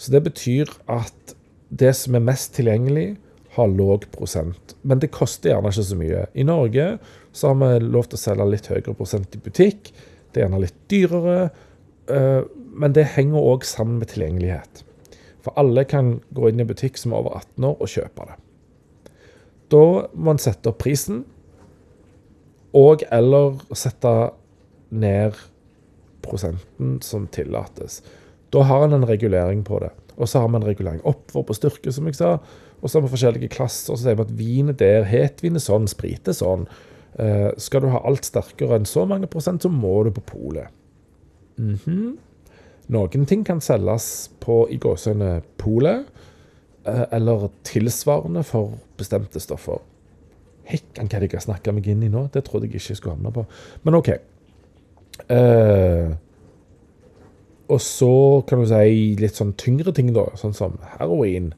Så 0.00 0.14
det 0.14 0.22
betyr 0.24 0.72
at 0.90 1.34
det 1.68 1.92
som 1.98 2.16
er 2.16 2.24
mest 2.24 2.54
tilgjengelig, 2.56 3.14
har 3.54 3.70
låg 3.70 4.08
prosent. 4.10 4.74
Men 4.82 4.98
det 4.98 5.12
koster 5.14 5.52
gjerne 5.52 5.70
ikke 5.70 5.86
så 5.86 5.98
mye. 5.98 6.24
I 6.34 6.46
Norge 6.46 6.86
så 7.34 7.52
har 7.52 7.60
vi 7.60 7.86
lov 7.86 8.08
til 8.08 8.18
å 8.18 8.22
selge 8.24 8.48
litt 8.50 8.66
høyere 8.70 8.96
prosent 8.98 9.36
i 9.36 9.42
butikk. 9.42 9.92
Det 10.32 10.40
er 10.40 10.48
gjerne 10.48 10.62
litt 10.64 10.80
dyrere. 10.90 11.36
Eh, 12.10 12.40
men 12.74 12.96
det 12.96 13.06
henger 13.14 13.46
òg 13.52 13.66
sammen 13.68 14.00
med 14.02 14.10
tilgjengelighet. 14.10 14.83
For 15.44 15.56
alle 15.60 15.84
kan 15.88 16.18
gå 16.34 16.48
inn 16.48 16.60
i 16.60 16.64
en 16.64 16.70
butikk 16.70 16.98
som 17.00 17.12
er 17.12 17.22
over 17.22 17.38
18 17.42 17.68
år 17.68 17.80
og 17.84 17.92
kjøpe 17.92 18.28
det. 18.30 18.36
Da 19.72 19.84
må 20.14 20.34
en 20.34 20.42
sette 20.42 20.70
opp 20.70 20.80
prisen, 20.82 21.24
og 22.74 23.04
eller 23.14 23.60
sette 23.76 24.12
ned 24.94 25.36
prosenten 26.24 26.98
som 27.04 27.28
tillates. 27.30 28.00
Da 28.54 28.64
har 28.66 28.84
en 28.84 28.96
en 28.96 29.06
regulering 29.06 29.62
på 29.66 29.78
det. 29.82 29.90
Og 30.16 30.28
så 30.28 30.40
har 30.40 30.48
vi 30.48 30.56
en 30.56 30.66
regulering 30.66 31.00
oppover 31.04 31.46
på 31.48 31.56
styrke, 31.58 31.92
som 31.92 32.06
jeg 32.06 32.18
sa. 32.18 32.38
Og 32.82 32.90
så 32.90 32.98
har 32.98 33.06
vi 33.06 33.14
forskjellige 33.14 33.48
klasser. 33.48 33.92
og 33.92 33.98
Så 33.98 34.04
sier 34.04 34.18
vi 34.18 34.22
at 34.22 34.38
vin 34.38 34.68
er 34.68 34.78
der, 34.78 35.06
hetvin 35.08 35.56
er 35.56 35.64
sånn, 35.64 35.88
sprit 35.90 36.28
er 36.28 36.36
sånn. 36.38 36.68
Eh, 37.18 37.50
skal 37.58 37.82
du 37.82 37.90
ha 37.92 38.02
alt 38.06 38.26
sterkere 38.26 38.78
enn 38.78 38.86
så 38.86 39.06
mange 39.06 39.26
prosent, 39.30 39.62
så 39.62 39.70
må 39.70 40.02
du 40.04 40.10
på 40.10 40.20
polet. 40.20 40.68
Mm 41.58 41.78
-hmm. 41.84 42.16
Noen 42.92 43.24
ting 43.26 43.44
kan 43.46 43.62
selges 43.64 44.28
på 44.44 44.64
i 44.70 44.76
gåsehudene 44.80 45.42
polet. 45.60 46.04
eh, 46.86 47.06
eller 47.16 47.48
tilsvarende 47.64 48.42
for 48.44 48.74
bestemte 48.98 49.40
stoffer. 49.40 49.80
Hekkan, 50.68 51.08
hva 51.08 51.20
de 51.20 51.30
har 51.32 51.40
snakka 51.40 51.72
meg 51.72 51.86
inn 51.88 52.02
i 52.04 52.10
nå? 52.12 52.26
Det 52.32 52.44
trodde 52.44 52.68
jeg 52.68 52.76
ikke 52.76 52.90
jeg 52.92 52.98
skulle 52.98 53.14
havne 53.16 53.32
på. 53.32 53.46
Men 53.84 53.94
OK. 53.94 54.10
Eh, 55.32 56.12
og 57.72 57.80
så 57.80 58.44
kan 58.48 58.60
du 58.60 58.68
si 58.68 59.16
litt 59.16 59.40
sånn 59.40 59.54
tyngre 59.56 59.94
ting, 59.96 60.12
da, 60.12 60.26
sånn 60.36 60.52
som 60.52 60.76
heroin. 60.98 61.54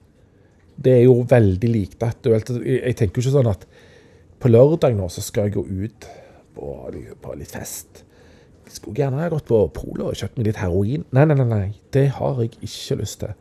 Det 0.79 0.93
er 0.93 1.05
jo 1.09 1.25
veldig 1.27 1.73
likt 1.73 2.07
aktuelt. 2.07 2.55
Jeg 2.63 2.95
tenker 2.95 3.19
jo 3.19 3.27
ikke 3.27 3.39
sånn 3.41 3.51
at 3.51 3.67
på 4.39 4.53
lørdag 4.53 4.95
nå 4.95 5.09
så 5.11 5.25
skal 5.25 5.49
jeg 5.49 5.57
gå 5.59 5.67
ut 5.67 6.11
på, 6.55 6.73
på 7.23 7.35
litt 7.35 7.51
fest. 7.51 8.06
Skulle 8.67 8.99
gjerne 8.99 9.23
ha 9.23 9.31
gått 9.31 9.47
på 9.49 9.61
polet 9.75 10.05
og 10.09 10.19
kjøpt 10.19 10.39
meg 10.39 10.49
litt 10.49 10.61
heroin. 10.61 11.07
Nei, 11.15 11.25
nei, 11.29 11.37
nei, 11.39 11.47
nei. 11.51 11.67
Det 11.95 12.09
har 12.19 12.43
jeg 12.43 12.57
ikke 12.67 12.99
lyst 13.01 13.21
til. 13.23 13.35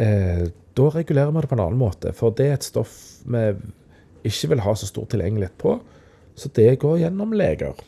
Eh, 0.00 0.46
da 0.78 0.88
regulerer 0.94 1.34
vi 1.34 1.42
det 1.42 1.50
på 1.50 1.58
en 1.58 1.64
annen 1.66 1.80
måte, 1.80 2.12
for 2.16 2.34
det 2.36 2.46
er 2.46 2.58
et 2.58 2.66
stoff 2.66 2.94
vi 3.26 3.42
ikke 4.30 4.52
vil 4.52 4.62
ha 4.64 4.74
så 4.76 4.88
stor 4.88 5.08
tilgjengelighet 5.10 5.56
på. 5.60 5.78
Så 6.38 6.48
det 6.56 6.78
går 6.80 7.00
gjennom 7.02 7.32
leger. 7.36 7.78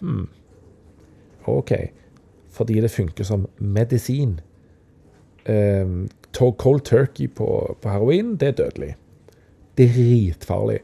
Hmm. 0.00 0.26
OK. 1.48 1.72
Fordi 2.52 2.80
det 2.80 2.90
funker 2.90 3.24
som 3.24 3.46
medisin. 3.58 4.40
Eh, 5.44 5.86
cold 6.32 6.84
turkey 6.84 7.28
på, 7.28 7.76
på, 7.80 7.88
heroin, 7.88 8.36
det 8.36 8.48
er 8.48 8.58
dødelig. 8.58 8.96
Dritfarlig. 9.78 10.80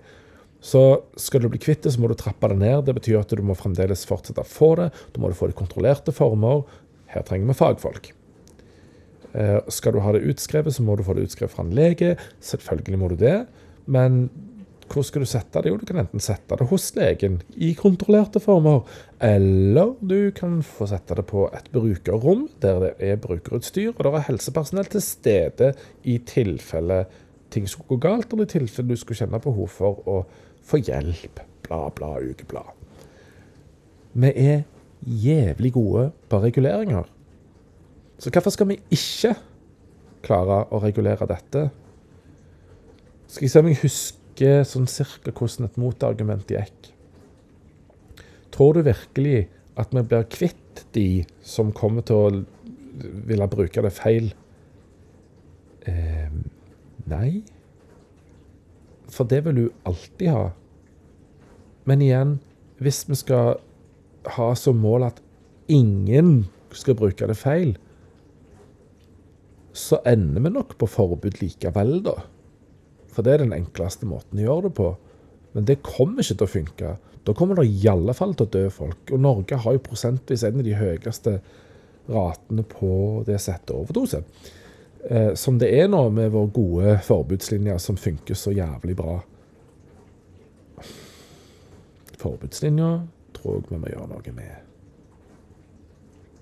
Så 0.61 0.83
skal 1.21 1.43
du 1.43 1.49
bli 1.53 1.61
kvitt 1.63 1.85
det, 1.87 1.95
så 1.95 2.03
må 2.03 2.11
du 2.11 2.17
trappe 2.19 2.51
det 2.51 2.59
ned. 2.59 2.83
Det 2.89 2.97
betyr 2.97 3.21
at 3.21 3.31
du 3.31 3.45
må 3.47 3.57
fremdeles 3.59 4.07
fortsette 4.09 4.43
å 4.43 4.49
få 4.49 4.75
det. 4.81 4.91
Da 5.15 5.23
må 5.23 5.31
du 5.31 5.39
få 5.39 5.49
det 5.49 5.55
i 5.55 5.61
kontrollerte 5.61 6.15
former. 6.15 6.65
Her 7.13 7.25
trenger 7.27 7.53
vi 7.53 7.59
fagfolk. 7.61 8.11
Uh, 9.29 9.61
skal 9.71 9.95
du 9.95 10.03
ha 10.03 10.13
det 10.17 10.25
utskrevet, 10.33 10.75
så 10.75 10.83
må 10.83 10.97
du 10.99 11.05
få 11.07 11.15
det 11.15 11.29
utskrevet 11.29 11.55
fra 11.55 11.65
en 11.67 11.75
lege. 11.77 12.17
Selvfølgelig 12.43 13.01
må 13.01 13.13
du 13.13 13.19
det. 13.21 13.39
Men 13.87 14.27
hvor 14.89 15.05
skal 15.05 15.23
du 15.23 15.29
sette 15.29 15.61
det? 15.63 15.71
Jo, 15.71 15.77
du 15.79 15.87
kan 15.89 16.01
enten 16.01 16.23
sette 16.23 16.57
det 16.59 16.67
hos 16.71 16.89
legen 16.97 17.39
i 17.61 17.75
kontrollerte 17.77 18.41
former, 18.41 18.83
eller 19.21 19.95
du 20.01 20.33
kan 20.37 20.59
få 20.65 20.89
sette 20.89 21.19
det 21.19 21.27
på 21.29 21.45
et 21.53 21.69
brukerrom 21.75 22.47
der 22.63 22.81
det 22.87 22.93
er 23.05 23.21
brukerutstyr, 23.21 23.93
og 23.93 24.01
der 24.07 24.17
er 24.17 24.29
helsepersonell 24.31 24.89
til 24.89 25.05
stede 25.05 25.73
i 26.09 26.19
tilfelle 26.29 27.03
ting 27.53 27.69
skulle 27.69 27.97
gå 27.97 28.01
galt, 28.09 28.33
eller 28.33 28.49
i 28.49 28.53
tilfelle 28.55 28.93
du 28.93 29.01
skulle 29.01 29.21
kjenne 29.21 29.41
behov 29.45 29.69
for 29.73 30.01
å 30.09 30.23
få 30.69 30.81
hjelp. 30.83 31.41
Bla, 31.67 31.89
bla, 31.95 32.15
ukeblad. 32.21 32.75
Vi 34.19 34.33
er 34.35 34.63
jævlig 35.03 35.73
gode 35.73 36.11
på 36.29 36.41
reguleringer. 36.43 37.09
Så 38.19 38.31
hvorfor 38.35 38.51
skal 38.51 38.69
vi 38.73 38.81
ikke 38.91 39.35
klare 40.27 40.65
å 40.75 40.81
regulere 40.83 41.29
dette? 41.31 41.69
Skal 43.29 43.47
jeg 43.47 43.53
se 43.53 43.63
om 43.63 43.69
jeg 43.71 43.83
husker 43.83 44.65
sånn 44.67 44.89
cirka 44.91 45.35
hvordan 45.35 45.69
et 45.69 45.79
motargument 45.81 46.51
gikk. 46.51 46.91
Tror 48.55 48.75
du 48.75 48.83
virkelig 48.87 49.49
at 49.79 49.93
vi 49.95 50.03
blir 50.03 50.27
kvitt 50.33 50.85
de 50.95 51.25
som 51.47 51.71
kommer 51.75 52.07
til 52.07 52.17
å 52.17 53.13
ville 53.29 53.49
bruke 53.51 53.85
det 53.85 53.95
feil? 53.95 54.33
Eh, 55.87 56.31
nei. 57.11 57.43
For 59.13 59.29
det 59.29 59.43
vil 59.47 59.57
du 59.57 59.65
alltid 59.89 60.31
ha. 60.35 60.45
Men 61.89 62.05
igjen, 62.05 62.39
hvis 62.83 63.05
vi 63.09 63.17
skal 63.19 63.59
ha 64.37 64.49
som 64.59 64.81
mål 64.83 65.09
at 65.09 65.23
ingen 65.73 66.49
skal 66.77 66.99
bruke 66.99 67.29
det 67.29 67.39
feil, 67.39 67.77
så 69.73 70.01
ender 70.09 70.43
vi 70.45 70.53
nok 70.53 70.75
på 70.81 70.89
forbud 70.91 71.39
likevel, 71.41 72.01
da. 72.05 72.17
For 73.13 73.25
det 73.25 73.35
er 73.35 73.45
den 73.45 73.57
enkleste 73.57 74.09
måten 74.09 74.41
å 74.41 74.45
gjøre 74.45 74.69
det 74.69 74.75
på. 74.79 74.89
Men 75.55 75.69
det 75.69 75.81
kommer 75.87 76.23
ikke 76.23 76.37
til 76.37 76.49
å 76.49 76.53
funke. 76.53 76.91
Da 77.25 77.35
kommer 77.37 77.59
det 77.59 77.69
i 77.71 77.89
alle 77.91 78.15
fall 78.17 78.35
til 78.37 78.49
å 78.49 78.53
dø 78.53 78.67
folk. 78.73 79.01
Og 79.13 79.23
Norge 79.23 79.59
har 79.63 79.75
jo 79.75 79.85
prosentvis 79.85 80.45
en 80.47 80.61
av 80.61 80.67
de 80.67 80.77
høyeste 80.79 81.39
ratene 82.09 82.65
på 82.69 82.91
det 83.27 83.41
settet 83.43 83.75
overdose. 83.77 84.23
Eh, 85.11 85.35
som 85.35 85.57
det 85.59 85.71
er 85.73 85.89
nå 85.89 86.03
med 86.13 86.35
vår 86.35 86.49
gode 86.53 86.95
forbudslinje 87.07 87.79
som 87.81 87.97
funker 87.97 88.37
så 88.37 88.53
jævlig 88.53 88.97
bra. 88.97 89.15
Forbudslinja 92.19 92.91
tror 93.33 93.55
jeg 93.57 93.71
vi 93.71 93.79
må 93.81 93.89
gjøre 93.89 94.09
noe 94.11 94.35
med. 94.37 94.67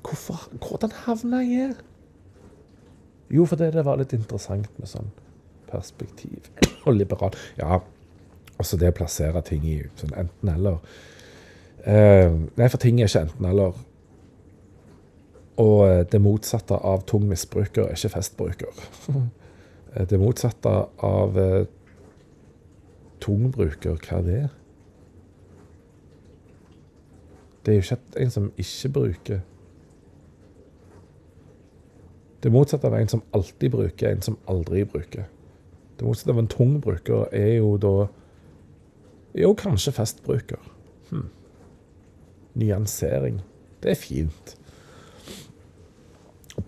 Hvorfor, 0.07 0.49
hvordan 0.59 0.97
havna 1.05 1.45
jeg 1.45 1.61
her? 1.61 1.77
Jo, 3.31 3.47
fordi 3.47 3.71
det 3.75 3.85
var 3.87 3.99
litt 3.99 4.15
interessant 4.15 4.71
med 4.81 4.91
sånn 4.91 5.13
perspektiv. 5.71 6.51
Og 6.87 6.95
liberal. 6.95 7.35
Ja, 7.59 7.81
altså 8.57 8.79
det 8.79 8.91
å 8.91 8.99
plassere 8.99 9.43
ting 9.47 9.67
i 9.67 9.81
sånn 9.99 10.15
enten-eller. 10.15 10.79
Uh, 11.87 12.47
nei, 12.59 12.67
for 12.71 12.83
ting 12.83 12.99
er 12.99 13.11
ikke 13.11 13.29
enten-eller. 13.29 13.79
Og 15.57 15.89
eh, 15.89 16.05
det 16.13 16.21
motsatte 16.21 16.77
av 16.77 17.07
tung 17.09 17.25
misbruker 17.29 17.87
er 17.87 17.97
ikke 17.97 18.15
festbruker. 18.19 18.87
Eh, 19.97 20.05
det 20.05 20.19
motsatte 20.21 20.71
av 21.07 21.37
uh, 21.41 21.63
tung 23.23 23.47
bruker, 23.55 23.95
hva 23.97 24.19
er 24.19 24.27
det? 24.27 24.41
Det 27.65 27.73
er 27.73 27.79
jo 27.79 27.85
ikke 27.87 28.25
en 28.27 28.35
som 28.35 28.51
ikke 28.61 28.91
bruker. 28.99 29.41
Det 32.43 32.53
motsatte 32.53 32.91
av 32.91 32.99
en 32.99 33.09
som 33.09 33.25
alltid 33.33 33.73
bruker, 33.73 34.11
en 34.11 34.23
som 34.23 34.37
aldri 34.53 34.85
bruker. 34.85 35.25
Det 35.97 36.05
motsatte 36.05 36.35
av 36.35 36.43
en 36.43 36.53
tung 36.53 36.77
bruker 36.85 37.27
er 37.33 37.57
jo 37.57 37.77
da 37.81 37.97
Jo, 39.37 39.55
kanskje 39.55 39.93
festbruker. 39.93 40.61
Hm. 41.11 41.27
Nyansering. 42.55 43.41
Det 43.83 43.91
er 43.91 43.99
fint. 44.01 44.57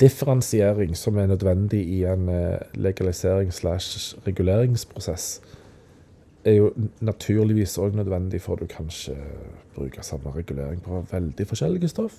Differensiering, 0.00 0.96
som 0.96 1.16
er 1.18 1.26
nødvendig 1.26 1.80
i 1.88 2.04
en 2.04 2.28
eh, 2.28 2.58
legalisering 2.74 3.52
slash 3.52 4.16
reguleringsprosess, 4.26 5.40
er 6.44 6.52
jo 6.52 6.72
naturligvis 7.00 7.78
òg 7.78 7.96
nødvendig 7.96 8.40
for 8.40 8.54
at 8.54 8.60
du 8.60 8.66
kanskje 8.66 9.16
bruker 9.74 10.02
samme 10.02 10.30
regulering 10.36 10.82
på 10.82 11.06
veldig 11.10 11.46
forskjellige 11.46 11.88
stoff. 11.88 12.14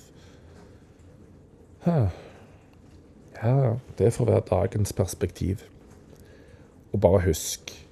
Ja, 3.42 3.76
det 3.98 4.12
får 4.12 4.24
være 4.24 4.42
dagens 4.50 4.92
perspektiv. 4.92 5.56
Og 6.92 7.00
bare 7.00 7.20
husk 7.20 7.88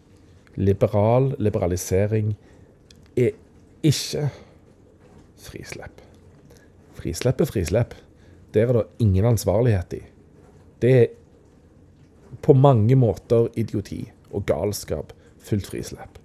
liberal 0.55 1.35
liberalisering 1.39 2.37
er 3.17 3.31
ikke 3.83 4.29
frislepp. 5.39 6.03
Frislepp 6.95 7.41
er 7.41 7.45
frislepp. 7.45 7.95
Der 8.55 8.69
er 8.69 8.79
det 8.79 9.05
ingen 9.05 9.25
ansvarlighet 9.29 9.99
i. 9.99 10.03
Det 10.83 10.93
er 10.97 11.09
på 12.43 12.55
mange 12.55 12.97
måter 12.97 13.49
idioti 13.57 14.03
og 14.33 14.47
galskap 14.47 15.13
fullt 15.39 15.67
frislepp. 15.67 16.19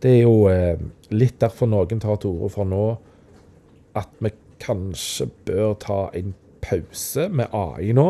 Det 0.00 0.14
er 0.16 0.22
jo 0.24 0.48
eh, 0.48 0.80
litt 1.12 1.40
derfor 1.42 1.68
noen 1.68 2.00
tar 2.00 2.20
til 2.20 2.32
orde 2.32 2.52
for 2.54 2.68
nå 2.68 2.84
at 3.98 4.12
vi 4.24 4.32
kanskje 4.62 5.28
bør 5.48 5.74
ta 5.80 6.00
en 6.16 6.32
pause 6.64 7.26
med 7.32 7.52
AI 7.56 7.92
nå, 7.96 8.08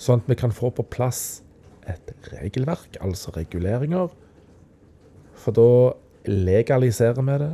sånn 0.00 0.22
at 0.22 0.30
vi 0.30 0.36
kan 0.40 0.52
få 0.54 0.72
på 0.74 0.84
plass 0.92 1.42
et 1.88 2.12
regelverk, 2.32 2.96
altså 3.04 3.32
reguleringer. 3.36 4.12
For 5.36 5.56
da 5.56 5.68
legaliserer 6.28 7.20
vi 7.20 7.38
det. 7.42 7.52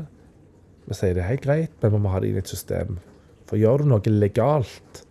Vi 0.86 0.99
sier 0.99 1.14
det 1.14 1.24
er 1.24 1.32
helt 1.32 1.47
greit, 1.47 1.72
men 1.82 1.95
vi 1.95 2.03
må 2.03 2.12
ha 2.14 2.20
det 2.22 2.30
i 2.30 2.38
et 2.38 2.51
system. 2.51 2.99
For 3.51 3.59
gjør 3.59 3.82
du 3.82 3.90
noe 3.90 4.12
legalt, 4.14 5.03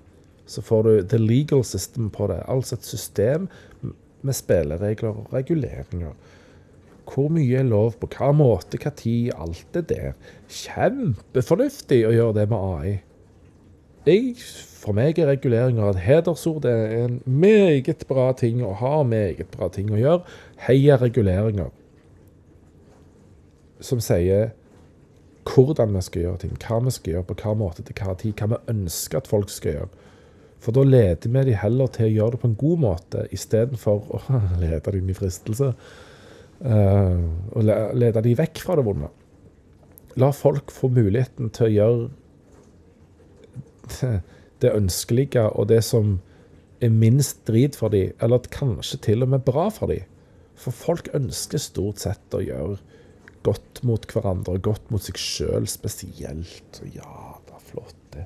så 0.50 0.64
får 0.66 0.86
du 0.88 0.92
the 1.12 1.20
legal 1.20 1.64
system 1.68 2.08
på 2.10 2.30
det. 2.32 2.40
Altså 2.48 2.78
et 2.78 2.88
system 2.88 3.50
med 4.24 4.34
spilleregler 4.34 5.12
og 5.12 5.34
reguleringer. 5.36 6.16
Hvor 7.10 7.28
mye 7.34 7.60
er 7.60 7.68
lov, 7.68 7.98
på 8.00 8.08
hva 8.16 8.32
måte, 8.38 8.80
hva 8.80 8.94
tid, 8.96 9.34
alt 9.36 9.66
det 9.76 9.88
der. 9.92 10.16
Kjempefornuftig 10.48 12.04
å 12.08 12.16
gjøre 12.16 12.38
det 12.40 12.50
med 12.52 12.66
AI. 12.80 12.96
Jeg 14.08 14.38
for 14.80 14.96
meg 14.96 15.20
er 15.20 15.28
reguleringer 15.34 15.92
et 15.92 16.04
hedersord. 16.06 16.62
Det 16.64 16.72
er 16.72 17.10
en 17.10 17.20
meget 17.26 18.06
bra 18.08 18.30
ting 18.38 18.64
å 18.64 18.72
ha, 18.80 19.02
meget 19.04 19.52
bra 19.52 19.68
ting 19.74 19.92
å 19.92 20.00
gjøre. 20.00 20.38
Heia 20.68 20.96
reguleringer. 21.02 21.74
Som 23.84 24.00
sier 24.04 24.54
hvordan 25.48 25.96
vi 25.96 26.02
skal 26.06 26.22
gjøre 26.26 26.42
ting, 26.44 26.58
hva 26.60 26.80
vi 26.86 26.94
skal 26.94 27.14
gjøre, 27.14 27.28
på 27.30 27.38
hva 27.42 27.56
måte 27.58 27.86
til 27.86 27.96
hva 28.00 28.16
tid, 28.20 28.34
hva 28.38 28.48
vi 28.54 28.74
ønsker 28.74 29.22
at 29.22 29.30
folk 29.30 29.50
skal 29.54 29.78
gjøre. 29.78 29.90
For 30.60 30.76
da 30.76 30.84
leder 30.84 31.32
vi 31.32 31.46
de 31.48 31.56
heller 31.56 31.88
til 31.96 32.10
å 32.10 32.14
gjøre 32.14 32.36
det 32.36 32.42
på 32.42 32.50
en 32.50 32.60
god 32.60 32.84
måte, 32.84 33.26
istedenfor 33.36 33.98
å 34.12 34.22
lede 34.64 34.96
dem 34.96 35.10
i 35.10 35.18
fristelse. 35.18 35.74
Uh, 36.60 37.24
og 37.56 37.64
lede 37.64 38.24
dem 38.26 38.36
vekk 38.36 38.64
fra 38.66 38.76
det 38.76 38.84
vonde. 38.88 39.08
La 40.20 40.34
folk 40.36 40.74
få 40.76 40.90
muligheten 40.92 41.52
til 41.56 41.70
å 41.70 41.76
gjøre 41.76 42.10
det 44.62 44.74
ønskelige 44.76 45.46
og 45.56 45.70
det 45.72 45.80
som 45.88 46.18
er 46.84 46.92
minst 46.92 47.46
drit 47.48 47.76
for 47.80 47.92
dem, 47.92 48.12
eller 48.20 48.44
kanskje 48.52 49.00
til 49.10 49.24
og 49.24 49.32
med 49.32 49.46
bra 49.48 49.70
for 49.72 49.92
dem. 49.92 50.04
For 50.60 50.76
folk 50.76 51.08
ønsker 51.16 51.62
stort 51.62 52.04
sett 52.04 52.36
å 52.36 52.44
gjøre 52.44 52.78
godt 53.44 53.82
mot 53.88 54.06
hverandre, 54.12 54.58
godt 54.64 54.92
mot 54.94 55.04
seg 55.04 55.20
sjøl 55.20 55.68
spesielt. 55.70 56.82
Og 56.84 57.00
ja, 57.00 57.16
det 57.48 57.56
er 57.56 57.66
flott, 57.72 57.98
det. 58.16 58.26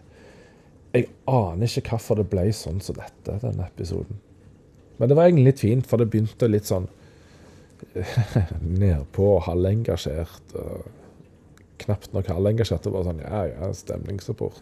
Jeg 0.93 1.09
aner 1.29 1.69
ikke 1.69 1.95
hvorfor 1.95 2.19
det 2.19 2.27
ble 2.29 2.47
sånn 2.53 2.81
som 2.83 2.97
dette, 2.99 3.39
denne 3.41 3.65
episoden. 3.65 4.19
Men 4.99 5.09
det 5.09 5.17
var 5.17 5.29
egentlig 5.29 5.47
litt 5.47 5.63
fint, 5.63 5.87
for 5.89 6.01
det 6.01 6.11
begynte 6.13 6.49
litt 6.49 6.69
sånn 6.69 6.85
nedpå 8.83 9.29
og 9.37 9.47
halvengasjert. 9.47 10.53
Knapt 11.83 12.13
nok 12.13 12.29
halvengasjert. 12.29 12.85
Det 12.85 12.93
var 12.93 13.07
sånn 13.09 13.23
ja, 13.25 13.41
ja, 13.49 13.71
stemningsrapport. 13.77 14.61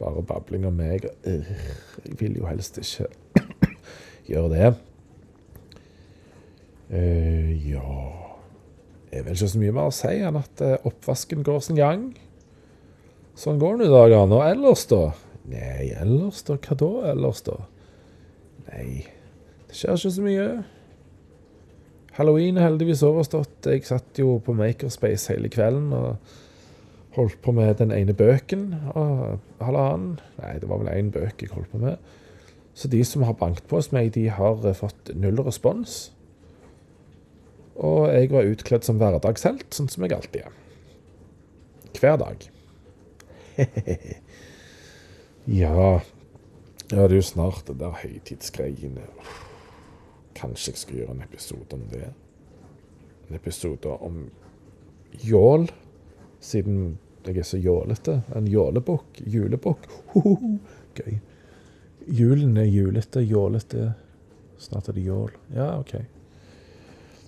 Bare 0.00 0.24
babling 0.26 0.66
om 0.66 0.74
meg. 0.74 1.06
Øh, 1.22 1.54
jeg 2.02 2.18
vil 2.18 2.40
jo 2.40 2.48
helst 2.50 2.80
ikke 2.82 3.06
gjøre 4.32 4.50
det. 4.56 4.74
Uh, 6.94 7.70
ja 7.70 8.23
er 9.18 9.26
vel 9.26 9.36
ikke 9.36 9.50
så 9.52 9.60
mye 9.62 9.74
mer 9.76 9.90
å 9.90 9.94
si 9.94 10.14
enn 10.26 10.38
at 10.40 10.62
uh, 10.64 10.76
oppvasken 10.88 11.44
går 11.46 11.60
sin 11.64 11.78
gang. 11.78 12.06
Sånn 13.38 13.58
går 13.62 13.80
nå 13.80 13.88
i 13.88 13.92
dag, 13.92 14.14
Og 14.22 14.42
ellers, 14.46 14.84
da? 14.90 15.02
Nei, 15.50 15.90
ellers, 15.98 16.44
da? 16.46 16.56
Hva 16.56 16.76
da, 16.78 16.90
ellers, 17.10 17.42
da? 17.46 17.58
Nei, 18.70 19.04
det 19.68 19.76
skjer 19.76 19.98
ikke 19.98 20.14
så 20.14 20.24
mye. 20.24 20.48
Halloween 22.14 22.58
er 22.58 22.68
heldigvis 22.68 23.02
overstått. 23.02 23.66
Jeg 23.66 23.86
satt 23.88 24.20
jo 24.22 24.38
på 24.44 24.54
Makerspace 24.54 25.32
hele 25.32 25.50
kvelden 25.50 25.90
og 25.98 26.34
holdt 27.16 27.40
på 27.42 27.54
med 27.54 27.74
den 27.80 27.90
ene 27.94 28.14
bøken 28.14 28.68
og 28.94 29.40
halvannen. 29.62 30.20
Nei, 30.38 30.52
det 30.62 30.70
var 30.70 30.82
vel 30.82 30.92
én 30.94 31.10
bøk 31.14 31.42
jeg 31.42 31.50
holdt 31.54 31.72
på 31.72 31.82
med. 31.82 31.98
Så 32.74 32.90
de 32.90 33.02
som 33.06 33.22
har 33.26 33.36
banket 33.38 33.66
på 33.70 33.78
hos 33.78 33.90
meg, 33.94 34.12
de 34.14 34.28
har 34.34 34.62
eh, 34.66 34.78
fått 34.78 35.12
null 35.14 35.42
respons. 35.46 36.12
Og 37.76 38.06
jeg 38.12 38.30
var 38.30 38.46
utkledd 38.46 38.86
som 38.86 39.00
hverdagshelt, 39.00 39.66
sånn 39.74 39.90
som 39.90 40.04
jeg 40.06 40.14
alltid 40.16 40.44
er. 40.46 40.52
Hver 41.94 42.18
dag. 42.20 42.44
ja 45.62 46.00
Ja, 46.92 47.06
det 47.08 47.14
er 47.14 47.16
jo 47.16 47.24
snart 47.24 47.66
det 47.66 47.78
der 47.80 47.94
høytidsgreiene. 47.96 49.06
Kanskje 50.36 50.74
jeg 50.74 50.80
skal 50.82 50.98
gjøre 51.00 51.14
en 51.16 51.24
episode 51.24 51.78
om 51.78 51.84
det. 51.90 52.10
En 53.28 53.38
episode 53.38 53.94
om 54.04 54.18
jål, 55.24 55.70
siden 56.44 56.98
jeg 57.24 57.40
er 57.40 57.48
så 57.48 57.58
jålete. 57.58 58.18
En 58.36 58.46
jålebukk. 58.50 59.22
Julebukk. 59.24 59.88
Gøy. 60.98 61.16
Julen 62.04 62.58
er 62.60 62.68
julete, 62.68 63.24
jålete. 63.24 63.94
Snart 64.60 64.90
er 64.92 64.98
det 64.98 65.06
jål. 65.06 65.32
Ja, 65.56 65.78
OK. 65.80 65.96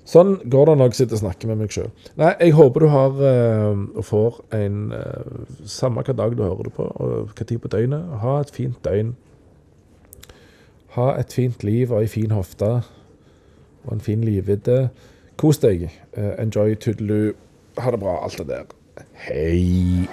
Sånn 0.07 0.37
går 0.47 0.69
det 0.69 0.75
når 0.79 0.91
jeg 0.93 0.99
sitter 1.01 1.19
og 1.19 1.23
snakker 1.25 1.51
med 1.51 1.61
meg 1.65 1.73
sjøl. 1.75 1.89
Nei, 2.21 2.31
jeg 2.39 2.55
håper 2.55 2.85
du 2.85 2.89
har 2.93 3.17
uh, 3.19 3.81
og 3.99 4.05
får 4.07 4.39
en 4.55 4.93
uh, 4.95 5.41
Samme 5.67 6.05
hva 6.07 6.15
dag 6.15 6.37
du 6.39 6.45
hører 6.45 6.69
det 6.69 6.75
på, 6.77 6.87
og 6.87 7.33
hva 7.35 7.47
tid 7.47 7.59
på 7.63 7.71
døgnet. 7.73 8.13
Ha 8.23 8.37
et 8.45 8.53
fint 8.55 8.79
døgn. 8.87 9.17
Ha 10.95 11.09
et 11.21 11.35
fint 11.35 11.67
liv 11.67 11.91
og 11.91 12.05
ei 12.05 12.13
fin 12.13 12.37
hofte. 12.37 12.71
Og 13.87 13.97
en 13.99 14.05
fin 14.05 14.23
livvidde. 14.25 14.87
Kos 15.43 15.59
deg. 15.65 15.89
Uh, 16.15 16.37
enjoy, 16.39 16.79
tudelu. 16.79 17.35
Ha 17.83 17.91
det 17.91 18.01
bra, 18.01 18.21
alt 18.23 18.39
det 18.39 18.49
der. 18.55 18.73
Hei. 19.27 20.07